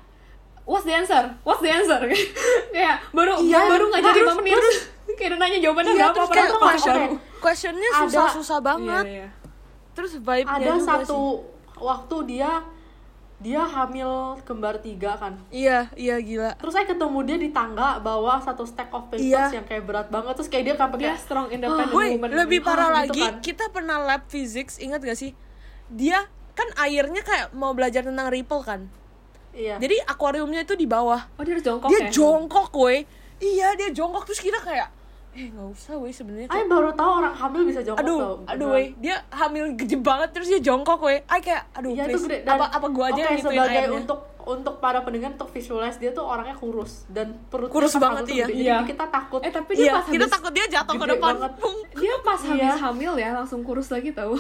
what's 0.67 0.83
the 0.83 0.93
answer 0.93 1.23
what's 1.41 1.63
the 1.63 1.71
answer 1.71 2.01
kayak 2.75 3.01
baru 3.11 3.39
Iya, 3.39 3.61
baru 3.65 3.85
ngajar 3.89 4.13
terus- 4.13 4.27
lima 4.27 4.35
menit 4.37 4.59
kayak 5.17 5.29
udah 5.31 5.39
nanya 5.39 5.59
jawabannya 5.63 5.93
Iya, 5.93 5.99
berapa 6.03 6.13
terus 6.13 6.29
padahal 6.29 6.35
kayak 6.37 6.51
nggak 6.51 6.67
question, 6.67 6.97
baru 6.99 7.15
questionnya 7.39 7.89
Ada- 7.89 8.01
susah-susah 8.03 8.59
banget. 8.61 9.05
Iya, 9.05 9.17
iya. 9.17 9.29
Terus 9.95 10.13
vibe-nya 10.19 10.51
ada 10.53 10.67
juga 10.69 10.85
satu 10.85 11.21
sih. 11.41 11.81
waktu 11.81 12.17
dia 12.27 12.51
dia 13.37 13.61
hamil 13.61 14.09
kembar 14.43 14.81
tiga 14.81 15.13
kan 15.15 15.37
Iya, 15.49 15.93
iya 15.93 16.17
gila. 16.19 16.57
terus 16.57 16.73
saya 16.73 16.85
ketemu 16.85 17.19
dia 17.23 17.37
di 17.39 17.51
tangga 17.51 18.01
bawa 18.01 18.41
satu 18.41 18.65
stack 18.65 18.89
of 18.91 19.07
papers 19.07 19.21
Iya. 19.23 19.53
yang 19.53 19.65
kayak 19.65 19.85
berat 19.85 20.09
banget 20.09 20.33
terus 20.35 20.49
kayak 20.49 20.65
dia 20.65 20.75
dia 20.75 20.89
kayak 20.89 21.21
strong 21.21 21.47
independent 21.51 21.93
Woi, 21.93 22.17
woman 22.17 22.33
lebih 22.35 22.61
parah 22.61 22.89
gitu 23.05 23.13
lagi, 23.13 23.23
kan. 23.23 23.35
kita 23.41 23.65
pernah 23.69 24.01
lab 24.01 24.25
physics, 24.27 24.77
ingat 24.77 25.01
gak 25.01 25.15
sih? 25.15 25.37
Dia 25.87 26.25
kan 26.53 26.69
airnya 26.79 27.21
kayak 27.21 27.53
mau 27.53 27.71
belajar 27.71 28.01
tentang 28.03 28.27
ripple 28.27 28.65
kan. 28.65 28.89
Iya 29.57 29.75
Jadi 29.81 29.97
akuariumnya 30.05 30.63
itu 30.63 30.77
di 30.77 30.85
bawah. 30.85 31.25
oh 31.27 31.43
dia 31.43 31.57
harus 31.57 31.65
jongkok 31.65 31.89
dia 31.89 31.99
ya 31.99 32.09
jongkok, 32.13 32.71
woi. 32.77 33.09
Iya, 33.37 33.77
dia 33.77 33.89
jongkok 33.93 34.25
terus 34.29 34.41
kita 34.41 34.61
kayak 34.61 34.89
eh 35.37 35.47
nggak 35.47 35.69
usah 35.69 35.95
weh 35.97 36.09
sebenarnya 36.11 36.49
Ay 36.49 36.55
kayak- 36.59 36.71
baru 36.71 36.91
tahu 36.91 37.11
orang 37.15 37.35
hamil 37.35 37.63
bisa 37.63 37.81
jongkok 37.83 38.01
aduh 38.01 38.19
tau. 38.19 38.35
aduh 38.49 38.69
weh 38.73 38.87
dia 38.97 39.17
hamil 39.31 39.65
gede 39.75 39.97
banget 39.99 40.29
terus 40.33 40.49
dia 40.49 40.61
jongkok 40.63 40.97
weh 40.99 41.21
ay 41.23 41.41
kayak 41.41 41.69
aduh 41.71 41.93
Iya 41.93 42.03
itu 42.03 42.11
please 42.11 42.25
gede 42.27 42.39
dan 42.43 42.57
apa 42.57 42.67
apa 42.73 42.87
gua 42.89 43.05
aja 43.07 43.23
gituin 43.27 43.39
sebagai 43.39 43.61
ayamnya 43.77 44.01
untuk 44.01 44.21
untuk 44.47 44.79
para 44.79 45.03
pendengar 45.03 45.35
untuk 45.35 45.51
visualize 45.51 45.99
dia 45.99 46.11
tuh 46.11 46.23
orangnya 46.23 46.55
kurus 46.55 47.03
dan 47.09 47.35
perutnya 47.45 47.75
Kurus 47.75 47.99
banget, 47.99 48.25
iya. 48.29 48.47
gede. 48.47 48.55
Iya. 48.57 48.77
Jadi 48.79 48.87
kita 48.89 49.05
takut. 49.11 49.41
eh 49.43 49.51
tapi 49.51 49.71
dia 49.75 49.83
iya 49.83 49.93
pas 49.93 50.05
kita 50.07 50.15
habis 50.23 50.33
takut 50.33 50.53
dia 50.55 50.67
jatuh 50.71 50.95
ke 50.95 51.07
depan 51.11 51.35
banget. 51.37 51.53
Dia 51.97 52.15
pas 52.23 52.41
habis 52.41 52.63
Iya. 52.63 52.73
hamil 52.79 53.13
ya 53.17 53.29
langsung 53.35 53.61
kurus 53.61 53.89
lagi 53.91 54.11
tahu 54.11 54.39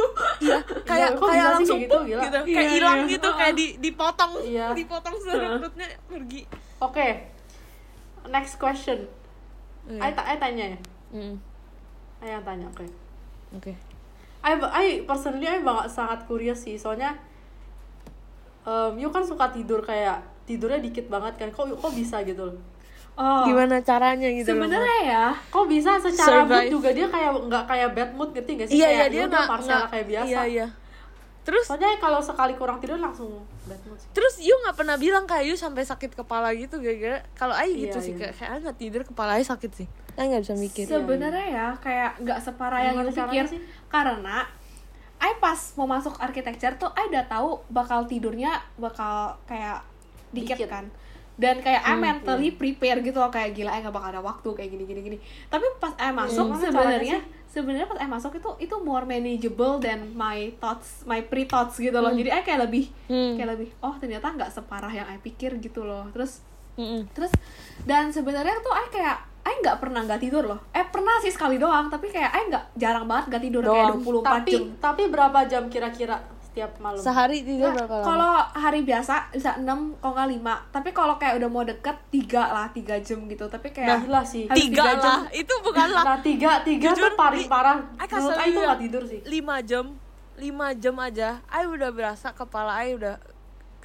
iya 0.40 0.62
kayak 0.62 1.10
kayak 1.18 1.42
sih 1.42 1.42
langsung 1.52 1.76
kayak 1.76 1.90
gitu, 1.90 1.98
gila. 2.06 2.22
gitu 2.22 2.38
Iya, 2.38 2.54
kayak 2.54 2.70
hilang 2.70 2.98
iya. 3.00 3.10
gitu 3.10 3.28
kayak 3.34 3.54
di 3.54 3.66
dipotong 3.78 4.32
Iya. 4.40 4.66
dipotong 4.72 5.14
seluruh 5.18 5.48
perutnya 5.58 5.86
pergi 6.06 6.42
Oke. 6.78 7.08
Next 8.24 8.54
question. 8.56 9.10
Iya. 9.88 10.00
Ay, 10.04 10.12
ta- 10.12 10.26
ay 10.28 10.36
tanya 10.36 10.64
ya. 10.68 10.78
Mm, 11.16 11.34
yang 12.20 12.44
tanya, 12.44 12.68
oke. 12.68 12.84
oke 13.56 13.72
Ay, 14.44 14.54
ay 14.60 14.86
personally 15.02 15.48
ay 15.48 15.64
banget 15.64 15.88
sangat 15.88 16.22
curious 16.28 16.60
sih, 16.60 16.76
soalnya 16.76 17.16
um, 18.62 18.92
you 18.94 19.08
kan 19.08 19.24
suka 19.24 19.48
tidur 19.48 19.80
kayak 19.80 20.20
tidurnya 20.44 20.78
dikit 20.78 21.08
banget 21.08 21.34
kan. 21.36 21.48
Kok 21.48 21.74
kok 21.74 21.92
bisa 21.92 22.20
gitu 22.22 22.44
loh? 22.46 22.58
oh 23.18 23.42
gimana 23.50 23.82
caranya 23.82 24.30
gitu 24.30 24.54
sebenarnya 24.54 24.98
ya 25.02 25.24
Kok 25.50 25.66
bisa 25.66 25.98
secara 25.98 26.46
Survive. 26.46 26.70
mood 26.70 26.70
juga 26.70 26.88
dia 26.94 27.06
kayak 27.10 27.30
nggak 27.50 27.64
kayak 27.66 27.88
bad 27.90 28.10
mood 28.14 28.30
gitu 28.30 28.46
nggak 28.54 28.68
sih? 28.70 28.78
iya 28.78 28.86
kayak 28.86 28.94
iya 28.94 29.06
dia 29.10 29.24
nggak 29.26 29.46
kayak 29.90 30.06
biasa. 30.06 30.28
iya 30.30 30.42
iya 30.46 30.66
terus 31.42 31.64
Soalnya 31.66 31.98
kalau 31.98 32.20
sekali 32.22 32.54
kurang 32.54 32.78
tidur 32.78 33.00
langsung. 33.00 33.42
Terus 34.10 34.34
you 34.38 34.54
nggak 34.58 34.74
pernah 34.74 34.96
bilang 34.96 35.24
kayak 35.24 35.44
you 35.44 35.54
sampai 35.54 35.82
sakit 35.82 36.14
kepala 36.14 36.50
gitu 36.52 36.76
gara-gara 36.76 37.20
kalau 37.32 37.52
Ai 37.52 37.72
gitu 37.72 37.92
Iya, 37.92 38.00
sih 38.00 38.12
iya. 38.12 38.20
kayak 38.24 38.34
kayak 38.34 38.50
nggak 38.62 38.76
tidur 38.76 39.02
kepala 39.04 39.30
Ai 39.32 39.44
sakit 39.44 39.70
sih. 39.72 39.86
Ai 40.14 40.26
nggak 40.26 40.42
bisa 40.42 40.54
mikir 40.54 40.84
sebenarnya 40.84 41.46
ya 41.46 41.66
kayak 41.76 42.18
nggak 42.18 42.38
separah 42.38 42.80
yang 42.82 42.94
you 42.96 43.08
caranya 43.08 43.30
pikir. 43.30 43.44
sih? 43.48 43.60
karena 43.86 44.38
I 45.18 45.34
pas 45.36 45.58
mau 45.74 45.84
masuk 45.84 46.14
architecture 46.16 46.74
tuh 46.76 46.90
I 46.92 47.06
udah 47.06 47.26
tahu 47.26 47.58
bakal 47.68 48.04
tidurnya 48.04 48.50
bakal 48.76 49.34
kayak 49.44 49.82
dikit, 50.30 50.54
Dikit. 50.54 50.68
kan. 50.68 50.86
Dan 51.34 51.58
kayak 51.58 51.82
I 51.82 51.90
Hmm, 51.92 52.02
mentally 52.02 52.50
prepare 52.50 52.98
gitu 52.98 53.14
loh 53.16 53.26
kayak 53.28 53.50
gila 53.52 53.70
I 53.70 53.78
nggak 53.80 53.90
bakal 53.90 54.10
ada 54.10 54.18
waktu 54.20 54.48
kayak 54.48 54.70
gini 54.70 54.84
gini 54.84 55.00
gini. 55.04 55.18
Tapi 55.44 55.66
pas 55.78 55.94
I 55.96 56.10
masuk 56.10 56.50
Gimana 56.50 56.58
sebenarnya 56.60 57.18
sebenarnya 57.48 57.84
pas 57.84 57.96
I 57.96 58.06
masuk 58.06 58.32
itu 58.34 58.50
itu 58.60 58.76
more 58.78 59.02
manageable 59.02 59.76
than 59.78 60.12
my 60.12 60.52
thoughts 60.56 61.02
my 61.02 61.20
pre 61.20 61.42
thoughts 61.42 61.76
gitu 61.76 61.94
loh 61.94 62.12
jadi 62.12 62.30
I 62.30 62.42
kayak 62.42 62.60
lebih 62.64 62.92
Hmm. 63.06 63.34
kayak 63.34 63.56
lebih 63.56 63.72
oh 63.78 63.96
ternyata 63.96 64.28
nggak 64.28 64.50
separah 64.50 64.90
yang 64.90 65.08
I 65.08 65.16
pikir 65.16 65.56
gitu 65.58 65.82
loh 65.82 66.06
terus 66.10 66.44
Mm-mm. 66.74 67.08
terus 67.10 67.32
dan 67.82 68.08
sebenarnya 68.08 68.60
tuh 68.60 68.70
I 68.70 68.86
kayak 68.88 69.16
I 69.42 69.54
nggak 69.58 69.80
pernah 69.80 70.04
nggak 70.04 70.20
tidur 70.20 70.44
loh 70.44 70.60
eh 70.70 70.84
pernah 70.84 71.16
sih 71.18 71.32
sekali 71.32 71.56
doang 71.56 71.88
tapi 71.88 72.06
kayak 72.06 72.30
I 72.30 72.42
nggak 72.46 72.64
jarang 72.76 73.04
banget 73.04 73.24
nggak 73.28 73.42
tidur 73.42 73.62
kayak 73.64 73.96
Doang. 73.96 74.22
24 74.22 74.22
Tapi 74.22 74.50
jam 74.50 74.62
tapi 74.78 75.02
berapa 75.08 75.38
jam 75.44 75.62
kira-kira 75.66 76.16
setiap 76.50 76.72
malam? 76.78 76.98
sehari 76.98 77.38
tidur 77.40 77.68
Nah, 77.68 77.74
berapa 77.76 77.94
lama 77.94 78.04
kalau 78.04 78.32
hari 78.52 78.80
biasa 78.82 79.14
bisa 79.30 79.52
6 79.54 79.68
kalau 79.96 80.12
nggak 80.12 80.28
5 80.34 80.74
tapi 80.74 80.88
kalau 80.90 81.14
kayak 81.14 81.34
udah 81.36 81.48
mau 81.48 81.62
deket 81.62 81.96
tiga 82.08 82.42
lah 82.48 82.66
tiga 82.68 82.96
jam 82.98 83.20
gitu 83.24 83.44
tapi 83.46 83.68
kayak 83.70 84.02
Gila 84.02 84.22
sih. 84.22 84.44
habis 84.44 84.58
tiga 84.64 84.82
tiga 84.82 84.92
jam. 84.96 85.12
lah 85.14 85.22
itu 85.30 85.54
bukan 85.60 85.88
lah 85.88 86.04
Nah 86.04 86.18
tiga 86.18 86.50
tiga 86.60 86.88
Jujur, 86.90 87.04
tuh 87.04 87.14
paling 87.14 87.40
li- 87.40 87.48
parah. 87.48 87.78
Menurut 88.00 88.34
Ay 88.34 88.48
itu 88.48 88.60
nggak 88.60 88.80
tidur 88.80 89.02
sih. 89.04 89.20
lima 89.24 89.56
jam 89.60 89.86
lima 90.34 90.68
jam 90.72 90.94
aja 90.96 91.28
Ai 91.46 91.64
udah 91.64 91.90
berasa 91.90 92.30
kepala 92.30 92.72
Ai 92.76 92.94
udah 92.94 93.18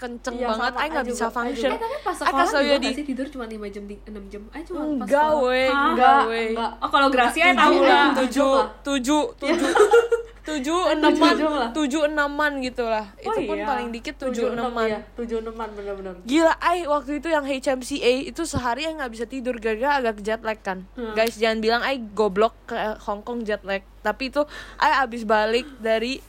kenceng 0.03 0.35
Iya, 0.35 0.47
banget 0.51 0.73
sama, 0.75 0.81
Ai 0.83 0.87
nggak 0.91 1.05
bisa 1.07 1.25
Ai 1.25 1.31
function 1.31 1.71
eh 1.71 1.79
tapi 1.79 1.97
pas 2.03 2.17
Ai 2.19 2.27
sekolah 2.27 2.59
juga 2.59 2.77
di 2.83 2.89
sih 2.91 3.05
tidur 3.07 3.27
cuma 3.31 3.45
5 3.47 3.55
jam 3.71 3.83
6 3.87 4.31
jam 4.31 4.41
I 4.51 4.61
cuma 4.67 4.79
pas 4.99 5.07
enggak 5.07 5.29
Hah? 5.31 5.87
enggak 5.95 6.19
enggak. 6.27 6.71
oh 6.83 6.89
kalau 6.91 7.07
Gracia 7.07 7.45
tahu 7.55 7.75
lah 7.79 7.87
lah. 7.87 8.67
tujuh 8.83 9.23
lah. 9.39 9.73
tujuh 10.43 10.79
enaman 10.91 11.35
tujuh 11.71 12.01
enaman 12.03 12.51
gitu 12.59 12.83
lah 12.83 13.07
itu 13.15 13.31
Oh 13.31 13.47
pun 13.47 13.57
iya. 13.57 13.63
paling 13.63 13.89
dikit 13.95 14.19
tujuh 14.19 14.51
enam 14.51 14.75
enaman 14.75 14.85
ya. 14.91 14.99
Tujuh 15.15 15.37
enaman 15.39 15.67
bener-bener. 15.71 16.13
Gila, 16.27 16.53
Ai 16.59 16.83
waktu 16.83 17.23
itu 17.23 17.31
yang 17.31 17.47
HMCA 17.47 18.27
itu 18.27 18.43
sehari 18.43 18.83
nggak 18.83 19.07
bisa 19.07 19.23
tidur 19.23 19.55
gara-gara 19.55 20.03
agak 20.03 20.19
jet 20.19 20.43
lag 20.43 20.59
kan. 20.59 20.83
Hmm. 20.99 21.15
Guys 21.15 21.39
jangan 21.39 21.63
bilang 21.63 21.81
Ai 21.81 22.03
goblok 22.03 22.51
ke 22.67 22.75
Hong 23.07 23.23
Kong 23.23 23.47
jet 23.47 23.63
lag. 23.63 23.87
Tapi 24.03 24.35
itu 24.35 24.43
Ai 24.75 24.99
abis 24.99 25.23
balik 25.23 25.63
dari 25.79 26.19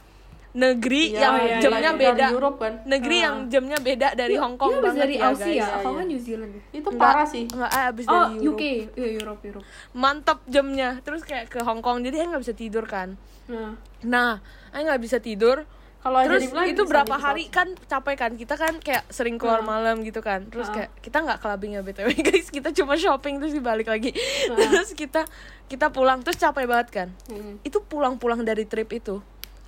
negeri 0.55 1.11
Iya, 1.11 1.19
yang 1.21 1.35
iya, 1.37 1.59
jamnya 1.59 1.83
iya. 1.85 1.93
beda. 1.93 2.15
Dari 2.21 2.33
Europe 2.33 2.59
kan. 2.59 2.73
Negeri 2.85 3.17
Ah. 3.17 3.25
yang 3.25 3.37
jamnya 3.49 3.79
beda 3.81 4.09
dari 4.15 4.35
Hong 4.35 4.55
Kong 4.55 4.71
Iya, 4.71 4.81
banget 4.81 5.01
dari 5.01 5.15
ya, 5.15 5.27
Aussie 5.27 5.55
ya 5.55 5.67
kalau 5.67 5.83
iya. 5.83 5.91
nggak 5.93 6.07
New 6.07 6.21
Zealand 6.21 6.53
ya 6.53 6.63
Itu 6.73 6.89
Enggak, 6.89 7.03
parah 7.05 7.27
sih. 7.27 7.45
Enggak, 7.45 7.71
abis 7.75 8.05
oh 8.07 8.15
dari 8.15 8.35
UK 8.41 8.63
Europe. 8.63 8.95
iya 8.95 9.09
Europe 9.13 9.43
Europe 9.45 9.67
Mantap 9.93 10.39
jamnya. 10.47 10.91
Terus 11.01 11.23
kayak 11.23 11.47
ke 11.49 11.59
Hong 11.61 11.81
Kong 11.81 12.01
jadi 12.01 12.17
Ai 12.17 12.27
nggak 12.29 12.41
bisa 12.41 12.55
tidur 12.55 12.85
kan. 12.87 13.19
nah 13.47 13.75
Nah, 14.01 14.39
nggak 14.73 15.01
bisa 15.01 15.19
tidur. 15.19 15.67
Kalau 15.99 16.21
Terus 16.23 16.53
bilang 16.53 16.69
itu 16.69 16.85
berapa 16.85 17.09
di 17.09 17.17
hari 17.19 17.45
kan 17.49 17.73
capek 17.81 18.15
kan 18.15 18.33
kita 18.35 18.55
kan 18.55 18.77
kayak 18.77 19.09
sering 19.09 19.41
keluar 19.41 19.59
Hmm. 19.59 19.73
malam 19.73 19.97
gitu 20.01 20.21
kan 20.21 20.45
terus 20.45 20.69
Hmm. 20.69 20.77
kayak 20.77 20.91
kita 21.01 21.17
nggak 21.19 21.41
clubbing 21.41 21.73
ya 21.73 21.81
btw 21.81 22.13
guys 22.29 22.47
kita 22.47 22.69
cuma 22.71 22.93
shopping 22.95 23.41
terus 23.41 23.57
balik 23.59 23.89
lagi 23.89 24.13
terus 24.61 24.93
kita 24.93 25.25
kita 25.65 25.89
pulang 25.89 26.21
terus 26.21 26.37
capek 26.37 26.69
banget 26.69 26.89
kan 26.93 27.09
Hmm. 27.25 27.57
itu 27.59 27.81
pulang-pulang 27.81 28.45
dari 28.45 28.69
trip 28.69 28.93
itu 28.93 29.25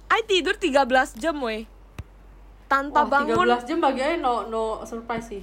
I 0.09 0.21
tidur 0.25 0.55
13 0.55 0.87
jam 1.17 1.37
weh. 1.41 1.67
Tanpa 2.67 3.07
Wah, 3.07 3.23
bangun. 3.23 3.47
13 3.47 3.63
jam 3.65 3.79
bagi 3.79 4.03
Ai 4.03 4.17
no 4.17 4.47
no 4.47 4.83
surprise 4.83 5.27
sih. 5.29 5.43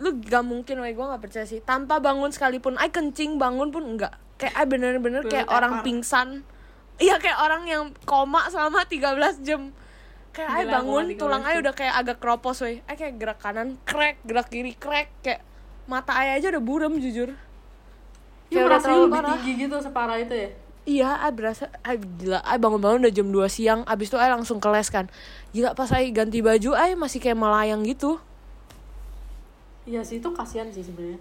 lu 0.00 0.16
gak 0.16 0.40
mungkin 0.40 0.80
weh. 0.80 0.92
Gue 0.92 1.04
gak 1.04 1.20
percaya 1.20 1.44
sih. 1.44 1.60
Tanpa 1.60 2.00
bangun 2.00 2.32
sekalipun. 2.32 2.80
I 2.80 2.88
kencing 2.88 3.36
bangun 3.36 3.68
pun 3.68 3.84
enggak. 3.84 4.16
Kayak 4.36 4.54
I 4.56 4.64
bener-bener 4.64 5.22
kayak 5.22 5.44
Bener 5.44 5.56
orang 5.56 5.72
tepar. 5.76 5.84
pingsan. 5.84 6.28
Iya 6.96 7.16
kayak 7.16 7.38
orang 7.38 7.62
yang 7.64 7.84
koma 8.04 8.48
selama 8.48 8.84
13 8.84 9.44
jam. 9.44 9.72
Kayak 10.30 10.50
I 10.50 10.62
Gila, 10.64 10.72
bangun 10.72 11.04
koma 11.04 11.12
13 11.12 11.20
tulang 11.20 11.42
I 11.44 11.54
udah 11.58 11.74
kayak 11.74 11.94
agak 11.96 12.16
keropos 12.16 12.56
weh. 12.60 12.80
I 12.84 12.94
kayak 12.96 13.14
gerak 13.16 13.38
kanan 13.38 13.76
crack 13.84 14.20
gerak 14.24 14.48
kiri 14.48 14.72
crack 14.72 15.12
kayak 15.20 15.44
mata 15.84 16.16
I 16.16 16.36
aja 16.36 16.48
udah 16.48 16.64
buram 16.64 16.96
jujur. 16.96 17.36
Udah 18.48 18.62
merasa 18.64 18.88
lebih 18.90 19.12
parah. 19.12 19.36
tinggi 19.36 19.52
gitu 19.62 19.76
separah 19.78 20.16
itu 20.16 20.34
ya? 20.34 20.48
Iya, 20.88 21.20
I 21.20 21.30
berasa, 21.30 21.68
I 21.84 22.00
gila, 22.00 22.40
I 22.40 22.56
bangun-bangun 22.56 23.04
udah 23.04 23.12
jam 23.12 23.28
2 23.28 23.46
siang, 23.52 23.80
abis 23.84 24.08
itu 24.08 24.16
I 24.16 24.32
langsung 24.32 24.58
ke 24.58 24.68
les 24.72 24.88
kan 24.88 25.06
Gila 25.52 25.76
pas 25.76 25.92
I 25.92 26.08
ganti 26.08 26.40
baju, 26.40 26.72
I 26.72 26.96
masih 26.96 27.20
kayak 27.20 27.36
melayang 27.36 27.84
gitu 27.84 28.16
Iya 29.88 30.00
sih 30.04 30.20
itu 30.20 30.28
kasihan 30.30 30.68
sih 30.70 30.84
sebenarnya. 30.84 31.18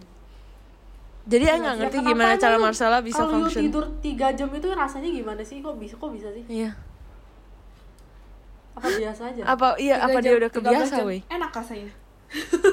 Jadi 1.29 1.43
I 1.43 1.47
Iya 1.47 1.55
nggak 1.59 1.75
ngerti 1.79 1.97
kenapa 1.99 2.09
gimana 2.13 2.31
cara 2.37 2.57
Marcella 2.59 2.99
bisa 3.03 3.21
kalau 3.23 3.31
function 3.47 3.61
tidur 3.65 3.85
3 4.01 4.37
jam 4.37 4.49
itu 4.53 4.67
rasanya 4.71 5.09
gimana 5.09 5.41
sih? 5.43 5.57
Kok 5.59 5.75
bisa 5.79 5.95
kok 5.97 6.11
bisa 6.13 6.27
sih? 6.31 6.43
Iya 6.47 6.71
Apa 8.79 8.87
biasa 8.95 9.21
aja? 9.35 9.41
Apa, 9.43 9.67
iya, 9.75 9.99
apa 9.99 10.17
dia 10.23 10.37
jam, 10.37 10.39
udah 10.39 10.51
13 10.51 10.55
kebiasa 10.55 10.95
weh 11.03 11.21
enak 11.27 11.51
rasanya 11.51 11.91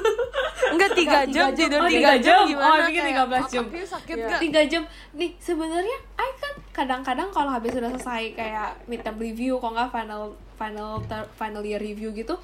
Enggak, 0.66 0.90
3 0.92 0.99
tiga 0.99 1.21
jam, 1.25 1.49
jam. 1.49 1.57
tidur 1.57 1.81
Oh, 1.81 1.87
3 1.87 1.90
tiga 1.90 2.12
jam 2.14 2.21
jam. 2.21 2.45
gimana 2.47 2.69
Oh, 2.75 2.87
bikin 2.87 3.03
kayak 3.03 3.16
13 3.23 3.49
jam. 3.49 3.64
sakit 3.87 4.16
gak? 4.19 4.40
tiga 4.40 4.61
jam 4.66 4.83
nih 5.12 5.31
sebenarnya 5.38 5.99
I 6.14 6.31
kan 6.35 6.55
kadang-kadang 6.75 7.29
kalau 7.31 7.51
habis 7.51 7.73
udah 7.73 7.90
selesai 7.90 8.35
kayak 8.35 8.69
midterm 8.85 9.16
review 9.16 9.57
kalau 9.57 9.73
nggak 9.75 9.90
final 9.90 10.23
final 10.55 10.90
ter- 11.03 11.31
final 11.33 11.62
year 11.62 11.79
review 11.79 12.11
gitu 12.12 12.35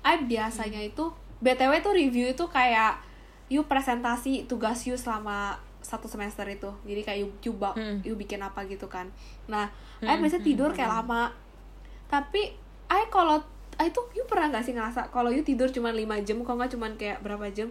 I 0.00 0.20
biasanya 0.20 0.82
itu 0.82 1.08
btw 1.38 1.80
tuh 1.80 1.94
review 1.94 2.26
itu 2.26 2.44
kayak 2.44 2.98
you 3.46 3.62
presentasi 3.62 4.44
tugas 4.44 4.84
you 4.84 4.94
selama 4.94 5.56
satu 5.80 6.04
semester 6.04 6.44
itu 6.44 6.68
jadi 6.82 7.00
kayak 7.02 7.18
you, 7.18 7.28
you, 7.42 7.52
ba- 7.54 7.72
Hmm. 7.72 8.02
you 8.02 8.12
bikin 8.12 8.42
apa 8.42 8.66
gitu 8.66 8.84
kan 8.86 9.08
nah 9.46 9.70
I 10.00 10.14
biasanya 10.16 10.42
tidur 10.42 10.70
kayak 10.70 10.90
lama 10.92 11.32
tapi 12.06 12.52
I 12.86 13.02
kalau 13.08 13.40
I 13.78 13.94
tuh 13.94 14.10
you 14.12 14.26
pernah 14.26 14.50
gak 14.50 14.66
sih 14.66 14.74
ngerasa 14.74 15.08
kalau 15.14 15.30
you 15.30 15.46
tidur 15.46 15.70
cuma 15.70 15.94
5 15.94 16.02
jam 16.26 16.36
kalau 16.42 16.56
nggak 16.58 16.72
cuma 16.74 16.86
kayak 16.98 17.22
berapa 17.22 17.46
jam? 17.54 17.70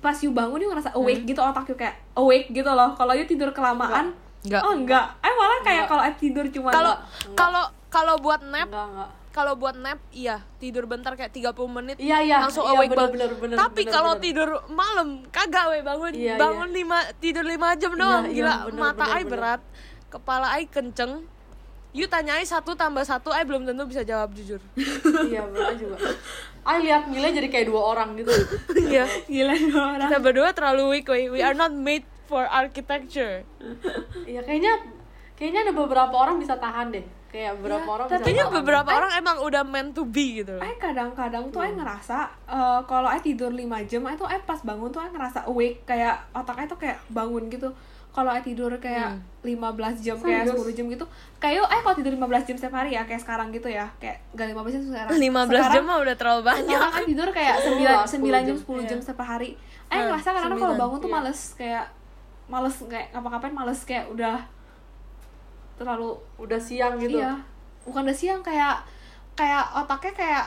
Pas 0.00 0.16
you 0.24 0.32
bangun 0.32 0.60
you 0.60 0.68
ngerasa 0.72 0.96
awake 0.96 1.28
gitu 1.28 1.40
otak 1.40 1.68
you 1.68 1.76
kayak 1.76 2.00
awake 2.16 2.48
gitu 2.48 2.68
loh. 2.72 2.96
Kalau 2.96 3.12
you 3.12 3.28
tidur 3.28 3.52
kelamaan 3.52 4.16
Enggak. 4.46 4.62
oh 4.62 4.72
enggak 4.78 5.06
I 5.26 5.30
malah 5.34 5.60
kayak 5.66 5.84
kalau 5.90 6.02
tidur 6.14 6.46
cuma 6.54 6.70
Kalau 6.70 6.94
kalau 7.34 7.64
kalau 7.90 8.14
buat 8.22 8.42
nap, 8.46 8.68
Enggak, 8.70 8.86
enggak. 8.92 9.10
kalau 9.34 9.52
buat 9.58 9.76
nap 9.78 9.98
iya, 10.14 10.42
tidur 10.62 10.86
bentar 10.86 11.12
kayak 11.18 11.32
30 11.34 11.54
menit 11.70 11.96
Iya, 11.98 12.18
iya. 12.22 12.36
langsung 12.44 12.62
iya, 12.66 12.76
awake 12.78 12.92
bener, 12.92 13.10
bener, 13.10 13.30
bener, 13.40 13.56
Tapi 13.58 13.82
kalau 13.88 14.12
tidur 14.22 14.62
malam 14.70 15.24
kagak 15.34 15.70
weh 15.74 15.82
bangun. 15.82 16.12
Iya, 16.14 16.34
bangun 16.38 16.70
lima 16.70 16.98
tidur 17.18 17.42
5 17.42 17.80
jam 17.80 17.92
doang 17.98 18.24
iya, 18.30 18.36
gila. 18.36 18.54
bener, 18.70 18.78
mata 18.78 19.04
bener, 19.04 19.16
ai 19.16 19.24
berat, 19.26 19.60
kepala 20.12 20.46
ai 20.54 20.64
kenceng. 20.70 21.26
You 21.96 22.04
tanya 22.12 22.36
ai 22.36 22.44
satu 22.44 22.76
tambah 22.76 23.00
satu 23.08 23.32
ai 23.32 23.48
belum 23.48 23.64
tentu 23.64 23.88
bisa 23.88 24.04
jawab 24.04 24.36
jujur. 24.36 24.60
Iya, 25.32 25.48
bener 25.48 25.80
juga. 25.80 25.96
Ay 26.60 26.84
lihat 26.84 27.08
Mila 27.08 27.32
jadi 27.32 27.48
kayak 27.48 27.72
dua 27.72 27.96
orang 27.96 28.20
gitu. 28.20 28.28
Iya. 28.92 29.08
gila 29.24 29.56
dua 29.56 29.82
orang 29.96 30.00
Kita 30.04 30.18
berdua 30.20 30.52
terlalu 30.52 31.00
weak 31.00 31.08
weh. 31.08 31.32
We 31.32 31.40
are 31.40 31.56
not 31.56 31.72
made 31.72 32.04
for 32.28 32.44
architecture. 32.44 33.48
Iya, 34.28 34.44
kayaknya 34.44 34.76
kayaknya 35.40 35.60
ada 35.64 35.72
beberapa 35.72 36.12
orang 36.12 36.36
bisa 36.36 36.60
tahan 36.60 36.92
deh. 36.92 37.06
Kayak 37.32 37.64
beberapa 37.64 37.88
orang 37.88 38.06
bisa 38.12 38.20
Kayaknya 38.20 38.46
beberapa 38.52 38.90
orang 38.92 39.12
emang 39.16 39.36
udah 39.40 39.62
meant 39.64 39.96
to 39.96 40.04
be 40.04 40.44
gitu 40.44 40.52
loh. 40.52 40.60
I 40.60 40.76
kadang-kadang 40.76 41.48
tuh 41.48 41.64
I 41.64 41.72
ngerasa 41.72 42.18
eh, 42.44 42.80
kalau 42.84 43.08
I 43.08 43.24
tidur 43.24 43.56
5 43.56 43.64
jam, 43.88 44.04
I 44.04 44.20
tuh 44.20 44.28
I 44.28 44.36
pas 44.44 44.60
bangun 44.60 44.92
tuh 44.92 45.00
I 45.00 45.08
ngerasa 45.08 45.48
awake 45.48 45.88
kayak 45.88 46.28
otaknya 46.36 46.68
tuh 46.68 46.76
kayak 46.76 47.00
bangun 47.08 47.48
gitu. 47.48 47.72
Kalau 48.16 48.32
tidur 48.40 48.72
kayak 48.80 49.12
Hmm. 49.12 49.20
15 49.44 50.00
jam 50.00 50.16
kayak 50.16 50.48
Serius? 50.48 50.64
10 50.64 50.72
jam 50.74 50.86
gitu 50.88 51.04
kayak 51.36 51.60
yuk, 51.60 51.68
eh 51.68 51.80
kalau 51.84 51.94
tidur 51.94 52.12
15 52.16 52.48
jam 52.48 52.56
setiap 52.56 52.74
hari 52.74 52.96
ya 52.96 53.04
kayak 53.04 53.20
sekarang 53.20 53.52
gitu 53.52 53.68
ya 53.68 53.86
kayak 54.00 54.24
gak 54.32 54.48
15 54.56 54.72
jam 54.72 54.82
sekarang 54.88 55.10
15 55.12 55.74
jam 55.76 55.82
mah 55.84 55.98
udah 56.00 56.14
terlalu 56.16 56.42
banyak 56.42 56.66
sekarang 56.66 56.92
kan 56.96 57.04
tidur 57.04 57.28
kayak 57.30 57.56
9, 57.60 57.76
10 57.76 58.24
9 58.24 58.32
jam 58.32 58.42
jam, 58.48 58.56
10 58.56 58.90
jam 58.90 58.98
iya. 58.98 59.04
setiap 59.04 59.20
hari 59.22 59.50
eh 59.86 59.94
Hmm, 59.94 60.08
ngerasa 60.10 60.28
kadang 60.32 60.58
kalau 60.58 60.74
9, 60.74 60.82
bangun 60.82 60.98
tuh 60.98 61.10
iya. 61.12 61.16
males 61.20 61.40
kayak 61.54 61.84
males 62.48 62.76
kayak 62.88 63.06
ngapa-ngapain 63.12 63.54
males 63.54 63.80
kayak 63.84 64.04
udah 64.08 64.36
terlalu 65.76 66.10
udah 66.40 66.58
siang 66.58 66.96
gitu 66.96 67.20
iya 67.20 67.36
bukan 67.84 68.02
udah 68.02 68.16
siang 68.16 68.40
kayak 68.40 68.80
kayak 69.36 69.62
otaknya 69.76 70.12
kayak 70.16 70.46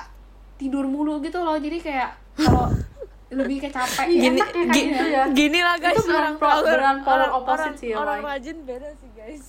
tidur 0.58 0.84
mulu 0.84 1.22
gitu 1.22 1.40
loh 1.40 1.56
jadi 1.56 1.78
kayak 1.78 2.10
kalau 2.36 2.68
lebih 3.30 3.58
kayak 3.60 3.74
capek. 3.76 4.06
Gini 4.10 4.26
enak 4.36 4.48
ya 4.48 4.54
kayak 4.56 4.68
gi- 4.70 4.88
gitu 4.88 5.06
ya. 5.08 5.24
gini 5.30 5.60
lah 5.60 5.76
guys. 5.76 5.96
Itu 5.96 6.10
orang 6.10 6.36
pro- 6.36 6.50
orang, 6.60 6.98
opposite 7.32 7.46
orang, 7.62 7.74
sih 7.76 7.88
ya, 7.88 7.96
orang 7.96 8.20
rajin 8.22 8.58
beda 8.64 8.90
sih 8.96 9.10
guys. 9.12 9.46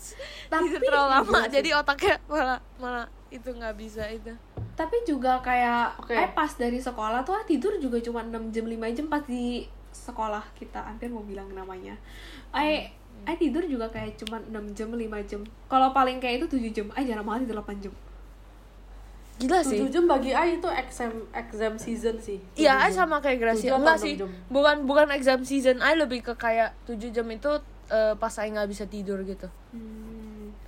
Tapi- 0.46 0.68
Tidur 0.68 0.80
terlalu 0.84 1.08
lama 1.10 1.40
sih. 1.40 1.50
jadi 1.50 1.68
otaknya 1.74 2.14
malah 2.26 2.60
malah 2.76 3.06
itu 3.28 3.48
nggak 3.48 3.74
bisa 3.74 4.04
itu. 4.06 4.32
Tapi 4.74 4.96
juga 5.02 5.40
kayak 5.40 5.96
Oke. 5.98 6.12
eh 6.12 6.28
pas 6.28 6.50
dari 6.50 6.76
sekolah 6.76 7.20
tuh 7.20 7.32
ah, 7.32 7.42
tidur 7.42 7.76
juga 7.76 7.96
cuma 7.98 8.20
6 8.20 8.32
jam 8.50 8.64
5 8.64 8.76
jam 8.90 9.06
pas 9.06 9.22
di 9.22 9.64
sekolah 9.90 10.44
kita. 10.54 10.80
Hampir 10.82 11.08
mau 11.08 11.22
bilang 11.22 11.48
namanya. 11.50 11.96
I 12.50 12.84
I 13.22 13.34
tidur 13.34 13.62
juga 13.62 13.86
kayak 13.86 14.16
cuma 14.18 14.40
6 14.40 14.52
jam 14.72 14.88
5 14.88 14.98
jam. 15.22 15.40
Kalau 15.66 15.88
paling 15.90 16.18
kayak 16.18 16.40
itu 16.40 16.46
7 16.52 16.68
jam. 16.70 16.86
I 16.92 17.04
jarang 17.04 17.22
banget 17.22 17.46
tidur 17.46 17.60
8 17.60 17.80
jam 17.80 17.94
gila 19.40 19.60
sih 19.60 19.80
7 19.80 19.88
jam 19.90 20.04
bagi 20.04 20.30
Ai 20.30 20.54
itu 20.54 20.68
exam 20.68 21.08
exam 21.32 21.72
season 21.74 22.16
sih 22.18 22.36
Iya, 22.54 22.76
Tujuh 22.76 22.84
I 22.84 22.90
jam. 22.90 22.98
sama 23.00 23.16
kayak 23.18 23.38
Gracia. 23.40 23.72
Enggak 23.72 23.96
sih. 23.98 24.14
jam? 24.14 24.28
Bukan 24.46 24.84
bukan 24.84 25.08
exam 25.10 25.40
season. 25.42 25.80
I 25.80 25.94
lebih 25.94 26.20
ke 26.22 26.34
kayak 26.34 26.76
7 26.84 27.08
jam 27.08 27.24
itu 27.26 27.50
eh, 27.88 28.14
pas 28.14 28.34
I 28.36 28.48
nggak 28.48 28.68
bisa 28.68 28.84
tidur 28.84 29.18
gitu. 29.22 29.48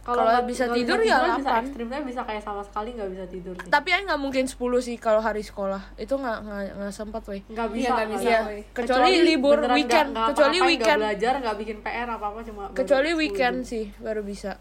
Kalau 0.03 0.27
nggak- 0.27 0.51
bisa 0.51 0.67
nggak 0.67 0.75
tidur 0.75 0.99
ya 1.01 1.17
bisa 1.31 1.51
8. 1.53 1.63
ekstrimnya 1.63 2.01
bisa 2.03 2.21
kayak 2.25 2.43
sama 2.43 2.59
sekali 2.61 2.91
nggak 2.91 3.07
bisa 3.09 3.25
tidur 3.29 3.55
sih 3.55 3.71
Tapi 3.71 3.89
I 3.89 4.03
nggak 4.03 4.19
mungkin 4.19 4.45
10 4.45 4.59
sih 4.81 4.97
kalau 4.97 5.21
hari 5.21 5.41
sekolah. 5.41 5.95
Itu 5.95 6.19
nggak 6.19 6.39
nggak 6.75 6.91
sempat, 6.91 7.23
weh. 7.29 7.47
nggak 7.47 7.69
bisa 7.71 7.91
nggak 7.93 8.09
bisa, 8.11 8.27
Iya, 8.27 8.41
woy. 8.43 8.61
kecuali 8.73 9.13
libur 9.23 9.59
weekend, 9.71 9.87
nggak- 9.87 10.11
nggak 10.11 10.29
kecuali 10.29 10.57
apa-apain, 10.57 10.71
weekend. 10.73 10.99
nggak 10.99 11.13
belajar 11.15 11.33
nggak 11.39 11.57
bikin 11.57 11.77
PR 11.79 12.09
apa 12.11 12.27
apa 12.27 12.41
cuma 12.43 12.63
Kecuali 12.73 13.11
10 13.11 13.21
weekend 13.21 13.57
jam. 13.59 13.69
sih 13.69 13.85
baru 13.97 14.23
bisa. 14.25 14.53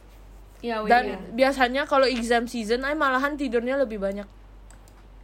Iya, 0.61 0.77
Dan 0.83 1.03
iya. 1.07 1.17
biasanya 1.31 1.83
kalau 1.83 2.05
exam 2.05 2.45
season 2.45 2.81
I 2.81 2.93
malahan 2.93 3.33
tidurnya 3.33 3.75
lebih 3.75 3.97
banyak. 3.97 4.29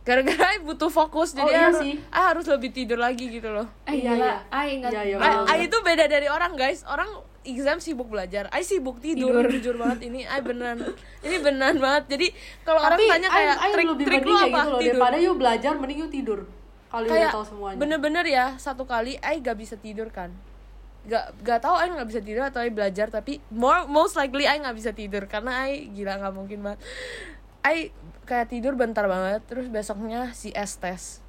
Gara-gara 0.01 0.55
I 0.55 0.63
butuh 0.63 0.87
fokus 0.87 1.31
Oh, 1.31 1.37
jadi 1.37 1.45
I 1.45 1.53
iya 1.53 1.63
harus, 1.67 1.81
sih. 1.83 1.93
I 1.99 2.21
harus 2.25 2.45
lebih 2.47 2.71
tidur 2.71 2.95
lagi 2.95 3.27
gitu 3.27 3.47
loh. 3.47 3.67
Eh, 3.83 3.99
Iya, 3.99 4.11
iya. 4.15 4.35
I 4.49 4.65
ingat 4.73 4.89
Iya, 4.89 5.01
iya, 5.05 5.15
I, 5.15 5.21
betul. 5.21 5.43
I 5.45 5.57
itu 5.63 5.77
beda 5.83 6.05
dari 6.07 6.27
orang 6.27 6.55
guys. 6.55 6.81
Orang 6.83 7.09
exam 7.43 7.77
sibuk 7.77 8.07
belajar. 8.07 8.47
I 8.49 8.61
sibuk 8.61 8.97
tidur. 8.97 9.35
Tidur. 9.35 9.45
Jujur 9.51 9.75
banget 9.75 10.07
ini 10.07 10.23
I 10.23 10.39
beneran. 10.39 10.79
Ini 11.19 11.37
beneran 11.37 11.77
banget. 11.77 12.03
Jadi 12.09 12.27
kalau 12.63 12.79
orang 12.81 12.99
tanya 12.99 13.29
kayak 13.29 13.53
Ai- 13.53 13.61
Ai 13.61 13.71
trik 13.73 13.85
lebih 13.85 14.05
trik 14.05 14.21
mending 14.21 14.31
lu 14.31 14.39
apa? 14.39 14.47
gitu 14.47 14.55
loh 14.65 14.79
tidur. 14.79 14.91
daripada 14.95 15.17
yuk 15.19 15.35
belajar 15.35 15.73
mending 15.75 15.99
yuk 15.99 16.11
tidur 16.11 16.39
kalau 16.87 17.03
udah 17.05 17.29
tahu 17.29 17.43
semuanya 17.45 17.77
bener-bener 17.77 18.25
ya 18.25 18.45
satu 18.55 18.87
kali 18.87 19.19
I 19.19 19.37
gak 19.37 19.59
bisa 19.59 19.75
tidur 19.75 20.07
kan. 20.07 20.31
Gak 21.07 21.39
gak 21.39 21.59
tahu 21.61 21.73
I 21.73 21.87
nggak 21.87 22.05
bisa 22.05 22.19
tidur 22.19 22.43
atau 22.43 22.59
I 22.59 22.67
belajar 22.67 23.07
tapi 23.07 23.39
more 23.47 23.87
most 23.87 24.13
likely 24.13 24.43
I 24.43 24.57
nggak 24.57 24.75
bisa 24.75 24.91
tidur 24.91 25.23
karena 25.25 25.65
I 25.65 25.87
gila 25.87 26.17
nggak 26.17 26.33
mungkin 26.33 26.59
banget. 26.61 26.79
I 27.61 27.91
kayak 28.23 28.47
tidur 28.47 28.73
bentar 28.73 29.03
banget 29.05 29.39
terus 29.43 29.67
besoknya 29.67 30.31
si 30.31 30.51
S 30.51 30.75
tes. 30.75 31.23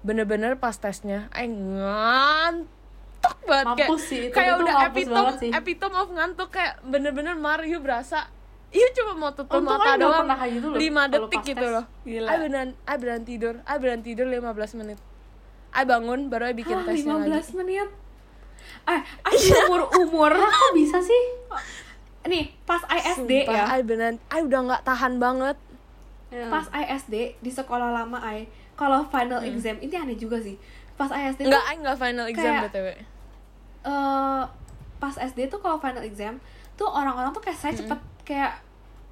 Bener-bener 0.00 0.56
pas 0.56 0.72
tesnya 0.72 1.26
I 1.30 1.44
ngantuk 1.44 2.70
banget 3.44 3.66
kayak 3.68 3.88
Mampus 3.88 4.02
sih, 4.04 4.20
itu- 4.22 4.32
kayak 4.32 4.48
itu 4.48 4.62
udah 4.62 4.74
sih. 5.36 5.50
epitome 5.52 5.96
of 5.96 6.08
ngantuk 6.10 6.48
kayak 6.48 6.78
bener-bener 6.82 7.34
Mario 7.34 7.78
berasa 7.78 8.30
Iya 8.70 8.86
cuma 8.94 9.18
mau 9.18 9.30
tutup 9.30 9.58
Untung 9.58 9.74
mata 9.76 9.98
doang 9.98 10.22
pernah 10.22 10.38
kayak 10.38 10.52
gitu 10.54 10.66
loh, 10.68 10.78
5 10.78 10.86
kalau 10.94 11.10
detik 11.12 11.34
pas 11.34 11.44
gitu 11.44 11.58
tes. 11.60 11.74
loh 11.74 11.84
Gila. 12.00 12.28
I 12.28 12.36
beneran, 12.38 12.70
I 12.80 12.94
beneran 12.94 13.24
tidur 13.24 13.54
I 13.60 13.74
beneran 13.76 14.00
tidur 14.00 14.26
15 14.26 14.78
menit 14.78 14.98
I 15.70 15.82
bangun 15.84 16.20
baru 16.26 16.44
I 16.44 16.54
bikin 16.54 16.76
Hah, 16.76 16.86
tesnya 16.86 17.14
15 17.18 17.26
lagi 17.26 17.52
menit 17.56 17.88
eh 18.84 19.00
I 19.24 19.34
umur 19.62 19.80
umur 19.96 20.30
kok 20.32 20.72
bisa 20.72 20.98
sih? 20.98 21.22
Nih 22.22 22.52
pas 22.62 22.82
I 22.86 23.00
SD 23.16 23.46
Sumpah, 23.46 23.54
ya. 23.54 23.64
I 23.72 23.82
beneran, 23.82 24.16
I 24.28 24.40
udah 24.40 24.60
nggak 24.62 24.82
tahan 24.82 25.16
banget. 25.16 25.56
Ya. 26.30 26.46
pas 26.46 26.62
ISD 26.70 27.34
di 27.34 27.50
sekolah 27.50 27.90
lama 27.92 28.22
I 28.22 28.46
kalau 28.72 29.02
final 29.04 29.42
exam 29.42 29.74
ini 29.76 29.90
aneh 29.92 30.14
juga 30.14 30.38
sih. 30.38 30.54
Pas 30.94 31.10
ISD 31.10 31.42
Enggak, 31.42 31.58
tuh 31.58 31.66
I 31.66 31.76
nggak 31.76 31.98
final 31.98 32.26
exam 32.26 32.44
kayak- 32.46 32.64
BTW 32.68 32.86
eh, 33.82 34.42
pas 34.96 35.14
SD 35.16 35.48
tuh 35.48 35.58
kalau 35.58 35.76
final 35.76 36.00
exam 36.00 36.36
tuh 36.74 36.86
orang-orang 36.86 37.30
tuh 37.30 37.40
kayak 37.40 37.56
saya 37.56 37.72
cepet 37.72 37.98
kayak 38.22 38.52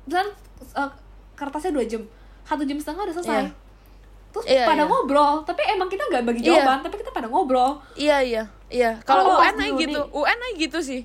dan 0.04 0.28
eh, 0.70 0.90
kertasnya 1.34 1.72
dua 1.72 1.84
jam 1.84 2.04
satu 2.42 2.62
jam 2.62 2.76
setengah 2.76 3.02
udah 3.02 3.14
selesai. 3.14 3.42
Iya. 3.42 3.50
terus 4.28 4.44
Iya, 4.46 4.62
pada 4.62 4.78
iya. 4.78 4.86
ngobrol 4.86 5.34
tapi 5.42 5.62
emang 5.66 5.88
kita 5.88 6.04
nggak 6.04 6.22
bagi 6.22 6.40
Iya. 6.40 6.60
jawaban 6.60 6.78
tapi 6.80 6.94
kita 6.96 7.10
pada 7.10 7.26
ngobrol. 7.26 7.80
Iya, 7.94 8.18
iya, 8.20 8.42
iya 8.68 9.00
Kalau 9.02 9.40
UN 9.40 9.56
di 9.56 9.88
gitu, 9.88 10.00
UN 10.12 10.38
I 10.38 10.50
gitu 10.56 10.78
sih. 10.80 11.02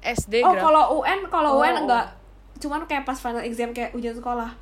SD 0.00 0.40
oh 0.40 0.56
kalau 0.56 1.00
UN 1.00 1.28
kalau 1.28 1.56
Oh. 1.56 1.64
UN 1.64 1.84
enggak. 1.84 2.16
Cuman 2.56 2.84
kayak 2.84 3.04
pas 3.04 3.16
final 3.16 3.44
exam 3.44 3.72
kayak 3.72 3.92
ujian 3.92 4.12
sekolah. 4.12 4.52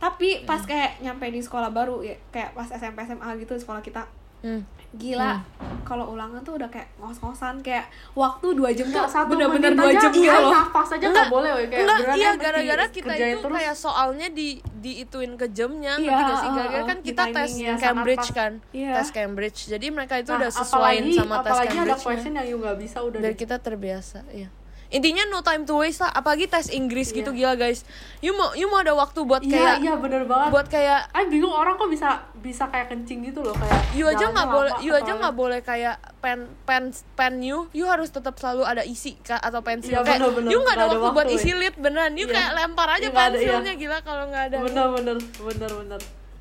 Tapi 0.00 0.42
pas 0.48 0.62
kayak 0.64 0.98
nyampe 1.04 1.28
di 1.28 1.38
sekolah 1.38 1.70
baru 1.70 2.00
ya 2.00 2.16
kayak 2.30 2.56
pas 2.56 2.66
SMP 2.66 3.04
SMA 3.04 3.28
gitu 3.38 3.54
sekolah 3.54 3.82
kita. 3.82 4.02
Hmm. 4.40 4.64
Gila 4.90 5.38
kalau 5.86 6.14
ulangan 6.14 6.42
tuh 6.42 6.58
udah 6.58 6.66
kayak 6.66 6.90
ngos-ngosan 6.98 7.62
kayak 7.62 7.86
waktu 8.12 8.46
dua 8.54 8.70
jam 8.74 8.90
tuh 8.90 9.06
satu 9.06 9.34
bener-bener 9.34 9.74
dua 9.74 9.90
aja, 9.90 10.02
jam 10.02 10.12
gitu 10.12 10.26
iya, 10.26 10.34
loh 10.38 10.50
nafas 10.50 10.88
aja 10.94 11.06
nggak 11.06 11.30
boleh 11.30 11.50
woy. 11.54 11.66
kayak 11.66 11.82
Enggak, 11.82 11.98
iya 12.14 12.30
gara-gara 12.34 12.84
kita 12.86 13.12
itu 13.14 13.38
terus. 13.38 13.54
kayak 13.54 13.74
soalnya 13.74 14.26
di 14.30 14.48
diituin 14.80 15.34
ke 15.34 15.46
jamnya 15.50 15.94
Iya, 15.94 16.10
ngerti 16.10 16.22
gak 16.24 16.36
sih? 16.36 16.48
uh, 16.48 16.54
Gara-gara 16.54 16.82
uh, 16.82 16.88
kan 16.88 16.98
kita 17.00 17.22
tes 17.30 17.50
sangat 17.52 17.78
Cambridge 17.80 18.28
kan, 18.32 18.52
Iya. 18.70 18.92
tes 18.96 19.08
Cambridge. 19.10 19.60
Jadi 19.68 19.86
mereka 19.90 20.14
itu 20.16 20.30
Nah, 20.30 20.38
udah 20.40 20.50
sesuaiin 20.50 21.04
apalagi, 21.04 21.18
sama 21.18 21.34
tes 21.36 21.50
apalagi 21.50 21.68
ada 21.68 21.76
Cambridge. 21.76 22.02
question 22.02 22.32
yang 22.34 22.46
you 22.46 22.56
nggak 22.58 22.76
bisa 22.78 22.98
udah 23.00 23.18
deh. 23.20 23.34
kita 23.36 23.56
terbiasa, 23.58 24.18
iya. 24.30 24.48
Intinya 24.90 25.22
no 25.24 25.38
time 25.40 25.62
to 25.62 25.74
waste 25.76 25.98
lah, 25.98 26.10
apalagi 26.10 26.44
tes 26.44 26.66
Inggris 26.68 27.10
gitu 27.10 27.30
gila 27.30 27.54
guys. 27.54 27.86
You 28.18 28.30
mau 28.32 28.50
you 28.52 28.66
mau 28.66 28.78
ada 28.78 28.90
waktu 28.92 29.22
buat 29.22 29.38
iya 29.40 29.54
kayak 29.70 29.74
iya 29.80 29.94
bener 29.94 30.22
banget 30.24 30.50
buat 30.50 30.66
kayak 30.66 31.08
Ay 31.10 31.24
bingung 31.26 31.48
orang 31.48 31.74
kok 31.74 31.86
bisa 31.86 32.10
bisa 32.36 32.66
kayak 32.66 32.88
kencing 32.88 33.22
gitu 33.22 33.38
loh 33.38 33.52
kayak 33.52 33.78
you 33.92 34.04
aja 34.04 34.26
nggak 34.26 34.48
boleh 34.48 34.72
you 34.80 34.90
aja 34.90 35.12
nggak 35.12 35.30
boleh 35.32 35.60
kayak 35.60 35.94
pen 36.18 36.48
pen 36.64 36.88
pen 37.12 37.38
you 37.38 37.70
you 37.70 37.84
harus 37.84 38.08
tetap 38.08 38.34
selalu 38.34 38.64
ada 38.64 38.82
isi 38.82 39.14
ka- 39.16 39.38
atau 39.38 39.60
pensil 39.60 39.92
Iya, 39.92 40.02
kayak 40.02 40.20
bener-bener. 40.20 40.50
you 40.50 40.58
nggak 40.58 40.74
ada 40.74 40.84
ada 40.84 40.96
waktu, 40.96 41.06
buat 41.06 41.16
waktu, 41.22 41.36
isi 41.36 41.48
ya. 41.48 41.56
lid 41.56 41.74
beneran 41.76 42.12
you 42.12 42.24
Iya. 42.24 42.34
kayak 42.34 42.50
lempar 42.56 42.88
aja 42.90 42.98
Iya, 42.98 43.08
ada, 43.08 43.14
iya. 43.14 43.28
pensilnya 43.30 43.72
gila 43.76 43.98
kalau 44.00 44.24
nggak 44.26 44.44
ada 44.44 44.56
bener 44.58 44.86
bener 44.90 45.16
bener 45.38 45.70
bener 45.76 46.00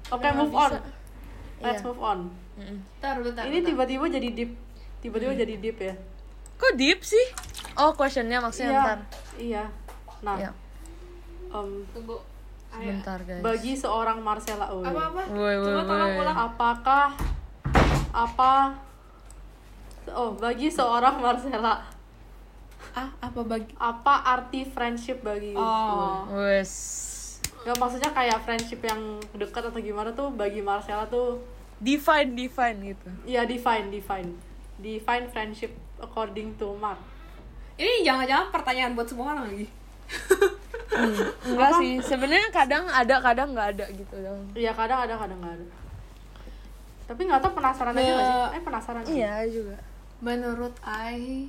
oke 0.09 0.17
Nggak 0.17 0.33
move 0.35 0.53
on 0.53 0.71
bisa. 0.71 0.79
let's 1.59 1.75
Iya. 1.75 1.85
move 1.85 2.01
on 2.01 2.19
Mm-mm. 2.57 2.77
bentar 2.97 3.15
bentar 3.19 3.43
ini 3.45 3.57
tiba-tiba 3.61 4.05
jadi 4.09 4.27
deep 4.33 4.51
tiba-tiba 4.99 5.31
jadi 5.37 5.53
deep 5.55 5.77
ya 5.77 5.93
kok 6.59 6.73
deep 6.75 6.99
sih? 7.01 7.25
Oh 7.73 7.91
questionnya 7.91 8.37
maksudnya 8.37 8.69
iya 8.69 8.83
ntar 8.83 8.99
iya. 9.35 9.63
Nah 10.19 10.35
Iya. 10.35 10.51
em, 11.49 11.69
tunggu. 11.89 12.19
Sebentar 12.69 13.17
guys. 13.23 13.41
Bagi 13.41 13.73
seorang 13.73 14.19
Marcella 14.19 14.69
Owe 14.69 14.83
apa 14.83 15.01
apa 15.09 15.21
woi, 15.31 15.55
coba 15.57 15.81
tolong 15.83 16.11
woi. 16.11 16.21
ulang. 16.21 16.37
Apakah 16.37 17.05
apa 18.11 18.53
oh 20.09 20.35
bagi 20.35 20.67
seorang 20.67 21.17
Marcella. 21.17 21.81
Ah 22.91 23.09
apa 23.19 23.41
bagi? 23.41 23.71
Apa 23.75 24.13
arti 24.27 24.63
friendship 24.63 25.21
bagi 25.21 25.53
Oh. 25.53 26.29
wes. 26.35 26.71
Gak 27.59 27.75
maksudnya 27.75 28.09
kayak 28.09 28.39
friendship 28.41 28.79
yang 28.81 28.99
dekat 29.33 29.63
atau 29.63 29.79
gimana 29.79 30.11
tuh 30.11 30.29
bagi 30.29 30.59
Marcella 30.59 31.03
tuh 31.05 31.41
define 31.77 32.31
define 32.33 32.77
gitu. 32.85 33.07
Ya 33.25 33.43
define 33.43 33.89
define 33.89 34.29
define 34.79 35.27
friendship 35.27 35.71
according 35.99 36.55
to 36.55 36.75
Mark. 36.79 36.99
Ini 37.79 38.03
jangan-jangan 38.03 38.51
pertanyaan 38.51 38.91
buat 38.95 39.07
semua 39.07 39.35
orang 39.35 39.51
lagi? 39.51 39.67
Enggak 41.47 41.71
sih. 41.79 41.93
Sebenarnya 42.03 42.49
kadang 42.51 42.87
ada 42.89 43.15
kadang 43.23 43.55
nggak 43.55 43.67
ada 43.77 43.85
gitu 43.93 44.15
dong 44.19 44.41
Iya 44.57 44.73
kadang 44.75 45.05
ada 45.05 45.15
kadang 45.15 45.39
nggak 45.39 45.55
ada. 45.55 45.65
Tapi 47.07 47.21
nggak 47.25 47.41
tahu 47.41 47.51
penasaran 47.55 47.93
aja 47.95 48.11
nggak 48.11 48.27
sih? 48.27 48.39
Eh 48.43 48.61
penasaran 48.63 49.01
sih. 49.05 49.13
Iya 49.19 49.35
juga. 49.47 49.77
Menurut 50.19 50.75
I 50.83 51.47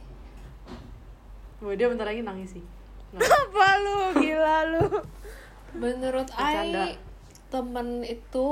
Wah, 1.61 1.77
dia 1.77 1.93
bentar 1.93 2.09
lagi 2.09 2.25
nangis 2.25 2.57
sih. 2.57 2.65
Nggak. 3.13 3.27
apa 3.45 3.67
lu? 3.85 3.99
Gila 4.23 4.59
lu. 4.71 4.85
menurut 5.71 6.27
Bercanda. 6.27 6.95
I 6.95 6.99
temen 7.51 8.07
itu 8.07 8.49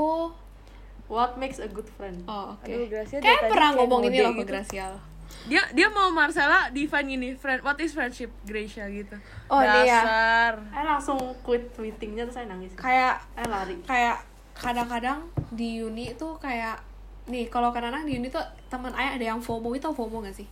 what 1.09 1.35
makes 1.35 1.57
a 1.57 1.67
good 1.67 1.89
friend 1.91 2.21
oh 2.25 2.53
oke 2.53 2.65
Aduh, 2.65 2.87
Gracia 2.87 3.19
dari 3.19 3.27
kayak 3.27 3.49
pernah 3.49 3.71
ngomong 3.75 4.01
ini 4.05 4.19
loh 4.21 4.33
ke 4.33 4.37
gitu. 4.39 4.51
Gracial 4.51 4.93
dia 5.45 5.61
dia 5.73 5.89
mau 5.89 6.09
Marcella 6.09 6.69
define 6.69 7.09
gini 7.11 7.29
friend 7.33 7.61
what 7.61 7.77
is 7.79 7.93
friendship 7.93 8.33
Gracia 8.43 8.89
gitu 8.89 9.17
Oh, 9.47 9.61
dia. 9.61 10.01
dasar 10.01 10.53
eh 10.71 10.85
langsung 10.87 11.17
quit 11.43 11.73
tweetingnya 11.73 12.25
terus 12.25 12.37
saya 12.37 12.47
nangis 12.47 12.73
kayak 12.75 13.21
eh 13.35 13.45
lari 13.45 13.77
kayak 13.83 14.25
kadang-kadang 14.53 15.25
di 15.51 15.81
uni 15.81 16.13
tuh 16.15 16.37
kayak 16.37 16.81
nih 17.25 17.47
kalau 17.47 17.71
kadang-kadang 17.71 18.05
di 18.05 18.17
uni 18.17 18.29
tuh 18.29 18.41
teman 18.67 18.91
ayah 18.95 19.15
ada 19.15 19.25
yang 19.27 19.39
FOMO 19.39 19.73
itu 19.73 19.85
FOMO 19.87 20.21
gak 20.23 20.35
sih 20.35 20.49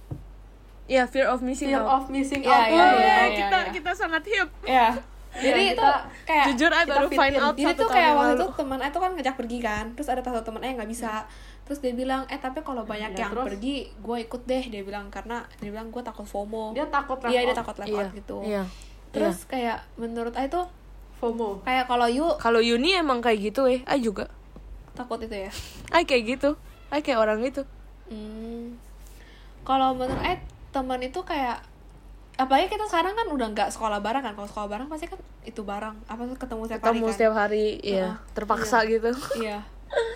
Iya, 0.86 1.02
fear 1.02 1.26
of 1.26 1.42
missing 1.42 1.66
fear 1.66 1.82
out. 1.82 1.90
of 1.98 2.04
missing 2.06 2.40
Iya, 2.40 2.52
out 2.52 2.62
iya, 2.62 2.78
Oh, 2.78 2.90
iya, 2.94 3.02
ya, 3.02 3.16
iya, 3.26 3.26
kita 3.34 3.58
iya. 3.58 3.70
kita 3.74 3.90
sangat 3.90 4.22
hip. 4.22 4.48
ya 4.62 4.88
jadi 5.32 5.52
Iya, 5.58 5.70
itu 5.70 5.78
kita- 5.78 6.04
kayak 6.24 6.44
Jujur, 6.48 6.70
kita 6.70 6.86
baru 6.88 7.08
find 7.10 7.32
in. 7.32 7.40
out 7.40 7.54
jadi 7.54 7.74
tuh 7.74 7.88
kayak 7.88 8.12
waktu 8.12 8.34
itu 8.34 8.46
teman 8.56 8.80
aku 8.80 8.98
kan 8.98 9.10
ngajak 9.12 9.34
pergi 9.36 9.58
kan 9.60 9.84
terus 9.92 10.08
ada 10.08 10.20
satu 10.20 10.40
teman 10.42 10.60
yang 10.60 10.76
nggak 10.76 10.88
bisa 10.88 11.12
terus 11.62 11.78
dia 11.78 11.92
bilang 11.92 12.22
eh 12.26 12.36
tapi 12.36 12.60
kalau 12.60 12.82
banyak 12.82 13.10
Ya, 13.10 13.18
yang 13.18 13.32
terus? 13.32 13.46
pergi 13.48 13.74
gue 13.92 14.16
ikut 14.20 14.42
deh 14.44 14.64
dia 14.64 14.82
bilang 14.82 15.06
karena 15.08 15.42
dia 15.56 15.68
bilang 15.68 15.88
gue 15.88 16.00
takut 16.00 16.22
FOMO 16.22 16.72
dia 16.72 16.86
takut 16.86 17.18
iya 17.26 17.42
dia 17.42 17.52
takut 17.52 17.74
left 17.76 17.90
Iya, 17.90 18.04
gitu 18.14 18.38
iya. 18.42 18.62
terus 19.10 19.44
kayak 19.44 19.82
menurut 19.94 20.32
I 20.32 20.46
tuh 20.46 20.64
FOMO 21.16 21.60
kayak 21.62 21.84
kalau 21.84 22.06
you 22.06 22.28
Kalau 22.36 22.58
Yuni 22.58 22.94
emang 22.94 23.18
kayak 23.18 23.50
gitu 23.50 23.66
eh, 23.66 23.80
I 23.82 23.98
juga. 23.98 24.28
takut 24.92 25.18
itu 25.18 25.32
ya 25.34 25.52
I 25.90 26.02
kayak 26.02 26.24
gitu. 26.30 26.50
I 26.88 27.00
kayak 27.00 27.18
orang 27.18 27.42
itu. 27.42 27.60
Hmm. 28.06 28.78
Kalau 29.62 29.92
menurut 29.92 30.22
eh 30.22 30.38
teman 30.70 30.98
itu 30.98 31.18
kayak 31.20 31.58
apalagi 32.36 32.68
kita 32.68 32.84
sekarang 32.84 33.12
kan 33.12 33.26
udah 33.26 33.48
nggak 33.50 33.68
sekolah 33.68 33.98
bareng 33.98 34.20
kan 34.20 34.32
kalau 34.32 34.44
sekolah 34.44 34.68
bareng 34.68 34.86
pasti 34.86 35.06
kan 35.06 35.16
itu 35.42 35.60
bareng 35.60 35.96
apa 36.04 36.22
tuh 36.22 36.36
ketemu 36.36 36.62
setiap 36.64 36.76
hari 36.78 36.84
Ketemu 36.86 37.02
kan 37.02 37.14
setiap 37.14 37.34
hari, 37.34 37.66
iya. 37.80 37.96
Heeh. 37.96 38.14
Terpaksa 38.32 38.78
gitu. 38.84 39.10
iya 39.36 39.58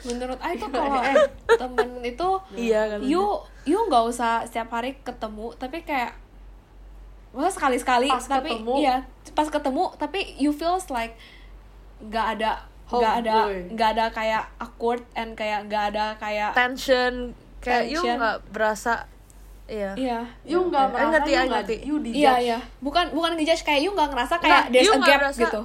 menurut 0.02 0.36
I 0.40 0.58
tuh 0.58 0.66
kalau 0.66 0.98
eh 0.98 1.14
temen 1.48 1.88
itu 2.02 2.28
Iya 2.52 2.80
kan. 2.90 2.98
you 3.00 3.22
you 3.62 3.78
nggak 3.86 4.04
usah 4.04 4.42
setiap 4.44 4.68
hari 4.70 4.98
ketemu 5.00 5.54
tapi 5.56 5.80
kayak 5.80 6.18
masa 7.30 7.54
sekali 7.54 7.78
sekali 7.78 8.08
Pas 8.10 8.26
tapi 8.26 8.50
ketemu. 8.50 8.74
iya 8.76 8.96
pas 9.30 9.46
ketemu 9.46 9.94
tapi 9.94 10.34
you 10.36 10.50
feels 10.50 10.90
like 10.90 11.14
nggak 12.02 12.36
ada 12.36 12.66
nggak 12.90 13.14
ada 13.22 13.36
nggak 13.70 13.88
ada 13.94 14.06
kayak 14.10 14.44
awkward 14.58 15.06
and 15.14 15.38
kayak 15.38 15.62
nggak 15.64 15.94
ada 15.94 16.18
kayak 16.18 16.50
Tension 16.52 17.30
kayak 17.62 17.86
you 17.86 18.02
Tension. 18.02 18.18
nggak 18.18 18.36
berasa 18.50 19.06
iya. 19.70 19.90
iya 19.94 20.18
you 20.42 20.58
nggak 20.60 20.82
I 20.82 20.90
merasa 20.90 21.10
ngerti, 21.12 21.30
you 21.30 21.38
nggak 21.38 21.48
ngerti. 21.54 21.76
you 21.80 21.96
dijudge 22.00 22.18
Iya 22.18 22.34
iya, 22.36 22.58
bukan 22.80 23.04
bukan 23.10 23.30
ngejudge 23.32 23.62
kayak 23.62 23.80
you 23.80 23.90
nggak 23.90 24.10
ngerasa 24.10 24.34
kayak 24.36 24.50
Nggak, 24.60 24.64
there's 24.68 24.82
you 24.82 24.90
a 24.90 24.96
nggak 24.96 25.08
gap 25.08 25.20
ngerasa- 25.22 25.42
gitu. 25.42 25.60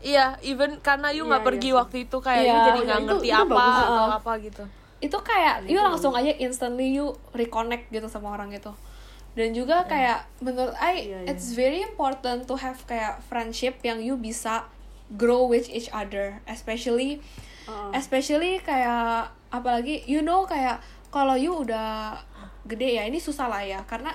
Iya, 0.00 0.26
even 0.42 0.70
karena 0.80 1.08
you 1.08 1.22
nggak 1.24 1.38
Iya, 1.38 1.48
pergi 1.48 1.68
iya 1.68 1.76
waktu 1.76 1.96
itu 2.02 2.16
kayak 2.18 2.40
Iya. 2.40 2.48
you 2.48 2.58
jadi 2.58 2.70
Oh, 2.72 2.82
nggak 2.82 2.88
iya, 2.90 2.96
itu- 2.98 3.08
ngerti 3.12 3.28
itu 3.28 3.36
apa 3.38 3.54
bagus. 3.54 3.76
atau 3.76 3.92
Heeh. 4.00 4.10
apa 4.14 4.32
gitu. 4.40 4.64
Itu 5.00 5.18
kayak 5.22 5.54
Iya, 5.60 5.68
you 5.68 5.76
itu 5.76 5.86
langsung 5.86 6.12
aja 6.14 6.32
instantly 6.38 6.88
you 6.90 7.06
reconnect 7.32 7.84
gitu 7.88 8.06
sama 8.06 8.28
orang 8.30 8.48
gitu. 8.50 8.72
Dan 9.30 9.52
juga 9.52 9.86
kayak 9.86 10.18
menurut 10.40 10.74
I 10.74 11.06
Iya, 11.06 11.18
iya. 11.20 11.28
it's 11.28 11.52
very 11.52 11.80
important 11.80 12.44
to 12.44 12.56
have 12.56 12.82
kayak 12.84 13.22
friendship 13.22 13.78
yang 13.80 14.00
you 14.00 14.16
bisa 14.16 14.66
grow 15.12 15.44
with 15.44 15.68
each 15.68 15.86
other, 15.90 16.40
especially 16.44 17.20
Heeh. 17.62 17.90
especially 17.92 18.58
kayak 18.58 19.30
apalagi 19.48 20.00
you 20.04 20.18
know 20.18 20.42
kayak 20.44 20.80
kalau 21.08 21.34
you 21.34 21.52
udah 21.52 22.16
gede 22.70 22.88
ya 22.92 23.02
ini 23.02 23.18
susah 23.18 23.46
lah 23.46 23.60
ya 23.60 23.82
karena 23.84 24.14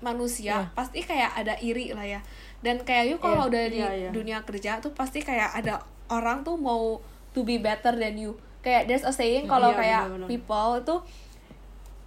manusia 0.00 0.60
Iya. 0.60 0.74
pasti 0.74 1.00
kayak 1.00 1.30
ada 1.34 1.54
iri 1.58 1.90
lah 1.90 2.04
ya 2.04 2.20
dan 2.60 2.76
kayak 2.78 3.04
you 3.06 3.16
kalau 3.18 3.46
Iya, 3.46 3.48
udah 3.48 3.62
di 3.66 3.78
iya, 3.78 3.90
iya. 3.94 4.10
dunia 4.10 4.38
kerja 4.42 4.76
tuh 4.78 4.90
pasti 4.90 5.20
kayak 5.20 5.54
ada 5.54 5.80
orang 6.08 6.42
tuh 6.42 6.56
mau 6.56 7.00
to 7.30 7.40
be 7.40 7.56
better 7.56 7.92
than 7.92 8.14
you 8.14 8.34
kayak 8.60 8.84
there's 8.84 9.02
a 9.02 9.10
saying 9.10 9.44
kalau 9.44 9.70
Iya, 9.70 9.78
kayak 9.78 10.02
benar-benar. 10.06 10.28
people 10.28 10.70
itu 10.76 10.96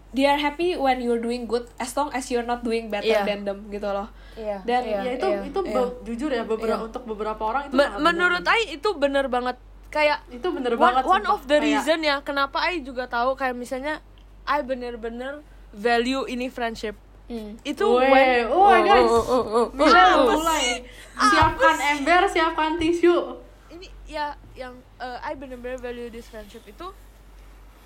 they 0.09 0.25
are 0.25 0.37
happy 0.37 0.73
when 0.75 0.97
you're 0.97 1.19
doing 1.19 1.45
good 1.45 1.67
as 1.75 1.91
long 1.93 2.09
as 2.11 2.27
you're 2.27 2.45
not 2.45 2.61
doing 2.61 2.87
better 2.87 3.07
Iya. 3.07 3.23
than 3.23 3.43
them 3.43 3.65
gitu 3.67 3.87
loh 3.87 4.07
Iya. 4.35 4.61
Dan- 4.63 4.85
iya, 4.85 4.99
ya 4.99 5.11
itu 5.15 5.27
iya, 5.27 5.39
itu 5.43 5.59
iya. 5.59 5.73
be- 5.73 5.95
jujur 6.05 6.29
ya 6.31 6.43
beberapa 6.43 6.77
Iya. 6.77 6.87
untuk 6.87 7.03
beberapa 7.05 7.41
orang 7.43 7.61
itu 7.65 7.73
Me- 7.73 7.93
menurut 7.99 8.41
benar. 8.41 8.53
I 8.55 8.77
itu 8.77 8.89
bener 8.95 9.25
banget 9.27 9.57
kayak 9.87 10.19
itu 10.29 10.47
bener 10.47 10.73
one, 10.73 10.81
banget 10.83 11.03
one 11.03 11.23
sumpah. 11.23 11.33
of 11.33 11.41
the 11.43 11.55
Kayak- 11.55 11.65
reason 11.65 11.99
ya 12.01 12.15
kenapa 12.21 12.57
I 12.61 12.79
juga 12.79 13.07
tahu 13.07 13.33
kayak 13.33 13.53
misalnya 13.53 13.97
I 14.45 14.61
bener-bener 14.61 15.41
value 15.71 16.23
ini 16.25 16.47
friendship 16.47 16.95
Hmm. 17.27 17.59
itu 17.61 17.83
Weh, 17.83 18.07
when 18.07 18.47
oh 18.47 18.71
my 18.71 18.79
guys. 18.81 19.03
oh, 19.03 19.19
oh, 19.19 19.43
oh, 19.43 19.65
mulai 19.73 19.99
oh. 20.15 20.23
loh, 20.23 20.39
mulai 20.39 20.79
siapkan 21.13 21.75
ember 21.75 22.23
siapkan 22.25 22.71
tisu 22.77 23.35
ini 23.67 23.83
ya 24.05 24.31
yang 24.53 24.71
uh, 24.95 25.19
I 25.19 25.35
bener-bener 25.35 25.75
value 25.75 26.07
this 26.07 26.23
friendship 26.25 26.63
itu 26.63 26.87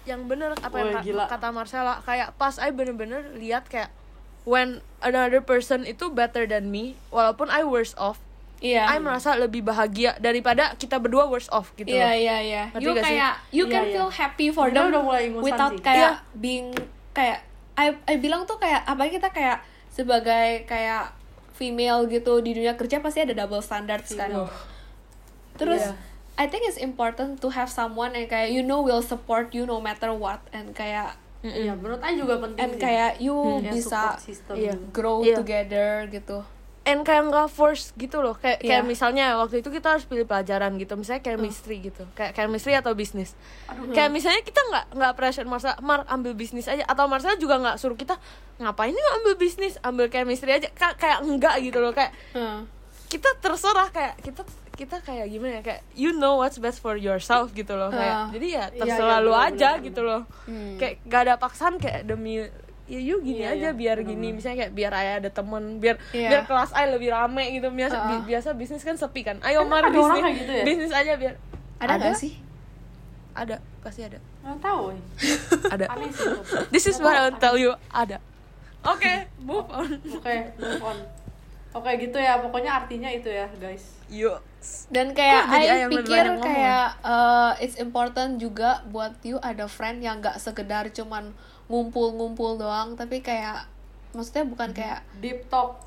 yang 0.03 0.25
bener 0.25 0.53
apa 0.55 0.75
yang 0.75 0.87
Woi, 0.87 0.95
ka- 0.95 1.01
gila. 1.03 1.25
kata 1.25 1.49
Marcella 1.49 2.01
kayak 2.01 2.33
pas 2.35 2.53
I 2.55 2.69
bener-bener 2.69 3.33
lihat 3.33 3.65
kayak 3.65 3.89
when 4.43 4.81
another 4.99 5.37
person 5.39 5.85
itu 5.85 6.09
better 6.09 6.45
than 6.45 6.69
me 6.69 6.93
walaupun 7.09 7.49
I 7.49 7.61
worse 7.61 7.93
off 7.95 8.21
iya 8.57 8.85
I 8.87 8.97
merasa 8.97 9.33
lebih 9.35 9.61
bahagia 9.61 10.17
daripada 10.17 10.73
kita 10.75 10.97
berdua 10.97 11.25
worse 11.25 11.49
off 11.49 11.73
gitu 11.73 11.89
Iya 11.89 11.97
loh. 12.03 12.13
iya 12.15 12.37
iya. 12.39 12.63
You 12.75 12.93
kayak 12.93 13.41
you 13.49 13.65
Iya, 13.65 13.71
can 13.71 13.83
iya. 13.83 13.93
feel 13.95 14.09
happy 14.11 14.47
for 14.49 14.69
them 14.69 14.89
udah 14.89 15.01
mulai 15.01 15.33
without 15.33 15.73
sih. 15.73 15.81
kayak 15.81 16.21
Iya. 16.21 16.37
being 16.37 16.69
kayak 17.11 17.41
I 17.81 17.87
I 18.05 18.15
bilang 18.17 18.45
tuh 18.45 18.57
kayak 18.57 18.85
apa 18.85 19.09
kita 19.09 19.29
kayak 19.29 19.65
sebagai 19.89 20.63
kayak 20.63 21.17
female 21.51 22.05
gitu 22.05 22.39
di 22.39 22.53
dunia 22.53 22.73
kerja 22.73 23.01
pasti 23.01 23.21
ada 23.21 23.33
double 23.35 23.59
standards 23.59 24.13
kan. 24.13 24.29
Iya. 24.29 24.45
Terus 25.55 25.83
Iya. 25.83 25.93
I 26.37 26.45
think 26.47 26.65
it's 26.65 26.79
important 26.79 27.37
to 27.37 27.49
have 27.49 27.69
someone 27.69 28.13
yang 28.13 28.25
kayak 28.25 28.49
you 28.49 28.61
know 28.61 28.81
will 28.81 29.03
support 29.03 29.51
you 29.51 29.65
no 29.65 29.77
matter 29.77 30.09
what 30.09 30.41
and 30.51 30.73
kayak 30.73 31.17
Iya, 31.41 31.73
menurut 31.73 32.05
Aing 32.05 32.21
juga 32.21 32.37
penting 32.37 32.61
and 32.61 32.73
sih. 32.77 32.81
kayak 32.81 33.11
you 33.17 33.33
Ya, 33.59 33.73
bisa. 33.73 34.13
Iya. 34.53 34.77
grow 34.93 35.25
Iya. 35.25 35.41
together 35.41 36.05
gitu. 36.07 36.45
And 36.83 37.01
kayak 37.01 37.23
nggak 37.23 37.47
force 37.47 37.93
gitu 37.93 38.19
loh. 38.19 38.33
Kayak 38.33 38.59
kayak 38.59 38.81
Iya. 38.81 38.87
misalnya 38.87 39.25
waktu 39.35 39.59
itu 39.59 39.69
kita 39.69 39.93
harus 39.93 40.03
pilih 40.03 40.23
pelajaran 40.23 40.73
gitu. 40.75 40.93
Misalnya 40.95 41.21
chemistry 41.21 41.77
gitu. 41.79 42.09
Kayak 42.11 42.33
chemistry 42.33 42.73
atau 42.73 42.91
bisnis 42.91 43.37
kayak 43.91 44.09
misalnya 44.09 44.41
kita 44.41 44.57
nggak 44.63 44.85
nggak 44.91 45.13
pressure 45.13 45.45
Marcel 45.45 45.77
Mar 45.79 46.03
ambil 46.05 46.33
bisnis 46.33 46.65
aja. 46.65 46.81
Atau 46.83 47.05
Marcel 47.05 47.37
juga 47.37 47.57
nggak 47.57 47.77
suruh 47.77 47.93
kita 47.93 48.17
ngapain 48.57 48.91
nggak 48.91 49.13
ambil 49.15 49.33
bisnis 49.35 49.77
ambil 49.79 50.07
chemistry 50.07 50.51
aja. 50.53 50.69
Ka- 50.69 50.95
kayak 50.95 51.21
enggak 51.21 51.61
gitu 51.61 51.77
loh. 51.77 51.91
Kayak 51.91 52.17
Hmm. 52.33 52.65
kita 53.07 53.29
terserah. 53.37 53.89
Kayak 53.89 54.17
kita 54.19 54.41
kita 54.71 54.97
kayak 54.99 55.29
gimana 55.29 55.53
ya? 55.53 55.63
Kayak 55.63 55.81
you 55.93 56.09
know 56.11 56.41
what's 56.41 56.57
best 56.57 56.79
for 56.79 56.97
yourself 56.97 57.53
gitu 57.53 57.73
loh. 57.73 57.89
Kayak 57.89 58.15
Ah. 58.15 58.27
jadi 58.31 58.47
ya 58.47 58.65
Iya, 58.67 58.81
terserah 58.81 59.19
iya, 59.19 59.23
lu 59.23 59.29
benar, 59.29 59.47
aja 59.47 59.69
benar, 59.71 59.85
gitu 59.85 60.01
loh. 60.01 60.21
Hmm. 60.43 60.75
kayak 60.75 60.95
gak 61.05 61.21
ada 61.21 61.35
paksaan 61.37 61.77
kayak 61.77 62.01
demi 62.03 62.41
ya 62.83 62.97
you 62.97 63.19
gini 63.19 63.41
Iya, 63.41 63.51
aja 63.51 63.67
iya, 63.67 63.71
biar 63.71 63.97
gini 64.01 64.27
benar. 64.27 64.35
misalnya 64.35 64.57
kayak 64.59 64.73
biar 64.73 64.91
ayah 64.95 65.13
ada 65.17 65.29
temen 65.29 65.63
biar 65.77 65.95
Iya. 66.11 66.29
biar 66.29 66.41
kelas 66.43 66.71
ay 66.71 66.85
lebih 66.89 67.09
rame 67.09 67.43
gitu 67.51 67.67
biasa 67.69 67.95
Ah. 67.95 68.07
bi- 68.11 68.25
biasa 68.27 68.49
bisnis 68.53 68.81
kan 68.81 68.95
sepi 68.95 69.21
kan 69.21 69.37
ayo 69.41 69.63
mar 69.63 69.81
ada 69.81 69.91
orang 69.91 69.95
bisnis 69.95 70.21
kayak 70.21 70.37
gitu 70.37 70.51
ya? 70.51 70.63
bisnis 70.63 70.91
aja 70.91 71.13
biar 71.15 71.33
Ada 71.79 71.93
nggak 71.97 72.15
sih? 72.15 72.33
ada 73.31 73.55
pasti 73.79 74.01
ada 74.03 74.19
Nggak 74.41 74.57
tahu. 74.59 74.83
ada 75.73 75.85
Aneh 75.87 76.09
sih 76.09 76.25
itu. 76.25 76.41
this 76.69 76.85
is 76.85 76.97
what 76.97 77.11
I 77.11 77.21
will 77.23 77.37
tell 77.37 77.55
you 77.55 77.71
ada 77.87 78.17
oke 78.81 79.13
move 79.39 79.65
on 79.67 79.87
Oke, 80.11 80.35
move 80.55 80.83
on. 80.83 80.97
Oke 81.71 81.87
gitu 81.97 82.19
ya, 82.19 82.35
pokoknya 82.37 82.75
artinya 82.75 83.07
itu 83.07 83.31
ya 83.31 83.47
guys. 83.55 83.95
yuk 84.07 84.43
dan 84.91 85.15
kayak 85.15 85.47
I 85.47 85.87
pikir 85.87 86.35
kayak 86.37 86.99
uh, 86.99 87.55
it's 87.57 87.79
important 87.79 88.35
juga 88.35 88.83
buat 88.85 89.15
you 89.21 89.39
ada 89.39 89.65
friend 89.65 89.97
yang 89.99 90.19
gak 90.19 90.35
sekedar 90.35 90.91
cuman 90.91 91.31
ngumpul-ngumpul 91.71 92.59
doang 92.59 92.99
tapi 92.99 93.23
kayak 93.23 93.63
maksudnya 94.11 94.43
bukan 94.43 94.75
kayak 94.75 94.99
Deep 95.23 95.47
talk, 95.47 95.79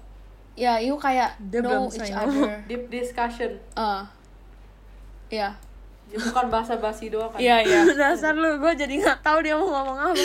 ya 0.57 0.81
you 0.81 0.97
kayak 0.97 1.37
Dia 1.53 1.61
know 1.61 1.93
each 1.93 2.09
other. 2.09 2.57
Deep 2.71 2.89
discussion. 2.89 3.61
uh 3.77 4.01
ya. 5.29 5.53
Jadi 6.09 6.25
bukan 6.31 6.47
bahasa 6.49 6.81
basi 6.81 7.13
doang 7.13 7.29
kan. 7.29 7.37
iya 7.37 7.61
iya. 7.61 7.85
Dasar 8.01 8.33
lu 8.33 8.57
gue 8.57 8.73
jadi 8.73 8.97
nggak 8.97 9.21
tahu 9.21 9.45
dia 9.45 9.61
mau 9.61 9.69
ngomong 9.69 9.99
apa. 10.09 10.17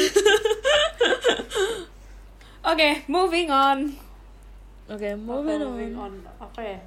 Oke 2.72 3.04
moving 3.12 3.52
on. 3.52 3.92
Oke 4.88 5.12
Oke, 5.12 5.20
moving 5.20 5.60
moving 5.60 5.94
on? 6.00 6.16
On. 6.16 6.48
Oke. 6.48 6.80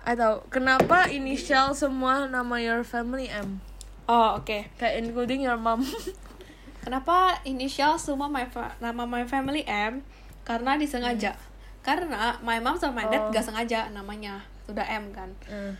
I 0.00 0.14
tahu. 0.14 0.46
Kenapa 0.54 1.10
inisial 1.10 1.74
semua 1.74 2.30
nama 2.30 2.62
your 2.62 2.86
family 2.86 3.26
M? 3.26 3.58
Oh 4.10 4.42
oke 4.42 4.66
kayak 4.74 5.06
including 5.06 5.46
your 5.46 5.54
mom 5.54 5.86
kenapa 6.80 7.16
inisial 7.42 7.94
semua 7.94 8.26
my 8.26 8.44
fa- 8.44 8.74
nama 8.78 9.02
my 9.02 9.22
family 9.22 9.62
M 9.62 10.00
karena 10.42 10.74
disengaja 10.74 11.36
karena 11.80 12.36
my 12.40 12.58
mom 12.58 12.74
sama 12.74 13.00
my 13.00 13.06
dad 13.06 13.22
Oh. 13.22 13.30
gak 13.30 13.40
sengaja 13.42 13.88
namanya 13.90 14.36
udah 14.66 14.84
M 14.84 15.10
kan 15.10 15.28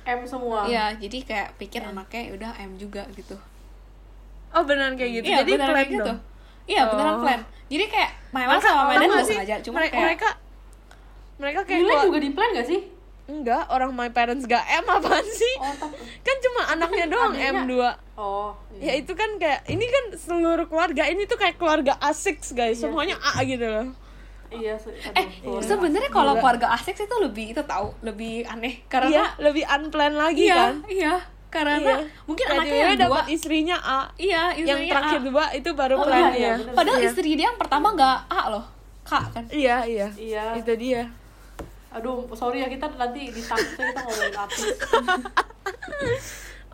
M 0.03 0.21
semua. 0.25 0.65
Iya, 0.65 0.97
jadi 0.97 1.19
kayak 1.23 1.49
pikir 1.57 1.81
anaknya 1.81 2.21
ya 2.23 2.33
udah 2.35 2.51
M 2.59 2.75
juga 2.75 3.05
gitu. 3.11 3.37
oh 4.51 4.63
beneran 4.63 4.95
kayak 4.95 5.13
gitu 5.17 5.27
Iya, 5.27 5.39
jadi 5.41 5.53
beneran 5.55 5.69
plan 5.69 5.79
kayak 5.79 5.91
gitu. 5.93 6.05
dong 6.07 6.21
Iya, 6.67 6.83
beneran 6.87 7.15
Oh. 7.15 7.21
plan. 7.21 7.41
Jadi 7.67 7.85
kayak 7.87 8.11
my 8.31 8.45
mom 8.45 8.59
sama 8.59 8.83
my 8.85 8.97
dad 8.97 9.09
gak 9.09 9.25
sengaja, 9.25 9.57
cuma 9.61 9.77
mereka, 9.79 9.93
kayak 9.93 10.05
mereka 10.05 10.29
mereka 11.37 11.61
kayak 11.65 11.81
keluar- 11.81 12.05
juga 12.05 12.19
di 12.19 12.31
plan 12.31 12.51
gak 12.53 12.67
sih? 12.67 12.81
Enggak 13.33 13.63
orang 13.67 13.91
my 13.91 14.09
parents 14.09 14.45
gak 14.45 14.61
M 14.65 14.85
apaan 14.85 15.23
sih? 15.25 15.55
Oh, 15.57 15.71
tapi 15.73 15.95
kan 16.21 16.37
cuma 16.41 16.61
anaknya 16.69 17.07
doang 17.07 17.33
Adiknya. 17.33 17.63
M2 17.63 17.75
Oh. 18.15 18.53
ya 18.75 18.93
itu 18.93 19.13
kan 19.13 19.31
kayak 19.37 19.65
ini 19.67 19.81
kan 19.83 20.05
seluruh 20.15 20.67
keluarga 20.67 21.03
ini 21.05 21.25
tuh 21.25 21.35
kayak 21.35 21.57
keluarga 21.57 21.97
A6 21.99 22.53
guys. 22.53 22.77
Semuanya 22.77 23.17
A 23.17 23.41
gitu 23.43 23.63
loh. 23.63 23.89
Iya, 24.51 24.75
se- 24.75 24.91
eh 24.93 25.27
sebenarnya 25.61 26.11
kalau 26.11 26.35
keluarga 26.35 26.75
asik 26.75 26.99
itu 26.99 27.17
lebih 27.17 27.55
itu 27.55 27.63
tahu 27.63 27.95
lebih 28.01 28.43
aneh. 28.45 28.77
Iya 28.77 28.91
karena 28.91 29.23
lebih 29.39 29.63
unplanned 29.65 30.19
lagi 30.19 30.45
iya 30.45 30.59
kan? 30.59 30.75
iya. 30.91 31.15
Karena 31.49 31.75
Iya. 31.77 31.97
mungkin 32.25 32.45
Kayak 32.45 32.59
anaknya 32.61 32.77
yang 32.77 32.91
dua. 32.93 33.05
dapat 33.05 33.25
istrinya 33.29 33.77
A. 33.79 34.01
Iya 34.15 34.43
yang 34.55 34.67
istrinya 34.77 34.93
terakhir 34.93 35.19
A. 35.19 35.25
dua 35.25 35.45
itu 35.53 35.71
baru 35.73 35.95
Oh, 35.97 36.05
plan 36.05 36.23
iya, 36.29 36.35
ya 36.37 36.53
bener. 36.57 36.75
padahal 36.75 36.99
Iya. 36.99 37.09
istri 37.09 37.31
dia 37.33 37.47
yang 37.47 37.57
pertama 37.57 37.87
nggak 37.91 38.17
A 38.29 38.41
loh 38.49 38.65
K 39.01 39.11
kan? 39.31 39.45
Iya 39.49 39.77
iya. 39.85 40.09
Iya. 40.13 40.45
itu 40.57 40.73
dia 40.77 41.03
Aduh, 41.91 42.25
sorry 42.33 42.63
ya 42.63 42.69
kita 42.71 42.87
nanti 42.95 43.29
ditangkap 43.29 43.75
kita 43.75 44.01
ngomongin 44.01 44.37
artis. 44.39 44.71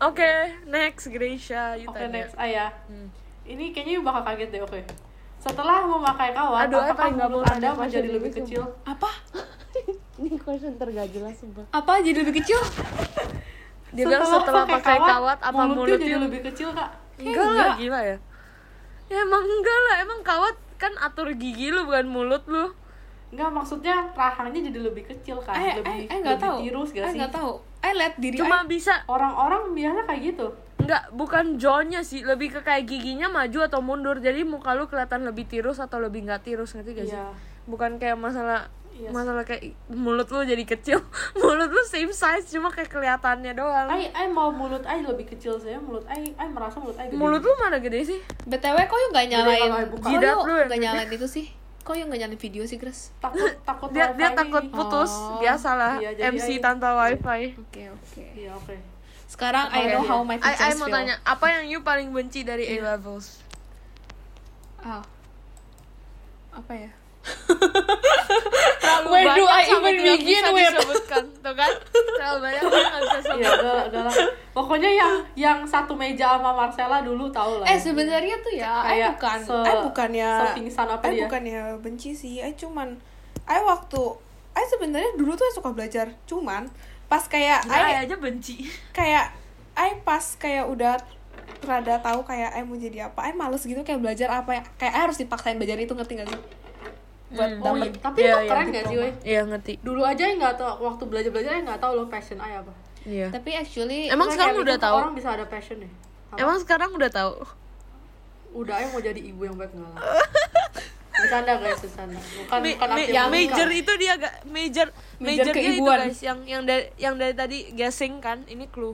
oke 0.07 0.31
next 0.69 1.09
Gracia 1.09 1.73
you 1.75 1.89
Oke, 1.89 1.97
tanya. 1.97 2.21
next. 2.21 2.33
Ayah. 2.37 2.69
Hmm. 2.85 3.09
Ini 3.47 3.71
kayaknya 3.71 4.03
bakal 4.03 4.21
kaget 4.27 4.49
deh, 4.53 4.61
oke. 4.61 4.79
Setelah 5.39 5.87
memakai 5.87 6.35
kawat, 6.35 6.67
Aduh, 6.67 6.83
apakah 6.83 7.07
mulut 7.31 7.47
Anda 7.47 7.71
menjadi 7.71 8.09
lebih 8.11 8.31
kecil? 8.35 8.61
apa 8.83 9.07
ini 10.19 10.35
question 10.41 10.73
tergak 10.75 11.07
jelas 11.13 11.37
sumpah 11.37 11.65
apa 11.69 12.01
jadi 12.01 12.25
lebih 12.25 12.41
kecil 12.41 12.57
dia 13.95 14.03
bilang 14.03 14.25
setelah 14.25 14.65
pakai 14.65 14.97
kawat 14.97 15.37
apa 15.39 15.61
mulutnya 15.69 15.77
mulutnya 15.77 15.97
jadi 16.01 16.17
lebih 16.17 16.41
kecil, 16.51 16.69
Kak? 16.73 16.89
enggak 17.21 17.47
lah 17.53 17.69
gila 17.77 17.99
ya 18.01 18.17
ya 19.07 19.17
emang 19.21 19.43
enggak 19.45 19.79
lah 19.85 19.95
emang 20.01 20.19
kawat 20.25 20.55
kan 20.81 20.93
atur 20.99 21.29
gigi 21.37 21.69
lu 21.69 21.85
bukan 21.85 22.09
mulut 22.09 22.43
lu 22.49 22.73
Enggak, 23.27 23.49
maksudnya 23.51 23.95
rahangnya 24.11 24.61
jadi 24.65 24.79
lebih 24.81 25.03
kecil 25.05 25.37
kan, 25.39 25.51
eh 25.53 25.75
lebih 25.75 25.91
eh 25.99 26.07
eh 26.07 26.17
nggak 26.17 26.31
lebih 26.33 26.45
tahu 26.45 26.57
tirus 26.61 26.89
gak 26.89 26.97
eh 26.97 27.07
sih? 27.07 27.17
nggak 27.17 27.31
tahu 27.33 27.51
eh 27.77 27.93
lihat 27.93 28.13
diri 28.15 28.35
cuma 28.35 28.57
eh. 28.57 28.65
bisa 28.65 28.93
Orang-orang 29.05 29.61
biasa 29.71 29.99
kayak 30.03 30.21
gitu. 30.25 30.47
enggak 30.77 31.03
bukan 31.11 31.45
jawnya 31.57 31.99
sih 32.01 32.21
lebih 32.21 32.49
ke 32.49 32.61
kayak 32.61 32.83
giginya 32.83 33.27
maju 33.27 33.59
atau 33.61 33.79
mundur 33.79 34.17
jadi 34.17 34.41
muka 34.41 34.71
lu 34.71 34.85
kelihatan 34.85 35.21
lebih 35.21 35.43
tirus 35.43 35.77
atau 35.77 35.97
lebih 35.97 36.23
nggak 36.23 36.41
tirus 36.41 36.71
ngerti 36.71 36.91
gak 36.93 37.05
sih 37.05 37.13
Iya. 37.13 37.27
bukan 37.65 37.91
kayak 37.97 38.15
masalah 38.15 38.71
Iya 38.89 39.03
sih. 39.03 39.13
masalah 39.13 39.43
kayak 39.43 39.63
mulut 39.89 40.25
lu 40.25 40.41
jadi 40.41 40.63
kecil 40.63 41.03
mulut 41.37 41.67
lu 41.67 41.83
same 41.83 42.09
size 42.09 42.47
cuma 42.49 42.71
kayak 42.71 42.87
kelihatannya 42.87 43.51
doang 43.53 43.87
Ai, 43.87 44.07
ai 44.09 44.25
mau 44.25 44.49
mulut 44.49 44.81
ai 44.83 45.03
lebih 45.03 45.27
kecil 45.27 45.53
saya, 45.55 45.75
mulut 45.77 46.07
ai, 46.07 46.31
ai 46.33 46.47
merasa 46.47 46.79
mulut 46.79 46.95
ai 46.95 47.05
gede. 47.05 47.19
mulut 47.19 47.39
lu 47.39 47.53
mana 47.57 47.77
gede 47.77 47.99
sih 48.07 48.19
btw 48.41 48.77
kok 48.79 48.97
yuk 48.97 49.09
nggak 49.11 49.25
nyalain 49.27 49.69
Jidat 49.99 50.37
lu 50.39 50.53
yang 50.55 50.65
nggak 50.65 50.71
gede. 50.71 50.85
nyalain 50.87 51.09
itu 51.11 51.27
sih 51.27 51.45
kok 51.87 51.95
yuk 51.95 52.05
nggak 52.05 52.19
nyalain 52.19 52.35
video 52.37 52.63
sih 52.63 52.75
Grace 52.75 53.15
takut 53.17 53.47
takut 53.67 53.87
dia 53.89 54.11
dia 54.11 54.35
takut 54.35 54.59
nih. 54.59 54.69
putus. 54.69 55.07
Oh, 55.07 55.39
biasalah 55.39 56.03
iya, 56.03 56.27
MC 56.27 56.49
ai- 56.49 56.59
tanpa 56.59 56.91
wifi. 56.93 57.55
Oke 57.55 57.83
oke. 57.87 58.23
Iya, 58.35 58.51
oke. 58.53 58.75
sekarang 59.25 59.67
I 59.69 59.79
Oke. 59.81 59.91
know 59.93 60.03
how 60.03 60.19
my 60.21 60.35
I, 60.35 60.39
I 60.39 60.51
teachers 60.53 60.75
mau 60.77 60.87
feel. 60.87 60.95
tanya 60.97 61.15
apa 61.21 61.45
yang 61.49 61.63
you 61.65 61.79
paling 61.81 62.11
benci 62.11 62.43
dari 62.43 62.63
A 62.65 62.75
levels? 62.85 63.39
Ah. 64.77 65.03
apa 66.49 66.73
ya 66.73 66.91
terlalu 68.77 69.07
Where 69.09 69.35
do 69.35 69.45
I 69.45 69.63
sampai 69.87 69.95
even 69.95 70.03
tidak 70.03 70.17
begin 70.19 70.35
bisa 70.37 70.49
with? 70.49 70.67
disebutkan 70.67 71.23
tuh 71.37 71.53
kan? 71.53 71.71
Terlalu 71.89 72.37
banyak 72.39 72.61
dia 72.63 72.83
nggak 72.83 73.01
bisa 73.01 73.19
sebut. 73.19 73.37
Iya, 73.37 73.49
udah, 73.53 73.75
udah 73.87 74.01
lah. 74.03 74.15
Pokoknya 74.51 74.89
yang 74.91 75.13
yang 75.33 75.57
satu 75.63 75.93
meja 75.93 76.27
sama 76.31 76.51
Marcella 76.51 76.97
dulu 76.99 77.25
tahu 77.27 77.51
lah. 77.57 77.65
eh 77.65 77.77
sebenarnya 77.77 78.35
tuh 78.37 78.53
ya 78.53 78.73
I 78.81 78.87
Kayak 78.97 79.09
bukan. 79.13 79.39
se- 79.39 79.63
I 79.63 79.75
bukannya 79.81 80.29
sepingsan 80.43 80.87
apa 80.87 81.03
I 81.03 81.11
dia? 81.11 81.21
bukannya 81.23 81.59
benci 81.77 82.11
sih. 82.11 82.39
I 82.39 82.51
cuman 82.53 82.97
I 83.43 83.59
waktu 83.59 84.01
I 84.51 84.63
sebenarnya 84.67 85.13
dulu 85.13 85.33
tuh 85.33 85.47
suka 85.51 85.69
belajar. 85.69 86.09
Cuman 86.23 86.67
pas 87.05 87.23
kayak 87.23 87.63
I 87.65 88.03
aja 88.03 88.15
benci. 88.15 88.67
kayak 88.91 89.31
I 89.73 90.01
pas 90.01 90.35
kayak 90.35 90.65
udah 90.65 90.97
rada 91.59 91.97
tahu 91.99 92.21
kayak 92.23 92.51
I 92.51 92.61
mau 92.61 92.75
jadi 92.75 93.07
apa 93.07 93.23
I 93.23 93.33
males 93.33 93.61
gitu 93.61 93.79
kayak 93.79 93.97
belajar 93.97 94.29
apa 94.31 94.51
ya. 94.51 94.63
Kayak 94.75 94.93
I 94.93 95.01
harus 95.03 95.17
dipaksain 95.17 95.55
belajar 95.55 95.75
itu 95.75 95.91
ngerti 95.91 96.13
gak 96.15 96.27
sih 96.27 96.41
buat 97.29 97.49
Oh, 97.53 97.75
dapet 97.75 97.89
iya. 97.89 97.99
Tapi 97.99 98.17
Iya, 98.17 98.25
itu 98.25 98.37
iya, 98.37 98.47
keren 98.47 98.67
gak 98.69 98.85
sih, 98.85 98.97
weh? 98.97 99.13
iya 99.21 99.41
ngerti 99.43 99.73
Dulu 99.79 100.01
aja 100.01 100.23
nggak 100.29 100.55
tahu 100.55 100.73
waktu 100.81 101.03
belajar 101.05 101.29
belajar 101.29 101.51
nggak 101.57 101.77
tahu 101.77 101.91
lo 101.93 102.05
passion 102.07 102.37
ai 102.37 102.55
apa. 102.55 102.71
iya 103.03 103.27
tapi 103.29 103.49
actually 103.53 104.07
Emang 104.07 104.27
sekarang 104.29 104.55
gitu 104.55 104.63
udah 104.63 104.77
tahu? 104.77 104.97
Orang 104.97 105.13
bisa 105.13 105.29
ada 105.29 105.45
passion 105.45 105.77
ya. 105.77 105.89
Apa? 106.29 106.37
emang 106.39 106.57
sekarang 106.57 106.89
udah 106.91 107.09
tahu 107.09 107.33
Udah 108.53 108.73
ai 108.73 108.87
mau 108.87 108.99
jadi 108.99 109.19
ibu 109.21 109.41
yang 109.41 109.53
baik 109.53 109.69
nggak 109.69 109.91
lah. 109.91 110.01
Bercanda 111.17 111.57
guys, 111.57 111.79
bercanda. 111.79 112.13
Bukan 112.15 112.47
Ma- 112.53 112.69
bukan 112.69 112.87
yang 113.09 113.27
menikah. 113.27 113.57
major 113.57 113.69
itu 113.73 113.91
dia 113.97 114.13
gak 114.15 114.35
major 114.45 114.87
Major 115.17 115.19
major 115.19 115.45
dia 115.49 115.63
itu 115.65 115.67
keibuan. 115.73 115.97
guys 115.99 116.19
yang 116.21 116.39
yang 116.45 116.61
dari 116.61 116.83
yang 116.95 117.15
dari 117.15 117.33
tadi 117.33 117.57
guessing 117.71 118.13
kan 118.17 118.45
ini 118.45 118.65
clue 118.67 118.93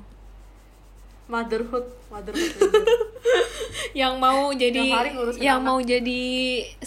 motherhood, 1.26 1.86
motherhood. 2.08 2.52
yang 3.94 4.18
mau 4.18 4.50
jadi 4.52 4.90
yang 5.38 5.62
anak. 5.62 5.66
mau 5.66 5.78
jadi 5.80 6.22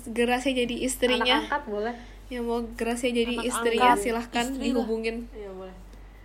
gerasnya 0.06 0.52
jadi 0.58 0.74
Anak 0.76 0.86
istrinya 0.86 1.36
angkat 1.40 1.62
boleh. 1.64 1.94
yang 2.26 2.44
mau 2.44 2.58
gerasnya 2.74 3.12
jadi 3.14 3.34
Anak 3.36 3.46
istrinya 3.46 3.90
angkat. 3.92 4.02
silahkan 4.02 4.46
Istri 4.48 4.62
dihubungin 4.64 5.16
Iya 5.30 5.50
boleh. 5.50 5.74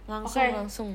langsung 0.06 0.42
Oke. 0.42 0.54
langsung 0.54 0.90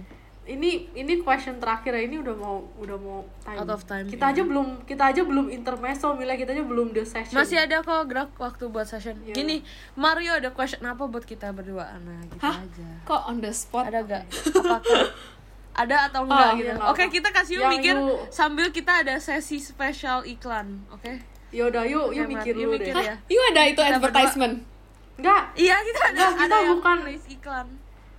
Ini 0.47 0.95
ini 0.95 1.19
question 1.21 1.59
terakhir 1.59 1.91
ya. 1.91 2.07
Ini 2.07 2.23
udah 2.23 2.31
mau 2.33 2.63
udah 2.79 2.95
mau 2.95 3.27
time. 3.43 3.59
Out 3.59 3.67
of 3.69 3.83
time, 3.83 4.07
Kita 4.07 4.31
iya. 4.31 4.33
aja 4.33 4.43
belum 4.47 4.67
kita 4.87 5.03
aja 5.05 5.23
belum 5.27 5.51
intermezzo, 5.51 6.15
Mila 6.15 6.35
kita 6.35 6.55
aja 6.55 6.63
belum 6.63 6.95
the 6.95 7.03
session. 7.03 7.35
masih 7.35 7.59
ada 7.59 7.83
kok 7.83 8.07
gerak 8.07 8.31
waktu 8.37 8.63
buat 8.67 8.87
session 8.87 9.19
Iya. 9.21 9.35
gini 9.35 9.67
Mario 9.97 10.39
ada 10.39 10.55
question 10.55 10.79
apa 10.83 11.03
buat 11.03 11.23
kita 11.23 11.51
berdua 11.51 11.99
nah 11.99 12.23
gitu 12.25 12.39
hah 12.41 12.63
aja 12.63 12.87
kok 13.03 13.23
on 13.27 13.39
the 13.41 13.51
spot 13.51 13.91
ada 13.91 14.07
gak 14.07 14.23
apakah 14.63 15.11
ada 15.77 16.09
atau 16.09 16.25
enggak 16.25 16.41
Oh, 16.43 16.53
gitu 16.55 16.65
iya, 16.65 16.75
nggak 16.75 16.89
oke 16.89 17.03
apa. 17.03 17.13
kita 17.13 17.29
kasih 17.31 17.53
yuk 17.53 17.63
Yang 17.63 17.73
mikir 17.75 17.95
you- 17.95 18.21
sambil 18.31 18.67
kita 18.71 18.93
ada 18.99 19.15
sesi 19.19 19.59
spesial 19.59 20.25
iklan 20.25 20.67
oke 20.89 21.13
Yaudah, 21.49 21.85
yuk, 21.85 22.11
yuk 22.11 22.27
mikir 22.27 22.53
yuk 22.53 22.67
dulu 22.67 22.73
mikir 22.75 22.93
deh. 22.93 23.05
ya. 23.05 23.15
Hah? 23.15 23.19
Yuk 23.29 23.45
ada 23.47 23.63
itu 23.65 23.79
Kita 23.79 23.93
advertisement 23.93 24.55
Enggak, 25.17 25.43
iya 25.55 25.77
kita 25.79 25.99
ada 26.03 26.11
Nggak, 26.13 26.33
kita 26.33 26.45
ada 26.45 26.57
yang 26.59 26.71
bukan- 26.75 27.01
tulis 27.03 27.25
iklan 27.31 27.67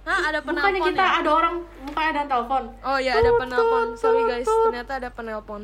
Hah, 0.02 0.20
ada 0.24 0.40
bukannya 0.40 0.64
penelpon 0.72 0.88
kita 0.88 1.04
ya? 1.04 1.20
ada 1.20 1.30
orang, 1.30 1.56
bukannya 1.84 2.10
ada 2.10 2.24
telepon. 2.26 2.64
Oh 2.80 2.96
iya 2.96 3.12
ada 3.14 3.28
penelpon. 3.36 3.88
Sorry 3.94 4.22
guys, 4.24 4.48
ternyata 4.48 4.92
ada 4.96 5.10
penelpon. 5.12 5.62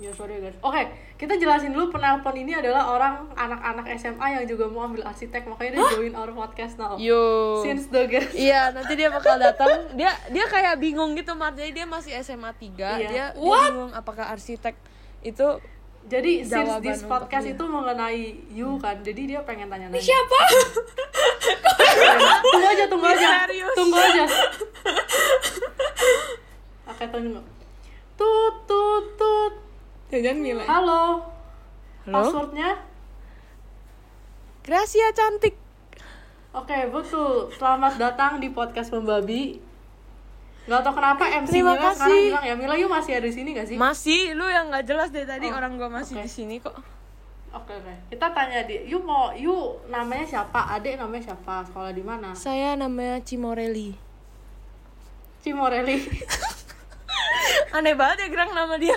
Ya 0.00 0.08
sorry 0.16 0.40
guys. 0.40 0.56
Oke, 0.64 0.80
kita 1.20 1.36
jelasin 1.36 1.76
dulu 1.76 1.92
penelpon 1.92 2.32
ini 2.32 2.56
adalah 2.56 2.88
orang 2.88 3.28
anak-anak 3.36 3.84
SMA 4.00 4.26
yang 4.32 4.48
juga 4.48 4.64
mau 4.64 4.88
ambil 4.88 5.04
arsitek, 5.04 5.44
makanya 5.44 5.76
dia 5.76 5.84
join 5.92 6.16
our 6.16 6.32
podcast 6.32 6.80
now. 6.80 6.96
Yo. 6.96 7.60
Since 7.60 7.92
the 7.92 8.08
guest. 8.08 8.32
Iya, 8.32 8.72
nanti 8.72 8.96
dia 8.96 9.12
bakal 9.12 9.36
datang. 9.36 9.92
Dia 9.92 10.16
dia 10.32 10.48
kayak 10.48 10.80
bingung 10.80 11.12
gitu, 11.12 11.36
Mar. 11.36 11.52
Jadi 11.52 11.76
dia 11.76 11.84
masih 11.84 12.16
SMA 12.24 12.48
3. 12.56 12.56
Iya. 12.56 12.72
Dia, 12.96 13.08
dia 13.12 13.24
bingung 13.36 13.92
apakah 13.92 14.32
arsitek 14.32 14.72
itu 15.20 15.60
Jadi 16.00 16.48
since 16.48 16.56
Jawaban 16.56 16.80
this 16.80 17.04
untuk 17.04 17.12
podcast 17.12 17.44
dia. 17.44 17.52
itu 17.52 17.64
mengenai 17.68 18.24
you 18.48 18.80
kan, 18.80 18.96
jadi 19.04 19.36
dia 19.36 19.40
pengen 19.44 19.68
tanya-nanya. 19.68 20.00
siapa 20.00 20.32
tunggu 22.48 22.66
aja, 22.72 22.84
tunggu 22.88 23.04
aja. 23.04 23.20
Misterius. 23.20 23.76
Tunggu 23.76 23.98
aja. 24.00 24.24
Oke, 26.88 27.04
tunggu. 27.04 27.44
Tut 28.16 28.56
tut 28.64 29.06
tut. 29.20 29.59
Jangan 30.10 30.36
Mila 30.42 30.64
Halo. 30.66 31.22
Halo? 32.06 32.14
Passwordnya? 32.18 32.70
Gracia 34.66 35.08
cantik. 35.14 35.54
Oke, 36.50 36.90
betul. 36.90 37.46
Selamat 37.54 37.94
datang 37.94 38.42
di 38.42 38.50
podcast 38.50 38.90
Membabi. 38.90 39.62
Gak 40.66 40.82
tau 40.82 40.94
kenapa 40.94 41.24
MC 41.30 41.50
Terima 41.50 41.74
Mila 41.78 41.94
sekarang 41.94 41.98
kasih. 42.10 42.22
bilang 42.26 42.44
ya, 42.44 42.54
Mila 42.58 42.74
you 42.76 42.88
masih 42.90 43.12
ada 43.16 43.26
di 43.26 43.34
sini 43.34 43.50
gak 43.54 43.66
sih? 43.70 43.76
Masih 43.78 44.34
lu 44.34 44.46
yang 44.46 44.68
nggak 44.68 44.84
jelas 44.86 45.08
dari 45.14 45.26
tadi 45.26 45.46
Oh, 45.50 45.56
orang 45.56 45.78
gua 45.78 45.88
masih 45.88 46.18
oke. 46.18 46.26
di 46.26 46.30
sini 46.30 46.58
kok. 46.58 46.74
Oke 47.50 47.72
oke. 47.74 47.94
Kita 48.10 48.30
tanya 48.30 48.62
di, 48.66 48.86
you 48.86 48.98
mau, 49.02 49.30
you 49.34 49.54
namanya 49.90 50.22
siapa? 50.22 50.70
Adek 50.78 50.98
namanya 50.98 51.32
siapa? 51.34 51.66
Sekolah 51.66 51.90
di 51.90 52.02
mana? 52.02 52.30
Saya 52.34 52.74
namanya 52.78 53.18
Cimorelli. 53.22 53.94
Cimorelli. 55.42 55.98
Aneh 57.76 57.94
banget 57.94 58.16
ya 58.18 58.28
gerang 58.28 58.50
nama 58.50 58.74
dia. 58.76 58.96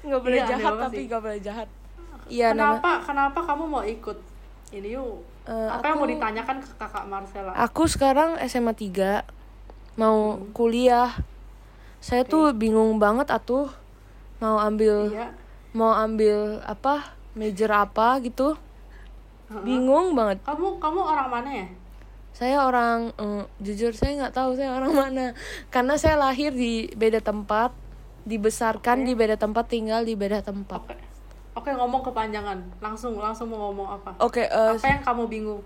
Nggak 0.00 0.20
boleh 0.20 0.38
Iya, 0.38 0.46
jahat 0.50 0.72
tapi 0.78 0.96
sih. 0.96 1.04
nggak 1.06 1.20
boleh 1.20 1.40
jahat. 1.40 1.68
Iya 2.24 2.48
nama. 2.50 2.76
kenapa 2.76 2.90
kenapa 3.04 3.38
kamu 3.42 3.64
mau 3.66 3.82
ikut 3.82 4.18
ini 4.70 4.90
you? 4.90 5.20
Eh, 5.44 5.68
apa 5.68 5.84
yang 5.86 5.98
mau 5.98 6.04
aku- 6.04 6.14
ditanyakan 6.14 6.56
ke 6.58 6.70
kakak 6.74 7.04
Marcella? 7.04 7.52
Aku 7.54 7.84
sekarang 7.84 8.40
SMA 8.42 8.72
3 8.72 9.24
mau 9.94 10.40
kuliah. 10.50 11.12
Saya 11.98 12.22
tuh 12.22 12.52
bingung 12.52 12.96
banget 12.96 13.28
atuh 13.28 13.68
mau 14.36 14.56
ambil 14.58 15.08
Iya. 15.08 15.32
mau 15.70 15.92
ambil 15.92 16.60
apa 16.62 17.12
major 17.32 17.68
apa 17.70 18.20
gitu. 18.20 18.56
Bingung 19.60 20.12
banget. 20.12 20.40
Kamu 20.42 20.76
kamu 20.76 21.00
orang 21.00 21.28
mana 21.30 21.50
ya? 21.54 21.66
Saya 22.34 22.66
orang 22.66 23.14
eh, 23.14 23.46
jujur 23.62 23.94
saya 23.94 24.18
nggak 24.26 24.34
tahu 24.34 24.58
saya 24.58 24.74
orang 24.74 24.92
mana 25.06 25.38
karena 25.70 25.94
saya 25.94 26.18
lahir 26.18 26.50
di 26.50 26.90
beda 26.98 27.22
tempat, 27.22 27.70
dibesarkan 28.26 29.06
di 29.06 29.14
beda 29.14 29.38
tempat, 29.38 29.70
tinggal 29.70 30.02
di 30.02 30.18
beda 30.18 30.42
tempat. 30.42 30.82
Oke. 30.82 30.98
Oke 31.54 31.70
ngomong 31.70 32.02
kepanjangan. 32.02 32.58
Langsung 32.82 33.14
langsung 33.14 33.46
mau 33.46 33.70
ngomong 33.70 33.94
apa? 34.02 34.10
Oke, 34.18 34.50
eh, 34.50 34.74
Apa 34.74 34.90
yang 34.90 35.02
kamu 35.06 35.24
bingung? 35.30 35.62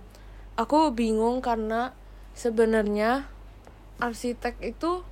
aku 0.58 0.90
bingung 0.90 1.38
karena 1.38 1.94
sebenarnya 2.34 3.30
arsitek 4.02 4.58
itu 4.58 5.06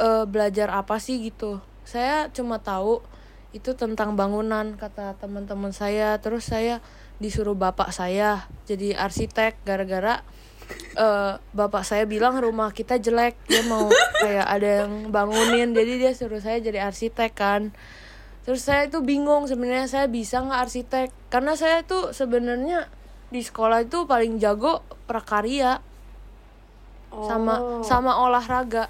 eh, 0.00 0.24
belajar 0.24 0.72
apa 0.72 0.96
sih 0.96 1.20
gitu 1.20 1.60
saya 1.84 2.32
cuma 2.32 2.56
tahu 2.56 3.04
itu 3.52 3.76
tentang 3.76 4.16
bangunan 4.16 4.78
kata 4.80 5.18
teman-teman 5.20 5.76
saya 5.76 6.16
terus 6.22 6.48
saya 6.48 6.80
disuruh 7.20 7.52
bapak 7.52 7.92
saya 7.92 8.48
jadi 8.64 8.96
arsitek 8.96 9.60
gara-gara 9.68 10.24
eh, 10.94 11.32
bapak 11.52 11.82
saya 11.82 12.04
bilang 12.04 12.38
rumah 12.38 12.70
kita 12.70 12.96
jelek 12.96 13.36
dia 13.46 13.62
mau 13.66 13.86
kayak 14.22 14.46
ada 14.46 14.68
yang 14.84 15.10
bangunin 15.10 15.70
jadi 15.70 15.92
dia 15.98 16.12
suruh 16.14 16.40
saya 16.40 16.58
jadi 16.58 16.86
arsitek 16.86 17.32
kan 17.34 17.70
terus 18.42 18.64
saya 18.64 18.88
itu 18.88 18.98
bingung 19.04 19.46
sebenarnya 19.46 19.86
saya 19.86 20.06
bisa 20.08 20.40
nggak 20.40 20.60
arsitek 20.64 21.08
karena 21.28 21.52
saya 21.54 21.84
itu 21.84 22.10
sebenarnya 22.10 22.88
di 23.30 23.44
sekolah 23.44 23.86
itu 23.86 24.08
paling 24.10 24.40
jago 24.42 24.82
prakarya 25.06 25.78
sama 27.10 27.54
Oh, 27.58 27.82
sama 27.82 28.22
olahraga. 28.22 28.86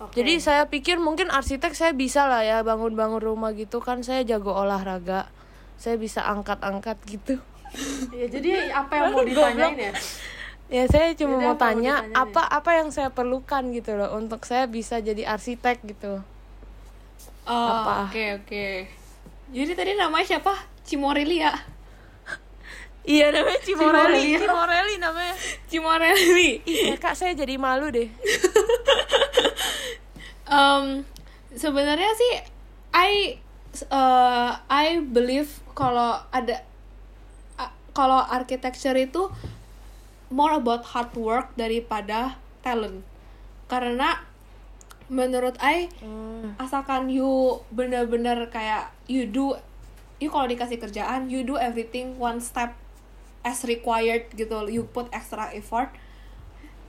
oke. 0.00 0.16
Jadi 0.16 0.40
saya 0.40 0.64
pikir 0.72 0.96
mungkin 0.96 1.28
arsitek 1.28 1.76
saya 1.76 1.92
bisa 1.92 2.24
lah 2.24 2.40
ya 2.40 2.64
bangun-bangun 2.64 3.20
rumah 3.20 3.52
gitu 3.52 3.84
kan 3.84 4.00
saya 4.00 4.24
jago 4.24 4.56
olahraga. 4.56 5.28
Saya 5.76 6.00
bisa 6.00 6.24
angkat-angkat 6.24 6.96
gitu. 7.04 7.36
ya 8.14 8.24
jadi 8.30 8.70
apa 8.72 8.92
yang 8.94 9.06
mau 9.12 9.20
ditanyain 9.20 9.76
ya 9.76 9.92
Ya 10.74 10.90
saya 10.90 11.14
cuma 11.14 11.38
mau 11.38 11.54
apa 11.54 11.70
tanya 11.70 12.02
ditanyain 12.02 12.18
apa 12.18 12.42
apa 12.50 12.70
yang 12.74 12.90
saya 12.90 13.14
perlukan 13.14 13.70
gitu 13.70 13.94
loh 13.94 14.10
untuk 14.18 14.42
saya 14.42 14.66
bisa 14.66 14.98
jadi 14.98 15.22
arsitek 15.22 15.86
gitu. 15.86 16.18
Oh, 17.46 17.70
Apa? 17.70 18.10
oke 18.10 18.42
oke. 18.42 18.66
Jadi 19.54 19.72
tadi 19.78 19.94
namanya 19.94 20.26
siapa? 20.26 20.50
Cimorelia. 20.82 21.54
Iya 23.04 23.36
namanya 23.36 23.60
Cimorelli, 23.60 24.16
Cimorelli. 24.16 24.40
Cimorelli 24.40 24.94
namanya. 24.96 25.34
Cimorelli. 25.70 26.50
Iya 26.64 26.96
kak 26.98 27.14
saya 27.14 27.36
jadi 27.36 27.54
malu 27.60 27.92
deh. 27.92 28.08
um, 30.56 31.04
sebenarnya 31.54 32.10
sih 32.16 32.32
I 32.96 33.38
uh, 33.92 34.58
I 34.66 35.04
believe 35.04 35.52
kalau 35.76 36.18
ada 36.32 36.64
kalau 37.94 38.18
architecture 38.26 38.98
itu 38.98 39.30
more 40.34 40.50
about 40.52 40.82
hard 40.90 41.14
work 41.14 41.54
daripada 41.54 42.34
talent. 42.60 43.06
Karena 43.64 44.18
menurut 45.06 45.54
I 45.58 45.86
asalkan 46.58 47.06
you 47.08 47.30
bener-bener 47.70 48.48
kayak 48.48 48.90
you 49.06 49.24
do 49.24 49.54
you 50.16 50.26
kalau 50.28 50.44
dikasih 50.44 50.80
kerjaan 50.80 51.28
you 51.28 51.44
do 51.44 51.54
everything 51.54 52.16
one 52.16 52.40
step 52.40 52.72
as 53.42 53.62
required 53.62 54.26
gitu 54.32 54.66
you 54.66 54.82
put 54.84 55.06
extra 55.10 55.54
effort. 55.54 55.94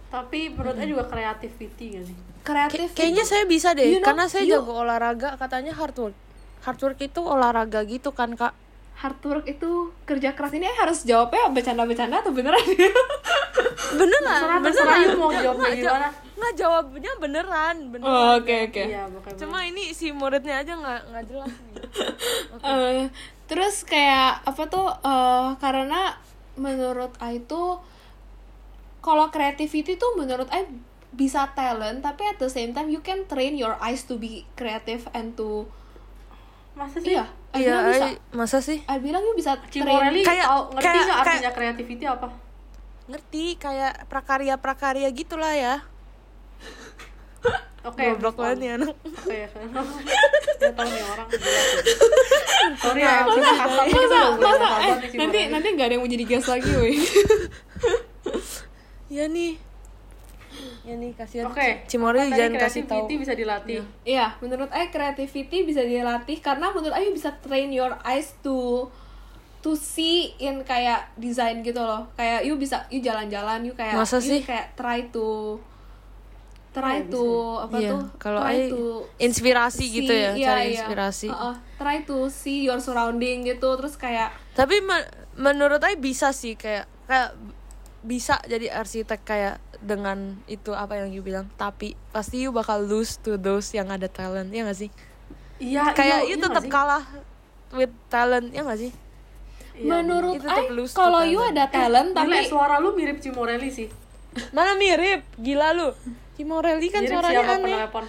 Tapi 0.07 0.47
menurutnya 0.47 0.87
juga 0.87 1.03
creativity 1.05 1.85
gak 1.93 2.05
sih? 2.07 2.17
Kreatif 2.41 2.87
Kay- 2.93 3.11
kayaknya 3.11 3.25
saya 3.25 3.43
bisa 3.43 3.73
deh 3.73 3.83
You 3.89 3.99
know, 3.99 4.07
karena 4.07 4.25
saya 4.25 4.43
you- 4.45 4.55
jago 4.55 4.73
olahraga 4.73 5.35
katanya 5.35 5.73
hard 5.73 5.97
work. 5.97 6.15
Hard 6.63 6.79
work 6.79 6.97
itu 6.97 7.21
olahraga 7.21 7.83
gitu 7.83 8.09
kan 8.09 8.33
kak. 8.33 8.53
Hard 8.95 9.19
work 9.21 9.45
itu 9.45 9.71
kerja 10.03 10.31
keras 10.31 10.51
ini 10.51 10.65
harus 10.71 11.03
jawabnya 11.03 11.51
bercanda-bercanda 11.51 12.19
atau 12.19 12.31
beneran 12.31 12.63
Beneran, 13.95 14.23
Terserah- 14.25 14.59
beneran. 14.59 14.63
terserah 14.65 14.97
you 14.97 15.11
mau 15.15 15.29
jawabnya 15.29 15.61
nggak, 15.61 15.77
gimana. 15.77 16.07
Nggak 16.35 16.53
jawabnya 16.55 17.11
beneran, 17.15 17.75
beneran. 17.89 18.09
oh 18.09 18.29
oke 18.35 18.55
oke 18.65 18.83
iya 18.83 19.03
bukan 19.05 19.31
Cuma 19.35 19.57
ini 19.61 19.83
si 19.91 20.09
muridnya 20.09 20.55
aja 20.57 20.73
nggak 20.73 21.01
nggak 21.11 21.23
jelas 21.25 21.51
nih. 21.53 21.75
Eh, 22.65 23.03
terus 23.45 23.83
kayak 23.83 24.41
apa 24.41 24.63
tuh 24.65 24.89
eh, 24.89 25.47
karena 25.55 26.17
menurut 26.55 27.13
I 27.19 27.39
tuh 27.41 27.79
kalau 28.99 29.29
creativity 29.29 29.95
tuh 29.95 30.15
menurut 30.15 30.49
I 30.49 30.65
bisa 31.11 31.47
talent 31.49 32.01
tapi 32.01 32.25
at 32.25 32.35
the 32.35 32.49
same 32.49 32.71
time 32.71 32.89
you 32.89 32.99
can 32.99 33.23
train 33.25 33.53
your 33.53 33.77
eyes 33.77 34.03
to 34.03 34.15
be 34.15 34.43
creative 34.53 35.05
and 35.11 35.31
to 35.33 35.63
masa 36.73 36.99
sih 36.99 37.15
iya 37.15 37.23
I 37.55 37.57
Iya, 37.57 37.71
bilang 37.71 37.85
bisa 37.87 38.05
I- 38.05 38.19
masa 38.31 38.57
sih? 38.59 38.79
I 38.81 38.97
bilang 38.99 39.23
bisa 39.31 39.51
Cimorelli 39.65 40.21
Kayak- 40.21 40.45
tau- 40.45 40.67
ngerti 40.69 40.83
kayak- 40.85 41.05
nggak 41.05 41.15
artinya 41.17 41.39
kayak- 41.39 41.55
creativity 41.55 42.05
apa 42.05 42.27
Ngerti 43.05 43.45
kayak 43.55 43.93
prakarya-prakarya 44.05 45.07
gitulah 45.09 45.53
ya. 45.53 45.75
oke 47.85 47.95
Goblok 47.95 48.33
move 48.33 48.41
on. 48.41 48.43
banget 48.43 48.57
nih 48.57 48.69
anak. 48.75 48.95
oke 49.15 49.35
ya 49.35 49.47
tahu 50.75 50.87
nih 50.87 51.03
orang 51.05 51.27
sorry 52.75 52.99
ya 52.99 53.13
masa 53.21 53.51
masa 53.53 53.85
sahabat 53.85 53.85
eh, 54.81 55.15
nanti 55.15 55.39
nanti 55.47 55.67
nggak 55.69 55.85
ada 55.85 55.93
yang 55.93 56.01
mau 56.01 56.09
jadi 56.09 56.25
guest 56.25 56.49
lagi 56.49 56.71
woi 56.73 56.97
Ya 59.05 59.29
nih. 59.29 59.61
Ya 60.81 60.93
nih 60.93 61.11
kasihan. 61.11 61.47
oke 61.47 61.85
Cimori 61.85 62.19
apa 62.21 62.31
jangan 62.31 62.53
kasih 62.59 62.81
tahu. 62.81 63.03
creativity 63.03 63.15
bisa 63.17 63.33
dilatih 63.33 63.81
Iya, 64.03 64.37
menurut 64.37 64.69
I 64.69 64.87
creativity 64.87 65.57
bisa 65.63 65.81
dilatih 65.81 66.37
karena 66.39 66.69
menurut 66.69 66.93
I 66.93 67.09
bisa 67.09 67.33
train 67.39 67.69
your 67.69 67.97
eyes 68.01 68.37
to 68.39 68.85
to 69.59 69.73
see 69.73 70.29
in 70.37 70.61
kayak 70.61 71.09
desain 71.15 71.59
gitu 71.59 71.79
loh. 71.79 72.05
Kayak 72.13 72.43
you 72.43 72.53
bisa 72.55 72.85
you 72.87 72.99
jalan-jalan, 72.99 73.61
you 73.61 73.73
kayak 73.73 73.95
Masa 73.95 74.17
you 74.17 74.37
sih? 74.37 74.41
kayak 74.41 74.73
try 74.73 75.09
to 75.09 75.57
try 76.69 76.99
Oh, 76.99 77.07
to 77.07 77.25
apa 77.63 77.75
Iya, 77.79 77.89
tuh? 77.89 78.03
kalau 78.19 78.41
try 78.41 78.57
I 78.57 78.67
to 78.67 78.81
inspirasi 79.17 79.79
see- 79.81 79.93
gitu 79.97 80.11
ya, 80.11 80.35
iya, 80.35 80.45
cari 80.45 80.61
iya. 80.67 80.71
inspirasi. 80.77 81.27
Uh-uh, 81.29 81.55
try 81.73 82.03
to 82.03 82.27
see 82.27 82.61
your 82.61 82.77
surrounding 82.77 83.41
gitu, 83.43 83.73
terus 83.73 83.95
kayak 83.95 84.29
Tapi 84.53 84.79
me- 84.81 85.07
menurut 85.35 85.79
saya 85.79 85.95
bisa 85.95 86.29
sih 86.29 86.53
kayak 86.53 86.85
kayak 87.05 87.31
bisa 88.05 88.37
jadi 88.45 88.69
arsitek 88.69 89.25
kayak 89.25 89.57
dengan 89.81 90.37
itu 90.45 90.71
apa 90.71 91.01
yang 91.01 91.09
you 91.11 91.25
bilang. 91.25 91.49
Tapi 91.57 91.97
pasti 92.13 92.45
you 92.45 92.53
bakal 92.53 92.79
lose 92.79 93.17
to 93.19 93.35
those 93.41 93.73
yang 93.73 93.89
ada 93.89 94.05
talent 94.05 94.53
ya 94.53 94.63
gak 94.63 94.79
sih? 94.79 94.91
iya 95.55 95.95
kayak 95.95 96.27
iya, 96.27 96.29
you 96.29 96.37
iya 96.37 96.43
tetap 96.43 96.67
kalah 96.67 97.03
with 97.71 97.91
talent 98.11 98.51
ya 98.51 98.61
gak 98.67 98.79
sih? 98.79 98.91
Iya, 99.75 99.87
menurut 99.87 100.39
I 100.43 100.71
to 100.71 100.87
kalau 100.95 101.27
you 101.27 101.43
ada 101.43 101.67
talent 101.67 102.15
Gila, 102.15 102.23
tapi 102.23 102.47
suara 102.47 102.79
lu 102.79 102.95
mirip 102.95 103.19
Cimorelli 103.19 103.67
sih 103.67 103.87
Mana 104.51 104.75
mirip? 104.75 105.23
Gila 105.39 105.71
lu. 105.75 105.91
Cimorelli 106.35 106.87
kan 106.91 107.03
mirip 107.03 107.11
suaranya 107.15 107.43
siapa 107.43 107.53
aneh. 107.55 107.63
penelepon 107.63 108.05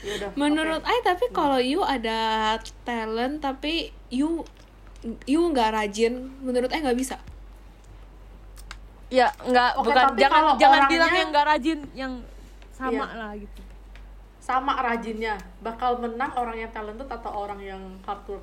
Yaudah, 0.00 0.30
menurut 0.32 0.80
oke. 0.80 0.88
I 0.88 0.98
tapi 1.04 1.26
kalau 1.28 1.60
you 1.60 1.84
ada 1.84 2.56
talent 2.88 3.44
tapi 3.44 3.92
you 4.08 4.46
you 5.28 5.44
nggak 5.52 5.76
rajin 5.76 6.32
menurut 6.40 6.72
I 6.72 6.80
nggak 6.80 6.96
bisa 6.96 7.20
Ya, 9.10 9.28
enggak 9.42 9.74
Oke, 9.74 9.90
bukan 9.90 10.04
tapi 10.06 10.18
jangan 10.18 10.38
kalau 10.38 10.52
jangan 10.56 10.78
orangnya- 10.78 10.92
bilang 10.92 11.12
yang 11.12 11.28
enggak 11.28 11.46
rajin, 11.46 11.78
yang 11.92 12.12
sama 12.70 12.94
Iya. 13.04 13.18
lah 13.18 13.32
gitu. 13.34 13.60
sama 14.40 14.72
rajinnya 14.74 15.34
bakal 15.60 15.98
menang 15.98 16.32
orang 16.32 16.56
yang 16.56 16.70
talented 16.70 17.06
atau 17.06 17.30
orang 17.30 17.60
yang 17.60 17.78
hard 18.00 18.18
work 18.26 18.42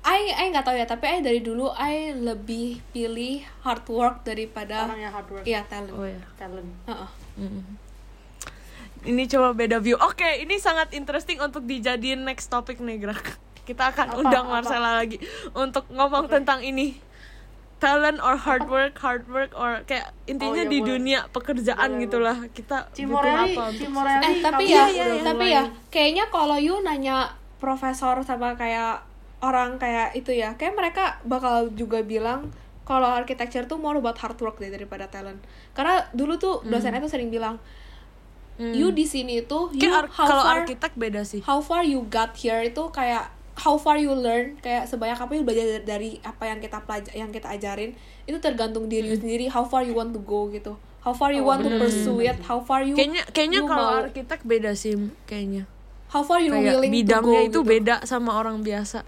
I 0.00 0.32
I 0.32 0.48
nggak 0.48 0.64
tahu 0.64 0.72
ya 0.72 0.86
tapi 0.86 1.04
I 1.04 1.18
dari 1.18 1.40
dulu 1.40 1.68
I 1.70 2.14
lebih 2.14 2.80
pilih 2.88 3.42
hard 3.60 3.84
work 3.86 4.22
daripada 4.22 4.86
orang 4.86 5.02
yang 5.02 5.12
hard 5.12 5.28
work 5.28 5.44
iya 5.44 5.60
talent 5.62 5.92
Oh 5.92 6.06
ya. 6.06 6.16
talent 6.36 6.70
Heeh. 6.86 7.08
Ini 9.00 9.22
coba 9.26 9.52
beda 9.52 9.78
view. 9.78 9.94
Oke, 9.96 10.26
ini 10.38 10.58
sangat 10.58 10.90
interesting 10.90 11.38
untuk 11.38 11.62
dijadiin 11.62 12.18
next 12.20 12.48
topic 12.48 12.78
nih, 12.78 12.98
Grak. 12.98 13.38
Kita 13.62 13.94
akan 13.94 14.06
Apa? 14.10 14.18
undang 14.18 14.44
Apa? 14.44 14.54
Marcella 14.56 14.96
lagi 14.96 15.22
untuk 15.52 15.86
ngomong 15.88 16.26
tentang 16.26 16.58
ini. 16.60 16.98
Talent 17.78 18.18
or 18.18 18.34
hard 18.34 18.66
work, 18.66 18.98
hard 18.98 19.24
work 19.26 19.54
or 19.54 19.82
kayak 19.84 20.10
intinya 20.24 20.50
Oh, 20.52 20.58
iya, 20.58 20.66
di 20.66 20.78
boleh. 20.78 20.90
dunia 20.92 21.20
pekerjaan 21.28 21.88
Boleh, 21.88 22.02
gitulah. 22.02 22.36
Kita 22.50 22.90
Cimorelli 22.90 23.54
butuh 23.54 23.54
apa 23.54 23.62
untuk 23.64 23.80
Cimorelli 23.80 24.24
eh 24.24 24.34
tapi 24.40 24.62
kamu 24.64 24.68
ya 24.68 24.82
udah 24.84 25.24
tapi 25.24 25.46
ya 25.48 25.62
kayaknya 25.88 26.24
kalau 26.28 26.56
you 26.56 26.74
nanya 26.80 27.30
profesor 27.56 28.18
sama 28.20 28.54
kayak 28.54 29.06
orang 29.38 29.76
kayak 29.76 30.12
itu 30.12 30.30
ya 30.32 30.52
kayak 30.52 30.74
mereka 30.74 31.04
bakal 31.22 31.70
juga 31.72 32.02
bilang 32.02 32.50
kalau 32.82 33.06
architecture 33.06 33.62
tuh 33.64 33.76
more 33.76 33.94
about 33.94 34.16
hard 34.16 34.34
work 34.36 34.56
deh 34.56 34.66
daripada 34.68 35.06
talent 35.06 35.38
karena 35.70 36.02
dulu 36.10 36.34
tuh 36.36 36.58
dosennya 36.64 36.98
tuh 36.98 37.08
sering 37.08 37.28
bilang 37.28 37.62
Hmm. 38.54 38.74
you 38.74 38.90
di 38.90 39.06
sini 39.06 39.38
tuh 39.44 39.70
you 39.70 39.86
Kayak 39.86 39.94
ar- 40.00 40.10
how 40.12 40.26
kalau 40.26 40.42
far 40.42 40.56
arsitek 40.58 40.92
beda 40.92 41.22
sih. 41.22 41.38
how 41.40 41.60
far 41.60 41.86
you 41.86 42.02
got 42.08 42.34
here 42.34 42.58
itu 42.58 42.82
kayak 42.90 43.30
how 43.58 43.74
far 43.74 43.94
you 43.94 44.10
learn 44.10 44.54
kayak 44.58 44.86
sebanyak 44.86 45.16
apa 45.16 45.32
you 45.32 45.42
belajar 45.42 45.82
dari 45.82 46.18
apa 46.20 46.46
yang 46.46 46.58
kita 46.58 46.78
pelaj 46.80 47.10
yang 47.10 47.28
kita 47.28 47.50
ajarin 47.50 47.90
itu 48.24 48.38
tergantung 48.38 48.86
diri 48.86 49.08
you 49.08 49.16
sendiri 49.16 49.46
how 49.46 49.62
far 49.62 49.82
you 49.82 49.92
want 49.92 50.10
to 50.10 50.20
go 50.20 50.46
gitu 50.48 50.74
how 51.00 51.10
far 51.10 51.30
you 51.30 51.40
Oh, 51.40 51.48
want 51.48 51.60
to 51.60 51.68
bener, 51.68 51.80
pursue 51.80 52.18
it 52.20 52.38
how 52.42 52.58
far 52.58 52.80
you 52.80 52.92
Kayaknya 52.92 53.22
kayaknya 53.28 53.58
you 53.58 53.66
kalau 53.66 53.84
mau- 53.84 54.00
arsitek 54.04 54.40
beda 54.42 54.70
sih 54.72 54.94
kayaknya. 55.24 55.66
how 56.08 56.20
far 56.20 56.38
you 56.38 56.50
Kayak 56.50 56.78
willing 56.78 56.88
to 56.88 56.94
go 56.94 56.96
bidangnya 56.96 57.40
itu 57.42 57.50
gitu. 57.52 57.60
beda 57.64 57.94
sama 58.02 58.30
orang 58.34 58.60
biasa. 58.60 59.02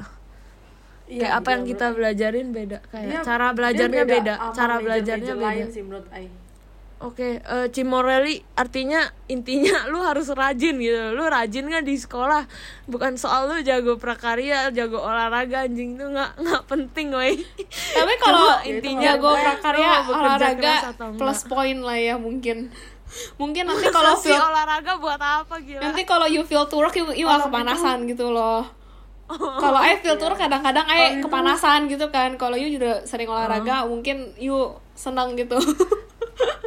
Iya, 1.07 1.21
kayak 1.21 1.35
apa 1.37 1.49
yang 1.51 1.63
iya, 1.63 1.69
kita 1.69 1.81
menurut- 1.83 1.97
belajarin 1.97 2.47
beda. 2.51 2.79
Kayak 2.87 3.07
Dia- 3.09 3.25
cara 3.25 3.47
belajarnya 3.51 4.05
beda, 4.05 4.35
sama 4.37 4.55
cara 4.55 4.75
belajarnya 4.79 5.35
beda. 5.35 5.47
lain 5.49 5.67
sih 5.69 5.83
menurut. 5.83 6.07
Oke, 7.01 7.41
eh, 7.41 7.67
Cimorelli 7.73 8.45
artinya 8.53 9.01
intinya 9.27 9.73
lu 9.93 10.05
harus 10.05 10.29
rajin 10.29 10.77
gitu. 10.77 11.17
Lu 11.17 11.25
rajin 11.25 11.65
nggak 11.65 11.81
di 11.83 11.97
sekolah? 11.97 12.45
Bukan 12.85 13.17
soal 13.17 13.49
lu 13.49 13.57
jago 13.61 13.97
prakarya, 13.97 14.69
jago 14.69 15.01
olahraga 15.01 15.65
anjing. 15.65 15.97
Itu 15.97 16.13
nggak 16.13 16.37
nggak 16.37 16.63
penting, 16.67 17.09
woi. 17.11 17.41
tapi 17.97 18.15
kalau 18.17 18.53
Cuma 18.53 18.69
intinya 18.69 19.17
jago 19.17 19.33
gue- 19.33 19.41
prakarya 19.41 19.91
olahraga 20.07 20.75
plus 21.17 21.41
point 21.45 21.81
lah 21.81 21.97
ya 21.97 22.15
mungkin. 22.17 22.69
Mungkin 23.41 23.67
nanti 23.67 23.91
Kalau 23.91 24.15
si 24.15 24.31
feel 24.31 24.39
olahraga 24.39 24.95
buat 24.95 25.19
apa 25.19 25.59
gila? 25.59 25.83
nanti 25.83 26.07
kalau 26.07 26.31
you 26.31 26.47
feel 26.47 26.63
to 26.63 26.79
work 26.79 26.95
you, 26.95 27.11
you 27.11 27.27
gak 27.27 27.43
kepanasan 27.43 28.07
gitu. 28.07 28.31
loh. 28.31 28.63
Kalau 29.27 29.81
I 29.81 29.99
feel 29.99 30.15
to 30.15 30.25
work 30.27 30.39
kadang-kadang 30.39 30.85
I 30.85 30.95
Kalau 30.95 31.11
itu- 31.11 31.25
kepanasan 31.27 31.81
gitu 31.89 32.07
kan. 32.13 32.37
Kalau 32.37 32.55
you 32.55 32.71
juga 32.71 33.03
sering 33.03 33.27
olahraga 33.27 33.83
mungkin 33.83 34.37
you 34.37 34.55
senang 34.95 35.33
gitu 35.35 35.57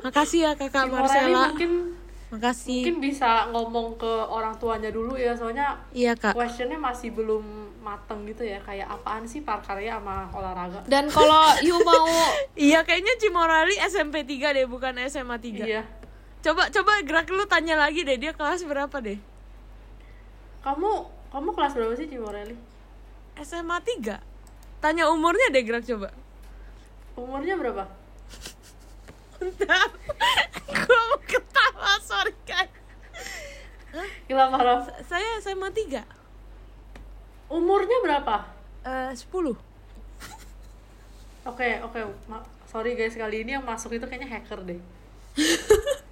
Makasih 0.02 0.40
ya 0.42 0.52
kakak 0.54 0.88
Marcella. 0.88 1.50
mungkin 1.50 1.96
makasih 2.30 2.82
Mungkin 2.82 2.98
bisa 3.00 3.30
ngomong 3.50 3.94
ke 3.96 4.10
orang 4.26 4.58
tuanya 4.58 4.90
dulu 4.90 5.14
ya, 5.14 5.32
soalnya 5.32 5.78
iya 5.92 6.12
kak 6.12 6.34
questionnya 6.34 6.76
masih 6.76 7.12
belum 7.12 7.46
mateng 7.80 8.26
gitu 8.26 8.42
ya. 8.42 8.58
Kayak 8.60 8.90
apaan 8.92 9.24
sih 9.24 9.42
parkarya 9.42 9.98
sama 9.98 10.26
olahraga? 10.30 10.82
Dan 10.84 11.08
kalau 11.08 11.54
you 11.62 11.78
mau 11.80 12.10
iya 12.60 12.82
kayaknya 12.82 13.16
Cimorali 13.18 13.78
SMP 13.80 14.22
3 14.22 14.50
deh 14.52 14.66
bukan 14.66 14.98
SMA 15.06 15.38
3 15.38 15.62
Iya. 15.62 15.84
coba 16.42 16.68
coba 16.68 17.00
gerak 17.02 17.30
lu 17.30 17.46
tanya 17.46 17.78
lagi 17.78 18.02
deh 18.02 18.18
dia 18.18 18.32
kelas 18.32 18.64
berapa 18.64 18.98
deh 18.98 19.16
Kamu 20.60 20.92
kamu 21.30 21.50
kelas 21.52 21.74
berapa 21.74 21.94
sih 21.94 22.08
Cimorelli? 22.08 22.56
SMA 23.38 23.78
3 23.78 24.20
tanya 24.80 25.08
umurnya 25.08 25.48
deh 25.50 25.62
gerak 25.62 25.86
coba 25.86 26.10
Umurnya 27.14 27.56
berapa? 27.56 27.86
Bentar. 29.44 29.88
gua 30.72 31.00
mau 31.04 31.20
ketawa 31.22 32.00
sorry 32.00 32.32
guys 32.44 32.72
Gila 34.24 34.48
parah. 34.50 34.88
saya 35.04 35.38
SMA 35.38 35.68
3 35.70 36.00
Umurnya 37.52 37.98
berapa? 38.02 38.36
Eh 38.82 39.12
10 39.12 39.28
Oke, 41.44 41.70
oke. 41.84 42.00
Sorry 42.66 42.96
guys, 42.96 43.14
kali 43.14 43.44
ini 43.44 43.52
yang 43.52 43.68
masuk 43.68 43.92
itu 43.92 44.08
kayaknya 44.08 44.32
hacker 44.32 44.64
deh. 44.64 44.80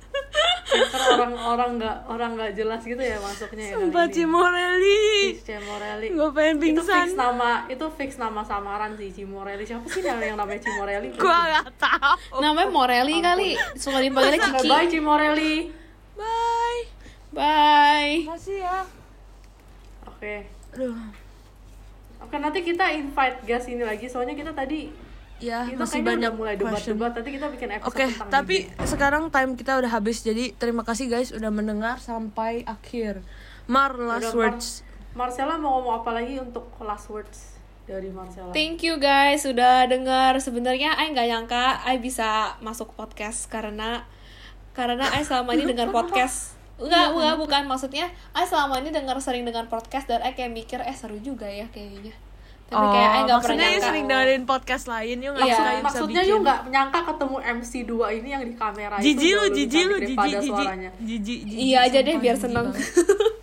orang-orang 1.12 1.70
nggak 1.78 1.98
orang 2.06 2.30
nggak 2.34 2.52
jelas 2.54 2.82
gitu 2.82 2.98
ya 2.98 3.18
masuknya 3.18 3.66
ya 3.66 3.76
Sumpah. 3.76 4.06
Cimorelli 4.08 5.04
Cimorelli. 5.38 6.08
gue 6.10 6.30
pengen 6.32 6.56
Itu 6.58 6.82
fix 6.82 6.88
pingsan 6.88 7.08
nama 7.14 7.52
itu 7.68 7.86
fix 7.92 8.10
nama 8.16 8.42
samaran 8.42 8.92
sih 8.94 9.12
Cimorelli. 9.12 9.64
Siapa 9.64 9.86
sih 9.86 10.02
yang 10.02 10.18
yang 10.18 10.36
namanya 10.36 10.60
Cimorelli? 10.60 11.10
gue 11.16 11.28
gak 11.28 11.68
tahu 11.76 12.40
namanya 12.40 12.70
Morelli 12.70 13.16
kali, 13.20 13.50
suka 13.76 14.00
dipanggilnya 14.00 14.40
Cici. 14.54 14.68
bye 14.68 14.88
Cimorelli. 14.88 15.56
bye 16.14 16.80
Bye. 17.32 18.28
makasih 18.28 18.60
ya 18.60 18.80
Oke. 20.06 20.36
aduh 20.72 20.96
Oke, 22.22 22.38
nanti 22.38 22.62
kita 22.62 22.86
invite 22.92 23.42
guys 23.44 23.66
ini 23.66 23.82
lagi 23.82 24.06
soalnya 24.06 24.36
kita 24.36 24.52
tadi 24.52 24.94
ya 25.42 25.66
kita 25.66 25.82
masih 25.82 26.00
kayaknya 26.00 26.10
banyak 26.14 26.34
mulai 26.38 26.56
debat-debat. 26.56 27.12
Nanti 27.18 27.32
kita 27.34 27.48
bikin 27.50 27.70
episode 27.74 27.90
Oke, 27.90 28.06
tentang 28.08 28.30
tapi 28.30 28.56
ini. 28.70 28.86
sekarang 28.88 29.24
time 29.34 29.52
kita 29.58 29.72
udah 29.82 29.92
habis. 29.92 30.22
Jadi 30.22 30.54
terima 30.54 30.86
kasih 30.86 31.10
guys 31.10 31.34
udah 31.34 31.50
mendengar 31.50 31.98
sampai 31.98 32.62
akhir. 32.70 33.26
Mar 33.66 33.98
last 33.98 34.32
Udah, 34.32 34.38
words. 34.38 34.68
Mar- 34.86 34.90
Marcella 35.12 35.60
mau 35.60 35.82
ngomong 35.82 36.06
apa 36.06 36.12
lagi 36.16 36.40
untuk 36.40 36.72
last 36.80 37.12
words 37.12 37.60
dari 37.84 38.08
Marcella? 38.08 38.56
Thank 38.56 38.86
you 38.88 38.96
guys 38.96 39.44
sudah 39.44 39.90
dengar. 39.90 40.40
Sebenarnya 40.40 40.96
I 40.96 41.12
nggak 41.12 41.28
nyangka 41.28 41.84
I 41.84 42.00
bisa 42.00 42.56
masuk 42.64 42.96
podcast 42.96 43.52
karena 43.52 44.08
karena 44.72 45.04
I 45.12 45.26
selama 45.28 45.52
ini 45.58 45.68
dengar 45.68 45.92
podcast. 45.92 46.56
Enggak, 46.82 47.14
enggak, 47.14 47.38
bukan 47.38 47.64
maksudnya 47.70 48.10
I 48.34 48.42
selama 48.42 48.82
ini 48.82 48.90
dengar 48.90 49.14
sering 49.22 49.46
dengar 49.46 49.70
podcast 49.70 50.10
dan 50.10 50.18
I 50.26 50.34
kayak 50.34 50.50
mikir 50.50 50.82
eh 50.82 50.98
seru 50.98 51.22
juga 51.22 51.46
ya 51.46 51.70
kayaknya. 51.70 52.10
Tapi 52.72 52.88
kayak 52.88 53.12
I 53.12 53.20
nggak 53.22 53.40
pernah 53.42 53.52
Oh, 53.52 53.68
nyangka. 53.68 53.84
sering 53.84 54.06
dengerin 54.08 54.44
podcast 54.48 54.86
lain, 54.88 55.16
yuk 55.20 55.32
nggak 55.34 55.44
Iya. 55.44 55.54
suka 55.54 55.68
you 55.68 55.76
bisa 55.76 55.84
Maksudnya 55.84 56.22
yuk 56.24 56.40
nggak 56.40 56.60
menyangka 56.64 57.00
ketemu 57.04 57.38
MC 57.54 57.72
2 57.84 58.16
ini 58.16 58.30
yang 58.30 58.44
di 58.44 58.56
kamera 58.56 58.96
itu 58.96 59.04
Jiji 59.06 59.28
lu, 59.28 59.36
jauh 59.36 59.44
lebih 59.44 59.56
jiji 59.60 59.82
lu, 59.84 59.96
jiji, 59.98 60.16
jiji, 60.16 60.64
jiji, 61.02 61.36
jiji. 61.44 61.56
Iya 61.62 61.78
aja 61.84 62.00
deh 62.00 62.16
biar 62.18 62.38
seneng. 62.38 62.68
banget. 62.72 62.88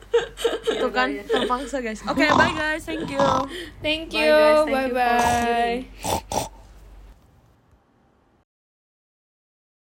Iya, 0.68 0.80
Tuh 0.80 0.90
kan 0.90 1.08
iya. 1.10 1.22
terpaksa 1.24 1.76
guys. 1.80 2.00
Oke, 2.04 2.22
bye 2.30 2.54
guys, 2.54 2.84
thank 2.84 3.08
you. 3.08 3.18
Thank 3.80 4.08
Bye, 4.08 4.20
you. 4.20 4.30
guys. 4.30 4.58
Thank 4.62 4.70
Bye 4.70 4.86
for 4.86 4.94
bye. 4.94 5.74
listening. 5.82 6.57